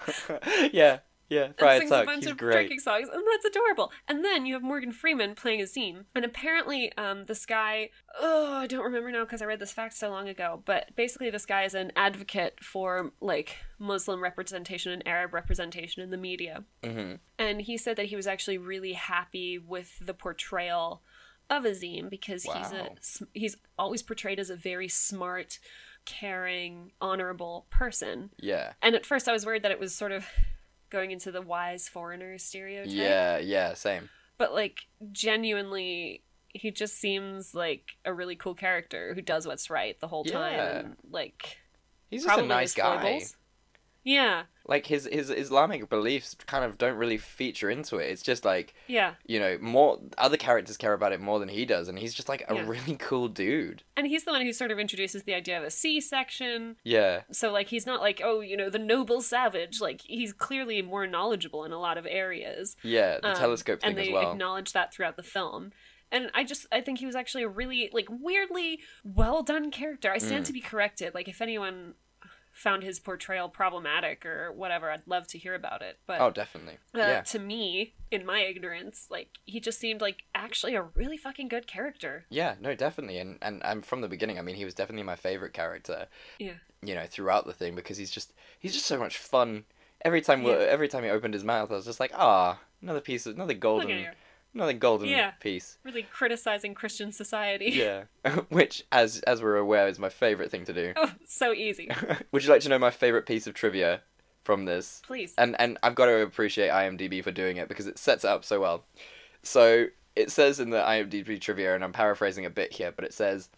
yeah, 0.74 1.00
yeah. 1.30 1.46
and 1.46 1.56
Brian 1.58 1.82
sings 1.82 1.92
a 1.92 2.04
bunch 2.04 2.24
he's 2.24 2.32
of 2.32 2.38
great. 2.38 2.54
drinking 2.54 2.80
songs, 2.80 3.10
and 3.12 3.24
that's 3.32 3.46
adorable. 3.46 3.92
And 4.08 4.24
then 4.24 4.46
you 4.46 4.54
have 4.54 4.64
Morgan 4.64 4.92
Freeman 4.92 5.36
playing 5.36 5.62
Azeem, 5.62 6.06
and 6.16 6.24
apparently, 6.26 6.92
um, 6.98 7.26
this 7.26 7.46
guy, 7.46 7.90
oh, 8.20 8.54
I 8.54 8.68
don't 8.68 8.84
remember 8.84 9.12
now 9.12 9.24
because 9.24 9.42
I 9.42 9.46
read 9.46 9.60
this 9.60 9.74
fact 9.74 9.96
so 9.96 10.10
long 10.10 10.28
ago, 10.30 10.62
but 10.66 10.96
basically, 10.96 11.30
this 11.30 11.46
guy 11.46 11.64
is 11.64 11.74
an 11.74 11.92
advocate 11.96 12.64
for 12.64 13.12
like 13.22 13.58
Muslim 13.80 14.22
representation 14.22 14.92
and 14.92 15.08
Arab 15.08 15.34
representation 15.34 16.02
in 16.02 16.10
the 16.10 16.18
media, 16.18 16.64
Mm-hmm. 16.84 17.16
and 17.40 17.62
he 17.62 17.78
said 17.78 17.96
that 17.98 18.08
he 18.08 18.16
was 18.16 18.28
actually 18.28 18.58
really 18.58 18.94
happy 18.94 19.58
with 19.58 19.98
the 20.06 20.14
portrayal 20.14 21.02
of 21.50 21.64
Azeem 21.64 22.10
because 22.10 22.44
he's 22.44 22.72
a 22.72 22.90
he's 23.34 23.58
always 23.78 24.02
portrayed 24.02 24.40
as 24.40 24.50
a 24.50 24.56
very 24.56 24.88
smart, 24.88 25.60
caring, 26.06 26.92
honorable 27.02 27.66
person. 27.70 28.30
Yeah. 28.40 28.74
And 28.82 28.96
at 28.96 29.06
first, 29.06 29.28
I 29.28 29.34
was 29.34 29.46
worried 29.46 29.64
that 29.64 29.72
it 29.72 29.80
was 29.80 29.94
sort 29.94 30.12
of 30.12 30.26
going 30.93 31.12
into 31.12 31.32
the 31.32 31.41
wise 31.41 31.89
foreigner 31.89 32.38
stereotype. 32.38 32.93
Yeah, 32.93 33.39
yeah, 33.39 33.73
same. 33.73 34.10
But 34.38 34.53
like, 34.53 34.77
genuinely, 35.12 36.23
he 36.47 36.71
just 36.71 36.97
seems 36.97 37.53
like 37.53 37.97
a 38.06 38.13
really 38.13 38.38
cool 38.38 38.53
character 38.56 39.13
who 39.13 39.21
does 39.21 39.45
what's 39.45 39.69
right 39.69 39.99
the 39.99 40.08
whole 40.08 40.23
time. 40.23 40.53
Yeah. 40.53 40.79
And, 40.79 40.95
like, 41.10 41.58
He's 42.10 42.23
just 42.23 42.39
a 42.39 42.45
nice 42.45 42.73
guy. 42.73 43.01
foibles. 43.01 43.36
Yeah, 44.03 44.43
Like 44.65 44.86
his 44.88 45.10
his 45.12 45.30
Islamic 45.30 45.89
beliefs 45.89 46.36
kind 46.45 46.63
of 46.63 46.78
don't 46.78 46.95
really 46.95 47.17
feature 47.17 47.69
into 47.69 47.97
it. 47.97 48.10
It's 48.12 48.21
just 48.23 48.45
like 48.45 48.73
yeah. 48.88 49.15
you 49.26 49.38
know, 49.38 49.58
more 49.60 49.99
other 50.17 50.38
characters 50.38 50.78
care 50.78 50.93
about 50.93 51.12
it 51.12 51.19
more 51.19 51.38
than 51.39 51.49
he 51.49 51.65
does, 51.65 51.89
and 51.89 51.99
he's 51.99 52.13
just 52.13 52.30
like 52.30 52.43
a 52.47 52.56
Yeah. 52.56 52.65
really 52.67 52.95
cool 52.97 53.28
dude. 53.28 53.84
And 53.97 54.08
he's 54.08 54.23
the 54.23 54.32
one 54.32 54.41
who 54.41 54.54
sort 54.54 54.71
of 54.71 54.80
introduces 54.80 55.23
the 55.23 55.34
idea 55.34 55.58
of 55.58 55.65
a 55.65 55.69
C-section. 55.69 56.78
Yeah, 56.84 57.21
So 57.32 57.52
like 57.52 57.67
he's 57.67 57.86
not 57.86 58.02
like 58.02 58.21
oh 58.23 58.39
you 58.41 58.56
know 58.56 58.69
the 58.69 58.80
noble 58.80 59.21
savage 59.21 59.82
like 59.82 60.02
he's 60.06 60.32
clearly 60.34 60.82
more 60.82 61.08
knowledgeable 61.08 61.63
in 61.65 61.71
a 61.71 61.80
lot 61.80 61.97
of 61.97 62.06
areas. 62.06 62.76
yeah, 62.84 63.19
the 63.19 63.30
Um, 63.32 63.36
telescope 63.36 63.82
thing 63.82 63.89
and 63.89 63.97
they 63.97 64.08
as 64.08 64.13
well. 64.13 64.32
acknowledge 64.32 64.71
that 64.73 64.93
throughout 64.93 65.17
the 65.17 65.23
film. 65.23 65.71
And 66.12 66.30
I 66.34 66.43
just 66.43 66.67
I 66.71 66.80
think 66.82 66.99
he 66.99 67.06
was 67.06 67.15
actually 67.15 67.43
a 67.43 67.49
really 67.49 67.89
like 67.91 68.08
weirdly 68.10 68.80
well 69.04 69.43
done 69.43 69.71
character. 69.71 70.12
I 70.12 70.19
stand 70.19 70.43
Mm. 70.43 70.47
to 70.47 70.54
be 70.54 70.62
corrected. 70.62 71.13
Like 71.13 71.28
if 71.28 71.41
anyone 71.41 71.95
found 72.54 72.84
his 72.84 73.00
portrayal 73.00 73.50
problematic 73.50 74.26
or 74.26 74.52
whatever, 74.52 74.92
I'd 74.92 75.02
love 75.08 75.28
to 75.30 75.38
hear 75.38 75.56
about 75.56 75.82
it. 75.82 75.98
But 76.06 76.22
oh, 76.22 76.30
definitely. 76.32 76.76
uh, 76.96 77.00
yeah, 77.00 77.22
to 77.22 77.39
me, 77.39 77.96
in 78.12 78.26
my 78.26 78.39
ignorance, 78.42 79.08
like 79.10 79.30
he 79.46 79.60
just 79.60 79.80
seemed 79.80 80.00
like 80.02 80.24
actually 80.36 80.76
a 80.76 80.84
really 80.84 81.18
fucking 81.18 81.48
good 81.48 81.66
character. 81.68 82.26
yeah, 82.30 82.56
no, 82.62 82.76
definitely. 82.76 83.18
And, 83.18 83.38
and 83.42 83.62
and 83.66 83.86
from 83.86 84.02
the 84.02 84.08
beginning, 84.08 84.38
I 84.39 84.44
mean, 84.44 84.56
he 84.56 84.66
was 84.66 84.76
definitely 84.76 85.04
my 85.04 85.16
favorite 85.16 85.54
character. 85.54 86.08
Yeah. 86.39 86.54
You 86.82 86.96
know, 86.96 87.06
throughout 87.10 87.46
the 87.48 87.54
thing 87.54 87.76
because 87.76 87.98
he's 87.98 88.12
just 88.12 88.34
he's 88.60 88.74
just 88.74 88.86
so 88.86 89.00
much 89.00 89.18
fun. 89.18 89.66
Every 90.06 90.22
time 90.22 90.44
Yeah. 90.44 90.54
every 90.54 90.88
time 90.88 91.04
he 91.04 91.10
opened 91.10 91.34
his 91.34 91.44
mouth, 91.44 91.72
I 91.72 91.76
was 91.76 91.86
just 91.86 92.00
like, 92.00 92.12
ah, 92.13 92.60
another 92.82 93.02
piece 93.02 93.26
of 93.26 93.36
another 93.36 93.54
golden. 93.56 94.08
Another 94.54 94.74
golden 94.74 95.10
Yeah. 95.10 95.32
piece. 95.39 95.78
Really 95.84 96.04
criticizing 96.04 96.74
Christian 96.76 97.12
society. 97.12 97.72
Yeah, 97.74 98.04
which, 98.50 98.84
as 98.92 99.20
as 99.22 99.42
we're 99.42 99.58
aware, 99.58 99.88
is 99.88 99.98
my 100.00 100.10
favorite 100.10 100.52
thing 100.52 100.65
to 100.65 100.73
do. 100.73 100.94
oh, 100.96 101.12
so 101.25 101.54
easy. 101.54 101.90
Would 102.32 102.44
you 102.44 102.50
like 102.52 102.62
to 102.62 102.69
know 102.69 102.80
my 102.80 102.92
favorite 102.92 103.25
piece 103.25 103.48
of 103.48 103.54
trivia 103.56 104.02
from 104.44 104.65
this? 104.65 105.02
Please. 105.08 105.34
And 105.38 105.56
and 105.60 105.77
I've 105.82 105.96
got 105.96 106.06
to 106.06 106.21
appreciate 106.21 106.69
IMDb 106.69 107.23
for 107.23 107.32
doing 107.32 107.58
it 107.58 107.67
because 107.67 107.88
it 107.88 107.98
sets 107.98 108.23
it 108.23 108.30
up 108.30 108.46
so 108.46 108.60
well. 108.62 108.86
So 109.42 109.88
it 110.15 110.32
says 110.32 110.60
in 110.60 110.69
the 110.69 110.77
IMDb 110.82 111.42
trivia, 111.42 111.73
and 111.73 111.84
I'm 111.84 111.92
paraphrasing 111.94 112.46
a 112.46 112.50
bit 112.52 112.73
here, 112.73 112.92
but 112.96 113.06
it 113.06 113.13
says, 113.13 113.50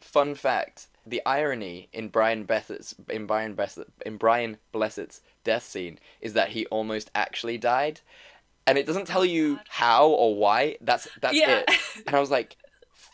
fun 0.00 0.36
fact: 0.36 0.86
the 1.04 1.20
irony 1.26 1.88
in 1.92 2.08
Brian 2.08 2.44
Bessett's 2.44 2.94
in 3.10 3.26
Brian 3.26 3.54
Blessed 3.54 3.80
in 4.04 4.16
Brian 4.16 4.58
Blessed's 4.70 5.22
death 5.42 5.64
scene 5.64 5.98
is 6.20 6.34
that 6.34 6.50
he 6.50 6.66
almost 6.66 7.10
actually 7.16 7.58
died, 7.58 8.00
and 8.66 8.76
it 8.78 8.86
doesn't 8.86 9.06
tell 9.06 9.24
you 9.24 9.58
how 9.68 10.08
or 10.08 10.36
why. 10.36 10.76
That's 10.80 11.08
that's 11.20 11.34
Yeah. 11.36 11.62
it. 11.66 11.70
And 12.06 12.14
I 12.16 12.20
was 12.20 12.30
like. 12.30 12.56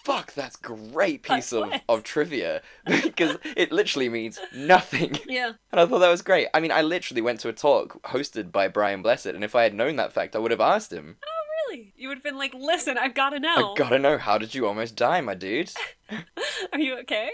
Fuck, 0.05 0.35
that's 0.35 0.57
great 0.57 1.23
piece 1.23 1.53
of, 1.53 1.73
of 1.89 2.03
trivia 2.03 2.61
because 2.87 3.37
it 3.57 3.71
literally 3.71 4.09
means 4.09 4.37
nothing. 4.53 5.17
Yeah. 5.29 5.53
And 5.71 5.81
I 5.81 5.87
thought 5.87 6.01
that 6.01 6.11
was 6.11 6.23
great. 6.23 6.49
I 6.53 6.59
mean, 6.59 6.73
I 6.73 6.83
literally 6.83 7.21
went 7.21 7.39
to 7.41 7.49
a 7.49 7.53
talk 7.53 8.03
hosted 8.03 8.51
by 8.51 8.67
Brian 8.67 9.01
Blessed, 9.03 9.27
and 9.27 9.45
if 9.45 9.55
I 9.55 9.63
had 9.63 9.75
known 9.75 9.95
that 9.97 10.13
fact, 10.13 10.35
I 10.35 10.41
would 10.41 10.51
have 10.51 10.61
asked 10.61 10.93
him. 10.93 11.19
Oh, 11.25 11.71
really? 11.71 11.95
You 11.97 12.09
would 12.09 12.17
have 12.17 12.25
been 12.25 12.37
like, 12.37 12.53
listen, 12.53 12.99
I've 12.99 13.15
got 13.15 13.31
to 13.31 13.39
know. 13.39 13.75
I 13.75 13.75
gotta 13.77 14.01
know, 14.01 14.19
how 14.19 14.39
did 14.39 14.57
you 14.57 14.67
almost 14.67 14.97
die, 14.97 15.21
my 15.21 15.35
dude? 15.37 15.71
Are 16.73 16.81
you 16.81 16.99
okay? 17.03 17.31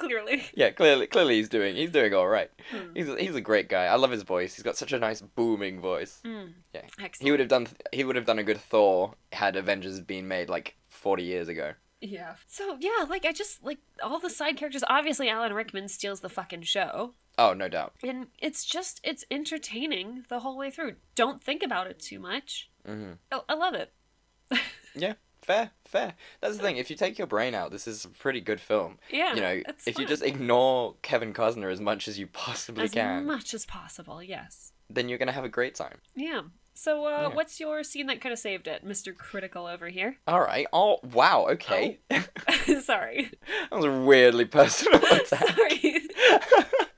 Clearly. 0.00 0.42
Yeah, 0.54 0.70
clearly, 0.70 1.06
clearly 1.06 1.36
he's 1.36 1.48
doing, 1.48 1.76
he's 1.76 1.90
doing 1.90 2.12
all 2.14 2.26
right. 2.26 2.50
Hmm. 2.72 2.94
He's, 2.94 3.08
a, 3.08 3.16
he's 3.20 3.34
a 3.34 3.40
great 3.40 3.68
guy. 3.68 3.84
I 3.84 3.94
love 3.96 4.10
his 4.10 4.22
voice. 4.22 4.54
He's 4.56 4.62
got 4.64 4.76
such 4.76 4.92
a 4.92 4.98
nice 4.98 5.20
booming 5.20 5.80
voice. 5.80 6.20
Mm. 6.24 6.54
Yeah, 6.74 6.82
Excellent. 6.98 7.16
he 7.26 7.30
would 7.30 7.40
have 7.40 7.48
done, 7.48 7.66
he 7.92 8.02
would 8.04 8.16
have 8.16 8.24
done 8.26 8.38
a 8.38 8.42
good 8.44 8.60
Thor 8.60 9.14
had 9.32 9.54
Avengers 9.56 10.00
been 10.00 10.26
made 10.26 10.48
like 10.48 10.76
forty 10.88 11.22
years 11.24 11.48
ago. 11.48 11.74
Yeah. 12.00 12.34
So 12.46 12.76
yeah, 12.80 13.04
like 13.08 13.24
I 13.26 13.32
just 13.32 13.62
like 13.62 13.78
all 14.02 14.18
the 14.18 14.30
side 14.30 14.56
characters. 14.56 14.82
Obviously, 14.88 15.28
Alan 15.28 15.52
Rickman 15.52 15.88
steals 15.88 16.20
the 16.20 16.28
fucking 16.30 16.62
show, 16.62 17.12
Oh, 17.38 17.52
no 17.52 17.68
doubt. 17.68 17.92
and 18.02 18.28
it's 18.38 18.64
just 18.64 19.00
it's 19.04 19.24
entertaining 19.30 20.24
the 20.30 20.40
whole 20.40 20.56
way 20.56 20.70
through. 20.70 20.94
Don't 21.14 21.42
think 21.44 21.62
about 21.62 21.86
it 21.88 21.98
too 22.00 22.18
much. 22.18 22.70
hmm 22.86 23.12
I, 23.30 23.40
I 23.50 23.54
love 23.54 23.74
it. 23.74 23.92
Yeah, 24.94 25.14
fair, 25.42 25.70
fair. 25.90 26.14
That's 26.40 26.56
the 26.56 26.62
thing. 26.62 26.76
If 26.76 26.88
you 26.90 26.96
take 26.96 27.18
your 27.18 27.26
brain 27.26 27.54
out, 27.54 27.70
this 27.70 27.86
is 27.86 28.04
a 28.04 28.08
pretty 28.08 28.40
good 28.40 28.60
film. 28.60 28.98
Yeah, 29.10 29.34
You 29.34 29.40
know, 29.40 29.62
if 29.86 29.98
you 29.98 30.06
just 30.06 30.22
ignore 30.22 30.94
Kevin 31.02 31.32
Costner 31.34 31.70
as 31.70 31.80
much 31.80 32.08
as 32.08 32.18
you 32.18 32.26
possibly 32.26 32.84
as 32.84 32.92
can, 32.92 33.20
as 33.20 33.26
much 33.26 33.54
as 33.54 33.66
possible. 33.66 34.22
Yes. 34.22 34.72
then 34.88 35.08
you're 35.08 35.18
gonna 35.18 35.32
have 35.32 35.44
a 35.44 35.48
great 35.48 35.74
time. 35.74 35.98
Yeah. 36.16 36.42
So, 36.74 37.04
uh, 37.06 37.10
Yeah. 37.28 37.34
what's 37.34 37.60
your 37.60 37.82
scene 37.84 38.06
that 38.06 38.20
could 38.22 38.30
have 38.30 38.38
saved 38.38 38.66
it, 38.66 38.82
Mister 38.84 39.12
Critical 39.12 39.66
over 39.66 39.88
here? 39.88 40.16
All 40.26 40.40
right. 40.40 40.66
Oh, 40.72 40.98
wow. 41.02 41.46
Okay. 41.50 41.98
Sorry. 42.82 43.30
that 43.70 43.76
was 43.76 43.84
a 43.84 44.00
weirdly 44.00 44.46
personal 44.46 44.98
attack. 45.04 45.26
Sorry. 45.26 45.80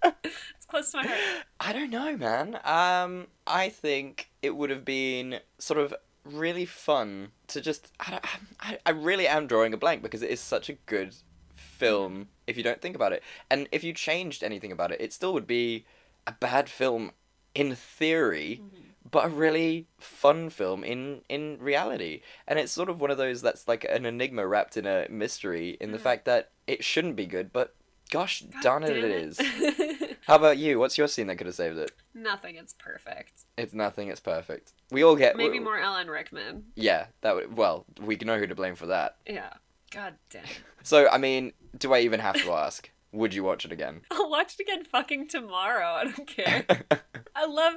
it's 0.04 0.66
close 0.68 0.90
to 0.92 0.98
my 0.98 1.06
heart. 1.06 1.18
I 1.60 1.72
don't 1.72 1.90
know, 1.90 2.16
man. 2.16 2.58
Um, 2.64 3.26
I 3.46 3.68
think 3.70 4.30
it 4.42 4.54
would 4.56 4.70
have 4.70 4.84
been 4.84 5.40
sort 5.58 5.80
of 5.80 5.94
really 6.24 6.64
fun 6.64 7.28
to 7.48 7.60
just. 7.60 7.92
I, 8.00 8.10
don't, 8.10 8.24
I, 8.60 8.78
I 8.86 8.90
really 8.90 9.26
am 9.26 9.46
drawing 9.46 9.74
a 9.74 9.76
blank 9.76 10.02
because 10.02 10.22
it 10.22 10.30
is 10.30 10.40
such 10.40 10.68
a 10.68 10.74
good 10.86 11.14
film 11.54 12.28
if 12.46 12.56
you 12.56 12.62
don't 12.62 12.80
think 12.80 12.96
about 12.96 13.12
it. 13.12 13.22
And 13.50 13.68
if 13.72 13.84
you 13.84 13.92
changed 13.92 14.42
anything 14.42 14.72
about 14.72 14.92
it, 14.92 15.00
it 15.00 15.12
still 15.12 15.32
would 15.32 15.46
be 15.46 15.84
a 16.26 16.32
bad 16.32 16.68
film 16.68 17.12
in 17.54 17.74
theory, 17.74 18.60
mm-hmm. 18.62 18.82
but 19.10 19.26
a 19.26 19.28
really 19.28 19.86
fun 19.98 20.50
film 20.50 20.84
in 20.84 21.22
in 21.28 21.58
reality. 21.60 22.22
And 22.46 22.58
it's 22.58 22.72
sort 22.72 22.88
of 22.88 23.00
one 23.00 23.10
of 23.10 23.18
those 23.18 23.42
that's 23.42 23.68
like 23.68 23.84
an 23.84 24.06
enigma 24.06 24.46
wrapped 24.46 24.76
in 24.76 24.86
a 24.86 25.06
mystery 25.10 25.76
in 25.80 25.92
the 25.92 25.98
mm. 25.98 26.02
fact 26.02 26.24
that 26.26 26.50
it 26.66 26.84
shouldn't 26.84 27.16
be 27.16 27.26
good, 27.26 27.52
but 27.52 27.74
gosh 28.10 28.44
darn 28.62 28.84
it, 28.84 28.90
it 28.90 29.04
it. 29.04 29.10
is. 29.10 29.38
How 30.26 30.36
about 30.36 30.58
you? 30.58 30.78
What's 30.78 30.96
your 30.98 31.08
scene 31.08 31.26
that 31.28 31.36
could 31.36 31.46
have 31.46 31.56
saved 31.56 31.78
it? 31.78 31.92
Nothing. 32.14 32.56
It's 32.56 32.72
perfect. 32.74 33.44
It's 33.56 33.74
nothing. 33.74 34.08
It's 34.08 34.20
perfect. 34.20 34.72
We 34.90 35.02
all 35.02 35.16
get 35.16 35.36
Maybe 35.36 35.58
we- 35.58 35.64
more 35.64 35.78
Alan 35.78 36.08
Rickman. 36.08 36.64
Yeah, 36.76 37.06
that 37.22 37.34
would. 37.34 37.56
Well, 37.56 37.86
we 38.00 38.16
know 38.16 38.38
who 38.38 38.46
to 38.46 38.54
blame 38.54 38.74
for 38.76 38.86
that. 38.86 39.16
Yeah. 39.26 39.54
God 39.90 40.14
damn. 40.30 40.44
So, 40.84 41.08
I 41.08 41.16
mean, 41.18 41.52
do 41.78 41.92
I 41.94 42.00
even 42.00 42.18
have 42.18 42.34
to 42.42 42.50
ask? 42.64 42.90
Would 43.12 43.34
you 43.34 43.44
watch 43.44 43.64
it 43.64 43.70
again? 43.72 44.00
I'll 44.10 44.28
watch 44.30 44.54
it 44.58 44.62
again 44.62 44.84
fucking 44.84 45.28
tomorrow. 45.28 45.86
I 45.86 46.04
don't 46.04 46.26
care. 46.26 46.64
I 47.36 47.46
love. 47.46 47.74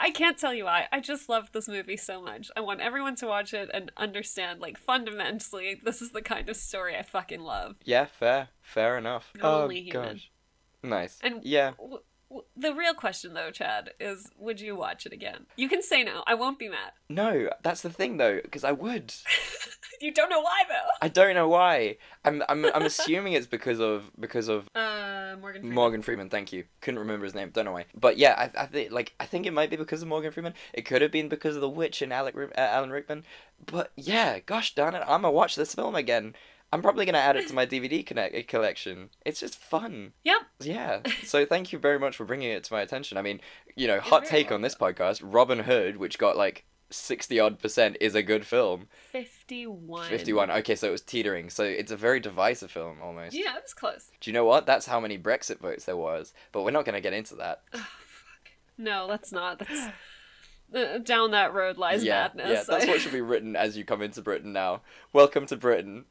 I 0.00 0.10
can't 0.10 0.38
tell 0.38 0.54
you 0.54 0.64
why. 0.66 0.86
I 0.92 1.00
just 1.00 1.28
love 1.28 1.50
this 1.52 1.66
movie 1.68 1.96
so 1.96 2.22
much. 2.22 2.50
I 2.56 2.60
want 2.60 2.80
everyone 2.80 3.16
to 3.16 3.26
watch 3.26 3.52
it 3.54 3.70
and 3.74 3.90
understand, 3.96 4.60
like, 4.60 4.78
fundamentally, 4.78 5.80
this 5.84 6.00
is 6.00 6.12
the 6.12 6.22
kind 6.22 6.48
of 6.48 6.56
story 6.56 6.96
I 6.96 7.02
fucking 7.02 7.40
love. 7.40 7.74
Yeah, 7.84 8.06
fair, 8.06 8.48
fair 8.60 8.96
enough. 8.96 9.32
Only 9.42 9.80
oh 9.80 9.82
human. 9.92 10.12
gosh, 10.14 10.30
nice. 10.82 11.18
And 11.22 11.44
yeah, 11.44 11.72
w- 11.78 12.00
w- 12.30 12.46
the 12.56 12.74
real 12.74 12.94
question, 12.94 13.34
though, 13.34 13.50
Chad, 13.50 13.90
is 14.00 14.30
would 14.38 14.60
you 14.60 14.76
watch 14.76 15.06
it 15.06 15.12
again? 15.12 15.46
You 15.56 15.68
can 15.68 15.82
say 15.82 16.02
no. 16.04 16.22
I 16.26 16.34
won't 16.34 16.58
be 16.58 16.68
mad. 16.68 16.92
no, 17.08 17.48
that's 17.62 17.82
the 17.82 17.90
thing 17.90 18.16
though, 18.16 18.40
because 18.42 18.64
I 18.64 18.72
would. 18.72 19.14
You 20.00 20.12
don't 20.12 20.30
know 20.30 20.40
why, 20.40 20.62
though. 20.68 20.88
I 21.00 21.06
don't 21.06 21.34
know 21.36 21.46
why. 21.46 21.96
I'm, 22.24 22.42
I'm, 22.48 22.64
I'm 22.74 22.82
assuming 22.82 23.34
it's 23.34 23.46
because 23.46 23.78
of 23.78 24.10
because 24.18 24.48
of 24.48 24.68
Uh, 24.74 25.36
Morgan 25.40 25.60
Freeman. 25.62 25.74
Morgan 25.76 26.02
Freeman. 26.02 26.28
Thank 26.28 26.52
you. 26.52 26.64
Couldn't 26.80 26.98
remember 26.98 27.22
his 27.24 27.36
name. 27.36 27.50
Don't 27.50 27.66
know 27.66 27.72
why. 27.72 27.84
But 27.94 28.18
yeah, 28.18 28.34
I, 28.56 28.62
I 28.62 28.66
think 28.66 28.90
like 28.90 29.14
I 29.20 29.26
think 29.26 29.46
it 29.46 29.52
might 29.52 29.70
be 29.70 29.76
because 29.76 30.02
of 30.02 30.08
Morgan 30.08 30.32
Freeman. 30.32 30.54
It 30.72 30.82
could 30.86 31.02
have 31.02 31.12
been 31.12 31.28
because 31.28 31.54
of 31.54 31.60
The 31.60 31.68
Witch 31.68 32.02
and 32.02 32.12
Alec, 32.12 32.34
uh, 32.36 32.48
Alan 32.56 32.90
Rickman. 32.90 33.22
But 33.64 33.92
yeah, 33.94 34.40
gosh 34.40 34.74
darn 34.74 34.96
it, 34.96 35.02
I'm 35.06 35.22
gonna 35.22 35.30
watch 35.30 35.54
this 35.54 35.72
film 35.72 35.94
again. 35.94 36.34
I'm 36.72 36.80
probably 36.82 37.04
gonna 37.04 37.18
add 37.18 37.36
it 37.36 37.48
to 37.48 37.54
my 37.54 37.66
DVD 37.66 38.04
connect- 38.04 38.48
collection. 38.48 39.10
It's 39.26 39.40
just 39.40 39.58
fun. 39.58 40.12
Yep. 40.24 40.40
Yeah. 40.60 41.00
So 41.24 41.44
thank 41.44 41.72
you 41.72 41.78
very 41.78 41.98
much 41.98 42.16
for 42.16 42.24
bringing 42.24 42.50
it 42.50 42.64
to 42.64 42.72
my 42.72 42.80
attention. 42.80 43.18
I 43.18 43.22
mean, 43.22 43.40
you 43.76 43.86
know, 43.86 44.00
hot 44.00 44.24
take 44.24 44.50
on 44.50 44.62
this 44.62 44.74
podcast: 44.74 45.20
Robin 45.22 45.60
Hood, 45.60 45.98
which 45.98 46.18
got 46.18 46.36
like 46.36 46.64
sixty 46.90 47.38
odd 47.38 47.58
percent, 47.58 47.96
is 48.00 48.14
a 48.14 48.22
good 48.22 48.46
film. 48.46 48.88
51. 49.10 50.08
Fifty-one. 50.08 50.50
Okay, 50.50 50.74
so 50.74 50.88
it 50.88 50.92
was 50.92 51.00
teetering. 51.00 51.50
So 51.50 51.64
it's 51.64 51.92
a 51.92 51.96
very 51.96 52.20
divisive 52.20 52.70
film 52.70 52.98
almost. 53.02 53.34
Yeah, 53.34 53.56
it 53.56 53.62
was 53.62 53.74
close. 53.74 54.10
Do 54.20 54.30
you 54.30 54.34
know 54.34 54.44
what? 54.44 54.66
That's 54.66 54.86
how 54.86 55.00
many 55.00 55.18
Brexit 55.18 55.58
votes 55.58 55.84
there 55.84 55.96
was. 55.96 56.32
But 56.52 56.62
we're 56.62 56.70
not 56.70 56.84
going 56.84 56.94
to 56.94 57.00
get 57.00 57.12
into 57.12 57.34
that. 57.36 57.62
No, 58.78 59.06
that's 59.06 59.32
not. 59.32 59.58
That's. 59.58 59.88
Uh, 60.74 60.96
down 60.98 61.32
that 61.32 61.52
road 61.52 61.76
lies 61.76 62.02
yeah, 62.02 62.30
madness. 62.34 62.48
yeah, 62.50 62.64
that's 62.66 62.86
what 62.86 62.98
should 62.98 63.12
be 63.12 63.20
written 63.20 63.54
as 63.54 63.76
you 63.76 63.84
come 63.84 64.00
into 64.00 64.22
Britain 64.22 64.54
now. 64.54 64.80
Welcome 65.12 65.44
to 65.46 65.56
Britain. 65.56 66.06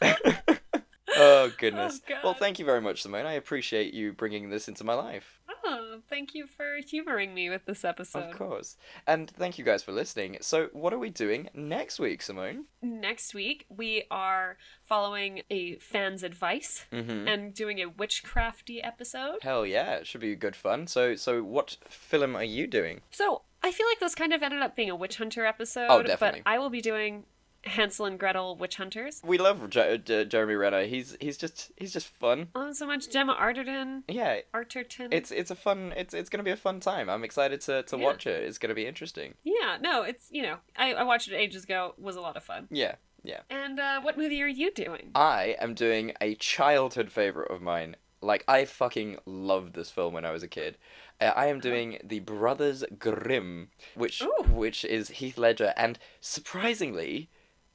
oh 1.16 1.52
goodness. 1.58 2.00
Oh, 2.10 2.14
well, 2.24 2.34
thank 2.34 2.58
you 2.58 2.64
very 2.64 2.80
much, 2.80 3.02
Simone. 3.02 3.26
I 3.26 3.32
appreciate 3.32 3.94
you 3.94 4.12
bringing 4.12 4.50
this 4.50 4.68
into 4.68 4.84
my 4.84 4.94
life. 4.94 5.38
Oh, 5.62 6.00
thank 6.08 6.34
you 6.34 6.46
for 6.46 6.76
humoring 6.86 7.34
me 7.34 7.50
with 7.50 7.66
this 7.66 7.84
episode. 7.84 8.30
Of 8.30 8.36
course. 8.36 8.76
And 9.06 9.28
thank 9.30 9.58
you 9.58 9.64
guys 9.64 9.82
for 9.82 9.92
listening. 9.92 10.38
So, 10.40 10.68
what 10.72 10.92
are 10.92 10.98
we 10.98 11.10
doing 11.10 11.48
next 11.54 11.98
week, 12.00 12.22
Simone? 12.22 12.64
Next 12.82 13.34
week, 13.34 13.66
we 13.68 14.04
are 14.10 14.56
following 14.82 15.42
a 15.50 15.76
fan's 15.76 16.22
advice 16.22 16.86
Mhm. 16.92 17.28
and 17.28 17.54
doing 17.54 17.80
a 17.80 17.90
witchcrafty 17.90 18.80
episode. 18.82 19.42
Hell 19.42 19.66
yeah, 19.66 19.96
it 19.96 20.06
should 20.06 20.22
be 20.22 20.34
good 20.34 20.56
fun. 20.56 20.86
So, 20.86 21.14
so 21.14 21.42
what 21.42 21.76
film 21.88 22.34
are 22.36 22.44
you 22.44 22.66
doing? 22.66 23.02
So, 23.10 23.42
I 23.62 23.70
feel 23.70 23.86
like 23.86 24.00
this 24.00 24.14
kind 24.14 24.32
of 24.32 24.42
ended 24.42 24.62
up 24.62 24.74
being 24.74 24.90
a 24.90 24.96
witch 24.96 25.18
hunter 25.18 25.44
episode. 25.44 25.88
Oh, 25.90 26.02
definitely. 26.02 26.40
But 26.44 26.50
I 26.50 26.58
will 26.58 26.70
be 26.70 26.80
doing 26.80 27.26
Hansel 27.64 28.06
and 28.06 28.18
Gretel 28.18 28.56
witch 28.56 28.76
hunters. 28.76 29.20
We 29.24 29.36
love 29.38 29.68
J- 29.70 29.98
J- 29.98 30.24
Jeremy 30.24 30.54
Renner. 30.54 30.84
He's 30.84 31.16
he's 31.20 31.36
just 31.36 31.70
he's 31.76 31.92
just 31.92 32.08
fun. 32.08 32.48
Love 32.54 32.74
so 32.76 32.86
much 32.86 33.10
Gemma 33.10 33.34
Arterton. 33.40 34.02
Yeah, 34.08 34.38
Arterton. 34.54 35.08
it's 35.12 35.30
it's 35.30 35.50
a 35.50 35.54
fun 35.54 35.92
it's 35.96 36.14
it's 36.14 36.30
gonna 36.30 36.42
be 36.44 36.50
a 36.50 36.56
fun 36.56 36.80
time. 36.80 37.10
I'm 37.10 37.22
excited 37.24 37.60
to 37.62 37.82
to 37.82 37.96
Yeah. 37.98 38.04
watch 38.04 38.26
it. 38.26 38.42
It's 38.44 38.58
gonna 38.58 38.74
be 38.74 38.86
interesting. 38.86 39.34
Yeah, 39.44 39.76
no, 39.80 40.02
it's, 40.02 40.28
you 40.30 40.42
know, 40.42 40.56
I, 40.76 40.94
I 40.94 41.02
watched 41.02 41.28
it 41.28 41.34
ages 41.34 41.64
ago. 41.64 41.94
It 41.98 42.02
was 42.02 42.16
a 42.16 42.20
lot 42.20 42.36
of 42.36 42.42
fun. 42.44 42.66
Yeah, 42.70 42.94
yeah. 43.22 43.40
And 43.50 43.78
uh, 43.78 44.00
what 44.00 44.16
movie 44.16 44.42
are 44.42 44.46
you 44.48 44.70
doing? 44.72 45.10
I 45.14 45.56
am 45.60 45.74
doing 45.74 46.12
a 46.20 46.34
childhood 46.36 47.10
favorite 47.12 47.50
of 47.50 47.60
mine. 47.60 47.96
Like 48.22 48.44
I 48.48 48.64
fucking 48.64 49.18
loved 49.26 49.74
this 49.74 49.90
film 49.90 50.12
when 50.14 50.24
I 50.24 50.30
was 50.30 50.42
a 50.42 50.48
kid. 50.48 50.76
Uh, 51.20 51.32
I 51.36 51.46
am 51.46 51.58
doing 51.60 51.98
The 52.04 52.20
Brothers 52.20 52.84
Grimm, 52.98 53.68
which 53.94 54.22
which 54.50 54.84
is 54.84 55.08
Heath 55.08 55.36
Ledger 55.38 55.72
and 55.76 55.98
surprisingly, 56.20 57.28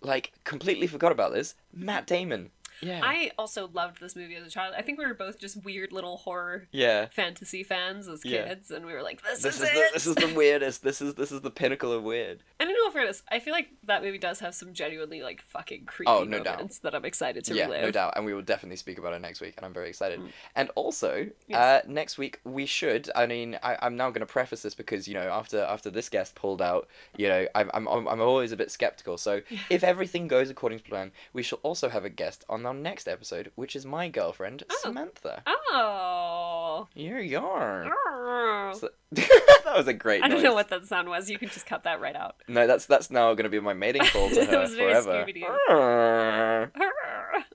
like 0.06 0.32
completely 0.44 0.88
forgot 0.88 1.12
about 1.12 1.34
this, 1.34 1.56
Matt 1.74 2.08
Damon. 2.08 2.52
Yeah. 2.82 3.02
I 3.04 3.32
also 3.38 3.70
loved 3.74 4.00
this 4.00 4.16
movie 4.16 4.36
as 4.36 4.46
a 4.46 4.50
child. 4.50 4.74
I 4.78 4.82
think 4.82 4.98
we 5.00 5.06
were 5.06 5.14
both 5.14 5.40
just 5.40 5.64
weird 5.64 5.92
little 5.92 6.18
horror 6.18 6.68
Yeah. 6.72 7.08
fantasy 7.08 7.64
fans 7.64 8.08
as 8.08 8.24
Yeah. 8.26 8.48
kids, 8.48 8.72
and 8.72 8.86
we 8.86 8.94
were 8.94 9.02
like, 9.04 9.22
"This, 9.24 9.42
This 9.42 9.56
is, 9.56 9.62
is 9.64 9.70
it." 9.70 9.74
the 9.74 9.90
this 9.94 10.08
is 10.08 10.16
the 10.16 10.34
weirdest. 10.36 10.84
This 10.84 11.02
is 11.02 11.16
this 11.16 11.32
is 11.32 11.42
the 11.42 11.52
pinnacle 11.52 11.92
of 11.92 12.04
weird. 12.04 12.44
And 12.60 12.70
in 12.70 12.76
all 12.86 12.92
fairness, 12.92 13.24
I 13.32 13.40
feel 13.40 13.54
like 13.54 13.70
that 13.84 14.02
movie 14.04 14.18
does 14.18 14.40
have 14.40 14.56
some 14.56 14.74
genuinely 14.74 15.22
like 15.22 15.42
fucking 15.42 15.86
creepy 15.86 16.10
Oh, 16.12 16.24
no 16.24 16.40
doubt. 16.44 16.56
moments 16.56 16.80
that 16.80 16.94
I'm 16.96 17.06
excited 17.06 17.44
to 17.46 17.56
yeah, 17.56 17.66
relive. 17.66 17.82
no 17.84 17.92
doubt, 17.92 18.14
and 18.16 18.26
we 18.26 18.34
will 18.34 18.42
definitely 18.42 18.78
speak 18.78 18.98
about 18.98 19.14
it 19.14 19.22
next 19.22 19.42
week, 19.42 19.54
and 19.58 19.66
I'm 19.66 19.74
very 19.74 19.90
excited. 19.90 20.20
And 20.56 20.70
also, 20.76 21.28
Yes. 21.48 21.58
uh, 21.86 21.88
next 21.88 22.18
week 22.18 22.40
we 22.44 22.66
should. 22.66 23.10
I 23.16 23.26
mean, 23.26 23.58
I, 23.64 23.78
I'm 23.82 23.96
now 23.96 24.10
going 24.10 24.22
to 24.22 24.26
preface 24.26 24.62
this 24.62 24.76
because 24.76 25.08
you 25.08 25.14
know, 25.14 25.30
after 25.30 25.62
after 25.64 25.90
this 25.90 26.10
guest 26.10 26.36
pulled 26.36 26.62
out, 26.62 26.88
you 27.18 27.28
know, 27.28 27.48
I'm 27.56 27.70
I'm 27.74 27.88
I'm 27.88 28.08
I'm 28.08 28.22
always 28.22 28.52
a 28.52 28.58
bit 28.58 28.72
skeptical. 28.72 29.18
So 29.18 29.42
if 29.70 29.84
everything 29.84 30.28
goes 30.28 30.50
according 30.50 30.80
to 30.80 30.86
plan, 30.86 31.12
we 31.34 31.44
shall 31.44 31.60
also 31.64 31.90
have 31.90 32.06
a 32.06 32.10
guest 32.10 32.44
on 32.50 32.64
our 32.66 32.74
next 32.74 33.08
episode, 33.08 33.52
which 33.56 33.76
is 33.76 33.86
my 33.86 34.10
girlfriend 34.10 34.64
Samantha. 34.82 35.44
Oh. 35.48 36.88
You're. 36.94 37.86
Oh. 37.88 38.72
So- 38.80 38.90
that 39.12 39.74
was 39.78 39.88
a 39.88 39.94
great. 39.94 40.24
I 40.24 40.28
don't 40.28 40.44
know 40.44 40.54
what 40.54 40.70
that 40.70 40.86
sound 40.86 41.08
was. 41.10 41.30
You 41.30 41.38
can 41.38 41.48
just 41.50 41.66
cut 41.66 41.84
that 41.84 42.02
right 42.02 42.16
out. 42.16 42.36
No, 42.48 42.68
that's 42.68 42.86
that's 42.86 43.10
now 43.10 43.34
going 43.34 43.46
to 43.46 43.50
be 43.50 43.60
my 43.60 43.74
mating 43.74 44.02
call 44.04 44.30
to 44.30 44.46
her 44.46 44.68
forever. 44.68 45.26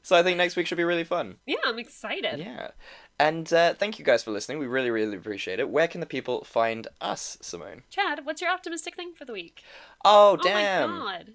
So 0.02 0.16
I 0.16 0.22
think 0.22 0.38
next 0.38 0.56
week 0.56 0.66
should 0.66 0.78
be 0.78 0.84
really 0.84 1.04
fun. 1.04 1.36
Yeah, 1.46 1.56
I'm 1.66 1.78
excited. 1.78 2.38
Yeah. 2.40 2.70
And 3.18 3.52
uh, 3.52 3.74
thank 3.74 3.98
you 3.98 4.04
guys 4.04 4.22
for 4.22 4.30
listening. 4.30 4.58
We 4.58 4.66
really, 4.66 4.90
really 4.90 5.16
appreciate 5.16 5.60
it. 5.60 5.68
Where 5.68 5.86
can 5.86 6.00
the 6.00 6.06
people 6.06 6.42
find 6.44 6.88
us, 7.02 7.36
Simone? 7.42 7.82
Chad, 7.90 8.24
what's 8.24 8.40
your 8.40 8.50
optimistic 8.50 8.96
thing 8.96 9.12
for 9.14 9.26
the 9.26 9.34
week? 9.34 9.62
Oh, 10.04 10.32
Oh 10.32 10.36
damn. 10.42 10.90
my 10.98 11.18
god. 11.18 11.32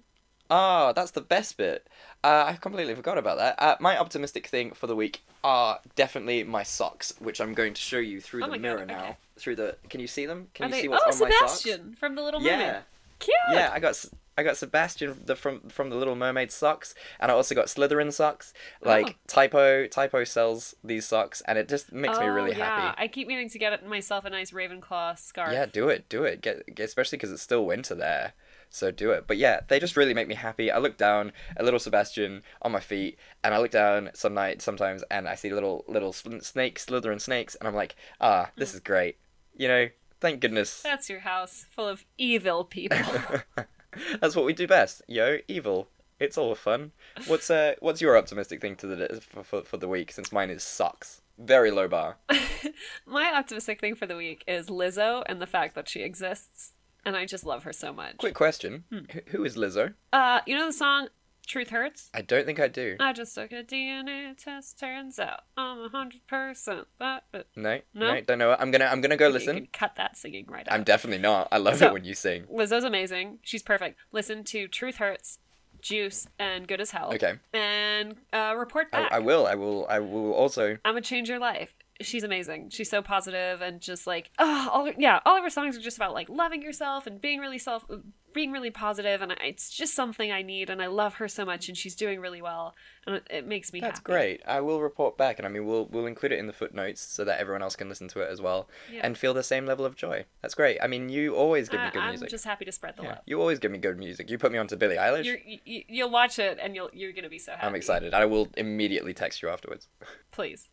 Oh, 0.50 0.92
that's 0.94 1.10
the 1.12 1.20
best 1.20 1.56
bit. 1.56 1.86
Uh, 2.22 2.44
I 2.48 2.54
completely 2.54 2.94
forgot 2.94 3.18
about 3.18 3.38
that. 3.38 3.60
Uh, 3.60 3.76
my 3.80 3.98
optimistic 3.98 4.46
thing 4.46 4.72
for 4.72 4.86
the 4.86 4.96
week 4.96 5.22
are 5.44 5.80
definitely 5.94 6.42
my 6.44 6.62
socks, 6.62 7.14
which 7.18 7.40
I'm 7.40 7.54
going 7.54 7.74
to 7.74 7.80
show 7.80 7.98
you 7.98 8.20
through 8.20 8.42
Oh 8.42 8.46
the 8.46 8.50
my 8.52 8.56
God, 8.58 8.62
mirror 8.62 8.78
okay. 8.82 8.92
now. 8.94 9.16
Through 9.38 9.56
the, 9.56 9.76
can 9.90 10.00
you 10.00 10.06
see 10.06 10.26
them? 10.26 10.48
Can 10.54 10.64
Are 10.64 10.68
you 10.68 10.74
they- 10.74 10.80
see 10.82 10.88
what's 10.88 11.20
oh, 11.20 11.24
on 11.24 11.30
my 11.30 11.36
socks? 11.38 11.60
Sebastian 11.60 11.94
from 11.98 12.14
the 12.14 12.22
Little 12.22 12.40
Mermaid. 12.40 12.58
Yeah. 12.60 12.80
Cute. 13.18 13.34
Yeah, 13.52 13.70
I 13.72 13.80
got 13.80 14.04
I 14.36 14.42
got 14.42 14.58
Sebastian 14.58 15.18
the, 15.24 15.34
from 15.34 15.60
from 15.70 15.88
the 15.88 15.96
Little 15.96 16.14
Mermaid 16.16 16.52
socks, 16.52 16.94
and 17.18 17.30
I 17.32 17.34
also 17.34 17.54
got 17.54 17.66
Slytherin 17.68 18.12
socks. 18.12 18.52
Like 18.82 19.06
Oh. 19.08 19.12
Typo 19.26 19.86
Typo 19.86 20.24
sells 20.24 20.74
these 20.84 21.06
socks, 21.06 21.40
and 21.48 21.56
it 21.56 21.66
just 21.66 21.92
makes 21.92 22.18
me 22.18 22.26
Oh, 22.26 22.28
really 22.28 22.50
yeah. 22.50 22.80
happy. 22.88 22.94
I 23.02 23.08
keep 23.08 23.26
meaning 23.26 23.48
to 23.48 23.58
get 23.58 23.86
myself 23.88 24.26
a 24.26 24.30
nice 24.30 24.50
Ravenclaw 24.50 25.18
scarf. 25.18 25.50
Yeah, 25.52 25.64
do 25.64 25.88
it, 25.88 26.10
do 26.10 26.24
it. 26.24 26.42
Get, 26.42 26.74
get 26.74 26.84
especially 26.84 27.16
because 27.16 27.32
it's 27.32 27.40
still 27.40 27.64
winter 27.64 27.94
there, 27.94 28.34
so 28.76 28.90
do 28.90 29.10
it. 29.10 29.26
But 29.26 29.38
yeah, 29.38 29.60
they 29.68 29.80
just 29.80 29.96
really 29.96 30.14
make 30.14 30.28
me 30.28 30.34
happy. 30.34 30.70
I 30.70 30.78
look 30.78 30.96
down 30.96 31.32
a 31.56 31.64
little 31.64 31.80
Sebastian 31.80 32.42
on 32.62 32.72
my 32.72 32.80
feet, 32.80 33.18
and 33.42 33.54
I 33.54 33.58
look 33.58 33.70
down 33.70 34.10
some 34.14 34.34
night 34.34 34.62
sometimes, 34.62 35.02
and 35.10 35.28
I 35.28 35.34
see 35.34 35.52
little 35.52 35.84
little 35.88 36.12
snakes, 36.12 36.86
Slytherin 36.86 37.20
snakes, 37.20 37.54
and 37.54 37.66
I'm 37.66 37.74
like, 37.74 37.96
ah, 38.20 38.50
this 38.56 38.74
is 38.74 38.80
great. 38.80 39.16
You 39.56 39.68
know, 39.68 39.88
thank 40.20 40.40
goodness. 40.40 40.82
That's 40.82 41.08
your 41.08 41.20
house 41.20 41.66
full 41.70 41.88
of 41.88 42.04
evil 42.18 42.64
people. 42.64 42.98
That's 44.20 44.36
what 44.36 44.44
we 44.44 44.52
do 44.52 44.66
best. 44.66 45.02
Yo, 45.08 45.38
evil. 45.48 45.88
It's 46.18 46.38
all 46.38 46.54
fun. 46.54 46.92
What's 47.26 47.50
uh, 47.50 47.74
what's 47.80 48.00
your 48.00 48.16
optimistic 48.16 48.60
thing 48.60 48.76
to 48.76 48.86
the 48.86 49.20
for, 49.20 49.44
for, 49.44 49.62
for 49.62 49.76
the 49.76 49.88
week? 49.88 50.12
Since 50.12 50.32
mine 50.32 50.50
is 50.50 50.62
sucks, 50.62 51.20
Very 51.38 51.70
low 51.70 51.88
bar. 51.88 52.16
My 53.06 53.32
optimistic 53.34 53.80
thing 53.80 53.94
for 53.94 54.06
the 54.06 54.16
week 54.16 54.42
is 54.46 54.68
Lizzo 54.68 55.22
and 55.26 55.40
the 55.42 55.46
fact 55.46 55.74
that 55.74 55.88
she 55.88 56.00
exists, 56.00 56.72
and 57.06 57.16
I 57.16 57.24
just 57.24 57.46
love 57.46 57.62
her 57.62 57.72
so 57.72 57.92
much. 57.92 58.18
Quick 58.18 58.34
question: 58.34 58.84
Hmm. 58.90 58.98
Wh- 59.10 59.30
Who 59.30 59.44
is 59.44 59.56
Lizzo? 59.56 59.94
Uh, 60.12 60.40
you 60.46 60.54
know 60.54 60.66
the 60.66 60.72
song 60.74 61.08
"Truth 61.46 61.70
Hurts"? 61.70 62.10
I 62.12 62.20
don't 62.22 62.44
think 62.44 62.58
I 62.60 62.68
do. 62.68 62.96
I 63.00 63.12
just 63.12 63.34
took 63.34 63.52
a 63.52 63.62
DNA 63.62 64.36
test. 64.36 64.78
Turns 64.78 65.18
out 65.18 65.42
I'm 65.56 65.78
a 65.84 65.88
hundred 65.88 66.26
percent 66.26 66.88
that. 66.98 67.24
But 67.32 67.46
No, 67.56 67.80
No? 67.94 68.14
no, 68.14 68.20
don't 68.20 68.38
know. 68.38 68.52
it. 68.52 68.58
I'm 68.60 68.70
gonna 68.72 68.86
I'm 68.86 69.00
gonna 69.00 69.16
go 69.16 69.28
You 69.28 69.32
listen. 69.34 69.56
can 69.56 69.68
cut 69.72 69.94
that 69.96 70.16
singing 70.16 70.46
right 70.48 70.66
out. 70.68 70.74
I'm 70.74 70.82
definitely 70.84 71.22
not. 71.22 71.48
I 71.52 71.58
love 71.58 71.76
So- 71.78 71.86
it 71.86 71.92
when 71.92 72.04
you 72.04 72.14
sing. 72.14 72.44
Lizzo's 72.52 72.84
amazing. 72.84 73.38
She's 73.42 73.62
perfect. 73.62 73.98
Listen 74.12 74.42
to 74.44 74.66
"Truth 74.66 74.96
Hurts," 74.96 75.38
"Juice," 75.80 76.26
and 76.38 76.66
"Good 76.66 76.80
as 76.80 76.90
Hell." 76.90 77.12
Okay. 77.14 77.34
And 77.54 78.16
uh, 78.32 78.54
report 78.58 78.88
I, 78.92 79.02
back. 79.02 79.12
I 79.12 79.18
will. 79.20 79.46
I 79.46 79.54
will. 79.54 79.86
I 79.88 80.00
will 80.00 80.32
also. 80.32 80.72
I'm 80.84 80.94
gonna 80.94 81.00
change 81.02 81.28
your 81.28 81.38
life. 81.38 81.75
She's 82.00 82.22
amazing. 82.24 82.70
She's 82.70 82.90
so 82.90 83.00
positive 83.02 83.62
and 83.62 83.80
just 83.80 84.06
like, 84.06 84.30
oh, 84.38 84.68
all 84.72 84.92
yeah, 84.98 85.20
all 85.24 85.36
of 85.36 85.42
her 85.42 85.50
songs 85.50 85.76
are 85.76 85.80
just 85.80 85.96
about 85.96 86.12
like 86.14 86.28
loving 86.28 86.60
yourself 86.62 87.06
and 87.06 87.20
being 87.20 87.40
really 87.40 87.58
self, 87.58 87.86
being 88.34 88.52
really 88.52 88.70
positive, 88.70 89.22
and 89.22 89.34
it's 89.42 89.70
just 89.70 89.94
something 89.94 90.30
I 90.30 90.42
need. 90.42 90.68
And 90.68 90.82
I 90.82 90.88
love 90.88 91.14
her 91.14 91.26
so 91.28 91.46
much, 91.46 91.68
and 91.68 91.76
she's 91.78 91.94
doing 91.94 92.20
really 92.20 92.42
well, 92.42 92.74
and 93.06 93.22
it, 93.30 93.46
makes 93.46 93.72
me 93.72 93.80
That's 93.80 93.98
happy. 94.00 94.04
great. 94.12 94.42
I 94.46 94.60
will 94.60 94.82
report 94.82 95.16
back, 95.16 95.38
and 95.38 95.46
I 95.46 95.48
mean, 95.48 95.64
we'll 95.64 95.86
we'll 95.86 96.04
include 96.04 96.32
it 96.32 96.38
in 96.38 96.46
the 96.46 96.52
footnotes 96.52 97.00
so 97.00 97.24
that 97.24 97.40
everyone 97.40 97.62
else 97.62 97.76
can 97.76 97.88
listen 97.88 98.08
to 98.08 98.20
it 98.20 98.28
as 98.30 98.42
well 98.42 98.68
Yeah. 98.92 99.00
and 99.02 99.16
feel 99.16 99.32
the 99.32 99.42
same 99.42 99.64
level 99.64 99.86
of 99.86 99.96
joy. 99.96 100.26
That's 100.42 100.54
great. 100.54 100.78
I 100.82 100.86
mean, 100.88 101.08
you 101.08 101.34
always 101.34 101.70
give 101.70 101.80
me 101.80 101.86
I, 101.86 101.90
good 101.90 102.02
I'm 102.02 102.10
music. 102.10 102.28
just 102.28 102.44
happy 102.44 102.66
to 102.66 102.72
spread 102.72 102.96
the 102.96 103.04
Yeah, 103.04 103.08
love. 103.10 103.18
you 103.24 103.40
always 103.40 103.58
give 103.58 103.70
me 103.72 103.78
good 103.78 103.96
music. 103.98 104.28
You 104.30 104.36
put 104.36 104.52
me 104.52 104.58
onto 104.58 104.76
Billie 104.76 104.96
Eilish. 104.96 105.24
You're, 105.24 105.38
you, 105.64 105.84
you'll 105.88 106.10
watch 106.10 106.38
it, 106.38 106.58
and 106.60 106.74
you'll 106.76 106.90
you're 106.92 107.12
gonna 107.12 107.30
be 107.30 107.38
so 107.38 107.52
happy. 107.52 107.66
I'm 107.66 107.74
excited. 107.74 108.12
I 108.12 108.26
will 108.26 108.48
immediately 108.58 109.14
text 109.14 109.40
you 109.40 109.48
afterwards. 109.48 109.88
Please. 110.30 110.68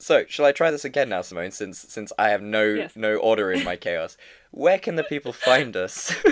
So, 0.00 0.24
shall 0.28 0.44
I 0.46 0.52
try 0.52 0.70
this 0.70 0.84
again 0.84 1.08
now, 1.08 1.22
Simone? 1.22 1.50
Since 1.50 1.78
since 1.78 2.12
I 2.18 2.28
have 2.30 2.40
no 2.42 2.62
Yes. 2.64 2.94
no 2.94 3.16
order 3.16 3.50
in 3.50 3.64
my 3.64 3.74
chaos, 3.76 4.16
where 4.52 4.78
can 4.78 4.94
the 4.94 5.02
people 5.04 5.32
find 5.32 5.76
us? 5.76 6.14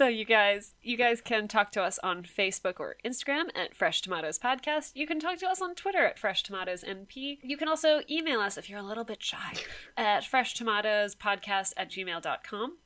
So 0.00 0.06
you 0.06 0.24
guys, 0.24 0.72
you 0.80 0.96
guys 0.96 1.20
can 1.20 1.46
talk 1.46 1.72
to 1.72 1.82
us 1.82 1.98
on 2.02 2.22
Facebook 2.22 2.80
or 2.80 2.96
Instagram 3.04 3.54
at 3.54 3.76
Fresh 3.76 4.00
Tomatoes 4.00 4.38
Podcast. 4.38 4.92
You 4.94 5.06
can 5.06 5.20
talk 5.20 5.36
to 5.40 5.46
us 5.46 5.60
on 5.60 5.74
Twitter 5.74 6.06
at 6.06 6.18
Fresh 6.18 6.42
Tomatoes 6.42 6.82
NP. 6.82 7.36
You 7.42 7.58
can 7.58 7.68
also 7.68 8.00
email 8.08 8.40
us 8.40 8.56
if 8.56 8.70
you're 8.70 8.78
a 8.78 8.82
little 8.82 9.04
bit 9.04 9.22
shy 9.22 9.52
at 9.98 10.24
Fresh 10.24 10.54
Tomatoes 10.54 11.14
Podcast 11.14 11.74
at 11.76 11.90
gmail.com. 11.90 12.78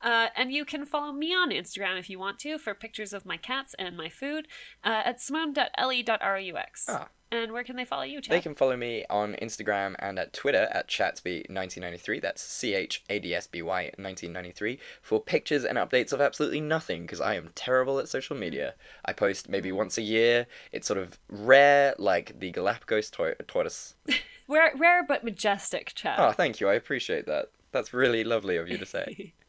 Uh, 0.00 0.28
and 0.34 0.50
you 0.50 0.64
can 0.64 0.86
follow 0.86 1.12
me 1.12 1.34
on 1.34 1.50
Instagram 1.50 1.98
if 1.98 2.08
you 2.08 2.18
want 2.18 2.38
to 2.38 2.56
for 2.56 2.72
pictures 2.72 3.12
of 3.12 3.26
my 3.26 3.36
cats 3.36 3.74
and 3.78 3.94
my 3.94 4.08
food 4.08 4.48
uh, 4.82 5.02
at 5.04 5.20
simone.le.rux. 5.20 6.84
Ah. 6.88 7.08
And 7.32 7.50
where 7.50 7.64
can 7.64 7.76
they 7.76 7.86
follow 7.86 8.02
you, 8.02 8.20
Chad? 8.20 8.30
They 8.30 8.42
can 8.42 8.54
follow 8.54 8.76
me 8.76 9.06
on 9.08 9.36
Instagram 9.40 9.96
and 10.00 10.18
at 10.18 10.34
Twitter 10.34 10.68
at 10.70 10.86
chadsby1993. 10.86 12.20
That's 12.20 12.42
C 12.42 12.74
H 12.74 13.02
A 13.08 13.18
D 13.18 13.34
S 13.34 13.46
B 13.46 13.62
Y 13.62 13.84
1993 13.96 14.78
for 15.00 15.18
pictures 15.18 15.64
and 15.64 15.78
updates 15.78 16.12
of 16.12 16.20
absolutely 16.20 16.60
nothing 16.60 17.02
because 17.02 17.22
I 17.22 17.36
am 17.36 17.48
terrible 17.54 17.98
at 17.98 18.08
social 18.08 18.36
media. 18.36 18.74
Mm. 18.76 19.00
I 19.06 19.12
post 19.14 19.48
maybe 19.48 19.70
mm. 19.70 19.76
once 19.76 19.96
a 19.96 20.02
year. 20.02 20.46
It's 20.72 20.86
sort 20.86 20.98
of 20.98 21.18
rare, 21.30 21.94
like 21.98 22.38
the 22.38 22.50
Galapagos 22.50 23.08
tor- 23.08 23.36
tortoise. 23.48 23.94
Rare, 24.48 24.72
rare 24.76 25.02
but 25.06 25.24
majestic, 25.24 25.94
Chad. 25.94 26.18
Oh, 26.18 26.32
thank 26.32 26.60
you. 26.60 26.68
I 26.68 26.74
appreciate 26.74 27.24
that. 27.26 27.50
That's 27.70 27.94
really 27.94 28.22
lovely 28.22 28.56
of 28.56 28.68
you 28.68 28.76
to 28.76 28.84
say. 28.84 29.32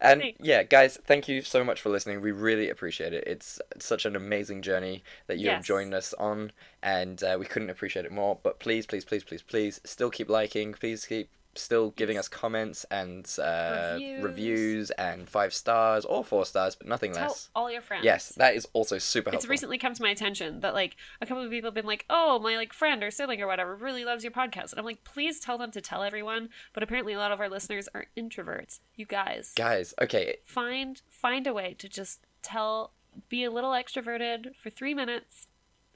And 0.00 0.22
yeah, 0.40 0.62
guys, 0.62 0.98
thank 1.04 1.28
you 1.28 1.42
so 1.42 1.64
much 1.64 1.80
for 1.80 1.88
listening. 1.88 2.20
We 2.20 2.32
really 2.32 2.70
appreciate 2.70 3.12
it. 3.12 3.24
It's 3.26 3.60
such 3.78 4.04
an 4.04 4.16
amazing 4.16 4.62
journey 4.62 5.02
that 5.26 5.38
you 5.38 5.50
have 5.50 5.64
joined 5.64 5.94
us 5.94 6.12
on, 6.14 6.52
and 6.82 7.22
uh, 7.22 7.36
we 7.38 7.46
couldn't 7.46 7.70
appreciate 7.70 8.04
it 8.04 8.12
more. 8.12 8.38
But 8.42 8.58
please, 8.58 8.86
please, 8.86 9.04
please, 9.04 9.24
please, 9.24 9.42
please, 9.42 9.80
still 9.84 10.10
keep 10.10 10.28
liking. 10.28 10.74
Please 10.74 11.06
keep 11.06 11.28
still 11.56 11.90
giving 11.90 12.18
us 12.18 12.28
comments 12.28 12.84
and 12.90 13.26
uh, 13.38 13.92
Reviews. 13.94 14.22
reviews 14.24 14.90
and 14.92 15.28
five 15.28 15.52
stars 15.54 16.04
or 16.04 16.24
four 16.24 16.44
stars, 16.44 16.74
but 16.74 16.86
nothing 16.86 17.12
Tell 17.12 17.28
less. 17.28 17.48
all 17.54 17.70
your 17.70 17.82
friends. 17.82 18.04
Yes, 18.04 18.30
that 18.36 18.54
is 18.54 18.66
also 18.72 18.98
super 18.98 19.30
helpful. 19.30 19.44
It's 19.44 19.48
recently 19.50 19.78
come 19.78 19.94
to 19.94 20.02
my 20.02 20.10
attention 20.10 20.60
that 20.60 20.74
like 20.74 20.96
a 21.20 21.26
couple 21.26 21.42
of 21.44 21.50
people 21.50 21.68
have 21.68 21.74
been 21.74 21.86
like, 21.86 22.04
"Oh, 22.10 22.38
my 22.38 22.56
like 22.56 22.72
friend 22.72 23.02
or 23.02 23.10
sibling 23.10 23.40
or 23.40 23.46
whatever 23.46 23.74
really 23.74 24.04
loves 24.04 24.24
your 24.24 24.32
podcast," 24.32 24.70
and 24.72 24.78
I'm 24.78 24.84
like, 24.84 25.04
"Please 25.04 25.40
tell 25.40 25.58
them 25.58 25.70
to 25.72 25.80
tell 25.80 26.02
everyone." 26.02 26.48
But 26.72 26.82
apparently, 26.82 27.12
a 27.12 27.18
lot 27.18 27.32
of 27.32 27.40
our 27.40 27.48
listeners 27.48 27.88
are 27.94 28.06
introverts. 28.16 28.80
You 28.96 29.06
guys, 29.06 29.52
Guys, 29.56 29.94
okay, 30.00 30.36
find 30.46 31.00
find 31.08 31.46
a 31.46 31.52
way 31.54 31.74
to 31.78 31.88
just 31.88 32.20
tell, 32.42 32.92
be 33.28 33.44
a 33.44 33.50
little 33.50 33.70
extroverted 33.72 34.54
for 34.56 34.70
three 34.70 34.94
minutes, 34.94 35.46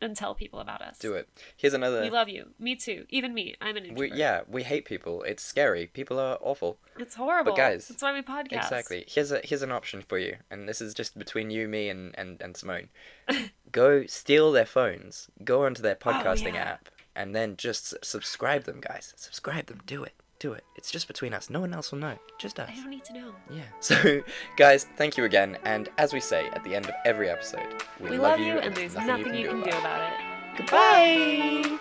and 0.00 0.16
tell 0.16 0.34
people 0.34 0.60
about 0.60 0.80
us. 0.82 0.98
do 0.98 1.14
it. 1.14 1.28
Here's 1.56 1.74
another. 1.74 2.02
We 2.02 2.10
love 2.10 2.28
you. 2.28 2.46
Me 2.58 2.76
too. 2.76 3.04
Even 3.08 3.34
me. 3.34 3.54
I'm 3.60 3.76
an 3.76 3.84
introvert. 3.84 4.12
we, 4.12 4.18
yeah, 4.18 4.40
we 4.48 4.62
hate 4.62 4.84
people. 4.84 5.22
It's 5.22 5.42
scary. 5.42 5.86
People 5.86 6.18
are 6.20 6.38
awful. 6.40 6.78
It's 6.98 7.14
horrible. 7.14 7.52
But 7.52 7.56
guys, 7.58 7.88
that's 7.88 8.02
why 8.02 8.12
we 8.12 8.22
podcast. 8.22 8.64
Exactly. 8.64 9.04
Here's 9.08 9.32
a 9.32 9.40
here's 9.44 9.62
an 9.62 9.72
option 9.72 10.02
for 10.02 10.18
you, 10.18 10.36
and 10.50 10.68
this 10.68 10.80
is 10.80 10.94
just 10.94 11.18
between 11.18 11.50
you, 11.50 11.68
me, 11.68 11.88
and 11.88 12.14
and, 12.18 12.40
and 12.42 12.56
Simone. 12.56 12.88
Go 13.72 14.06
steal 14.06 14.52
their 14.52 14.66
phones. 14.66 15.28
Go 15.44 15.64
onto 15.64 15.82
their 15.82 15.96
oh, 16.00 16.10
podcasting 16.10 16.52
Oh, 16.52 16.54
yeah. 16.54 16.62
app, 16.72 16.88
and 17.14 17.34
then 17.34 17.56
just 17.56 17.94
subscribe 18.04 18.64
them, 18.64 18.80
guys. 18.80 19.12
Subscribe 19.16 19.66
them. 19.66 19.80
Do 19.86 20.04
it. 20.04 20.14
Do 20.38 20.52
it. 20.52 20.64
It's 20.76 20.90
just 20.90 21.08
between 21.08 21.34
us. 21.34 21.50
No 21.50 21.60
one 21.60 21.74
else 21.74 21.90
will 21.90 21.98
know. 21.98 22.16
Just 22.38 22.60
us. 22.60 22.70
I 22.72 22.76
don't 22.76 22.90
need 22.90 23.04
to 23.06 23.12
know. 23.12 23.34
Yeah. 23.50 23.62
So, 23.80 24.22
guys, 24.56 24.86
thank 24.96 25.16
you 25.16 25.24
again. 25.24 25.58
And 25.64 25.88
as 25.98 26.12
we 26.12 26.20
say 26.20 26.46
at 26.48 26.62
the 26.64 26.74
end 26.76 26.86
of 26.86 26.94
every 27.04 27.28
episode, 27.28 27.66
we, 27.98 28.10
We, 28.10 28.18
love, 28.18 28.38
you, 28.38 28.58
and 28.58 28.74
there's 28.74 28.94
nothing, 28.94 29.34
you 29.34 29.48
can 29.48 29.62
do 29.62 29.70
about 29.70 30.12
it. 30.12 30.18
Goodbye. 30.58 31.78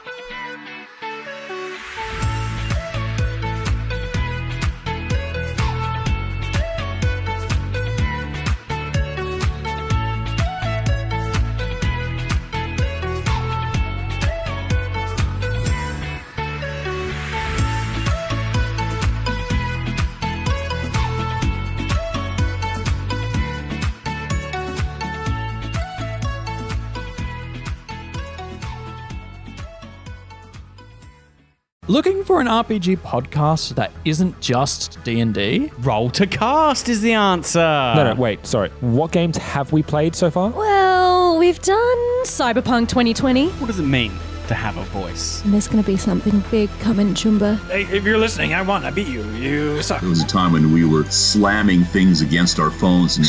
Looking 31.89 32.25
for 32.25 32.41
an 32.41 32.47
RPG 32.47 32.97
podcast 32.97 33.75
that 33.75 33.93
isn't 34.03 34.41
just 34.41 35.01
D&D? 35.05 35.71
Role 35.79 36.09
to 36.09 36.27
cast 36.27 36.89
is 36.89 36.99
the 36.99 37.13
answer. 37.13 37.59
No, 37.59 38.03
no, 38.03 38.13
wait, 38.13 38.45
sorry. 38.45 38.71
What 38.81 39.13
games 39.13 39.37
have 39.37 39.71
we 39.71 39.83
played 39.83 40.13
so 40.13 40.29
far? 40.29 40.49
Well, 40.49 41.37
we've 41.39 41.61
done 41.61 41.97
Cyberpunk 42.25 42.89
2020. 42.89 43.47
What 43.51 43.67
does 43.67 43.79
it 43.79 43.83
mean? 43.83 44.11
To 44.47 44.53
have 44.55 44.77
a 44.77 44.83
voice. 44.85 45.43
And 45.43 45.53
there's 45.53 45.67
gonna 45.67 45.83
be 45.83 45.97
something 45.97 46.43
big 46.51 46.69
coming, 46.79 47.13
Chumba. 47.13 47.55
Hey, 47.69 47.83
if 47.83 48.03
you're 48.03 48.17
listening, 48.17 48.53
I 48.53 48.61
won. 48.61 48.83
I 48.85 48.91
beat 48.91 49.07
you. 49.07 49.23
You 49.31 49.81
suck. 49.81 50.01
There 50.01 50.09
was 50.09 50.21
a 50.23 50.27
time 50.27 50.53
when 50.53 50.71
we 50.73 50.85
were 50.85 51.03
slamming 51.05 51.83
things 51.83 52.21
against 52.21 52.59
our 52.59 52.71
phones 52.71 53.17
and. 53.17 53.27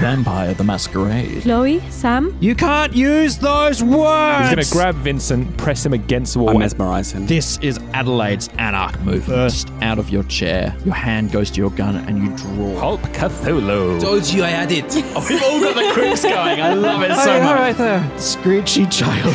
Vampire 0.00 0.54
the 0.54 0.64
Masquerade. 0.64 1.42
Chloe, 1.42 1.80
Sam, 1.90 2.36
You 2.40 2.54
can't 2.54 2.94
use 2.94 3.38
those 3.38 3.82
words! 3.82 4.48
He's 4.50 4.70
gonna 4.70 4.82
grab 4.84 4.94
Vincent, 5.02 5.56
press 5.56 5.84
him 5.84 5.92
against 5.92 6.34
the 6.34 6.40
wall. 6.40 6.50
I 6.50 6.58
mesmerize 6.58 7.12
him. 7.12 7.26
This 7.26 7.58
is 7.58 7.78
Adelaide's 7.92 8.48
Anarch 8.58 8.98
move. 9.00 9.24
First 9.24 9.68
out 9.82 9.98
of 9.98 10.10
your 10.10 10.22
chair. 10.24 10.74
Your 10.84 10.94
hand 10.94 11.30
goes 11.32 11.50
to 11.52 11.60
your 11.60 11.70
gun 11.70 11.96
and 11.96 12.18
you 12.18 12.36
draw. 12.36 12.78
Hulk 12.78 13.00
Cthulhu. 13.12 14.00
Told 14.00 14.26
you 14.28 14.44
I 14.44 14.48
had 14.48 14.72
it. 14.72 14.84
Oh, 15.12 15.26
we've 15.28 15.42
all 15.42 15.60
got 15.60 15.74
the 15.74 15.92
quips 15.92 16.22
going. 16.22 16.60
I 16.60 16.74
love 16.74 17.02
it 17.02 17.10
so 17.16 17.32
Hey, 17.32 17.40
much. 17.40 17.58
right 17.58 17.76
there. 17.76 18.00
Screechy 18.18 18.86
child. 18.86 19.34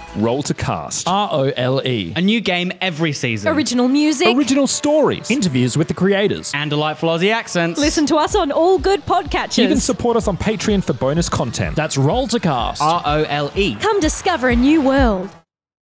Roll 0.15 0.43
to 0.43 0.53
cast. 0.53 1.07
R 1.07 1.29
O 1.31 1.43
L 1.55 1.81
E. 1.85 2.13
A 2.15 2.21
new 2.21 2.41
game 2.41 2.71
every 2.81 3.13
season. 3.13 3.51
Original 3.55 3.87
music. 3.87 4.27
Original 4.35 4.67
stories. 4.67 5.31
Interviews 5.31 5.77
with 5.77 5.87
the 5.87 5.93
creators. 5.93 6.51
and 6.53 6.69
delightful 6.69 7.09
Aussie 7.09 7.33
accents. 7.33 7.79
Listen 7.79 8.05
to 8.07 8.15
us 8.17 8.35
on 8.35 8.51
all 8.51 8.77
good 8.77 9.05
podcatchers. 9.05 9.57
You 9.57 9.67
can 9.69 9.79
support 9.79 10.17
us 10.17 10.27
on 10.27 10.37
Patreon 10.37 10.83
for 10.83 10.93
bonus 10.93 11.29
content. 11.29 11.75
That's 11.75 11.97
Role 11.97 12.27
to 12.27 12.39
Cast. 12.39 12.81
R 12.81 13.01
O 13.05 13.23
L 13.23 13.51
E. 13.55 13.75
Come 13.75 13.99
discover 13.99 14.49
a 14.49 14.55
new 14.55 14.81
world. 14.81 15.29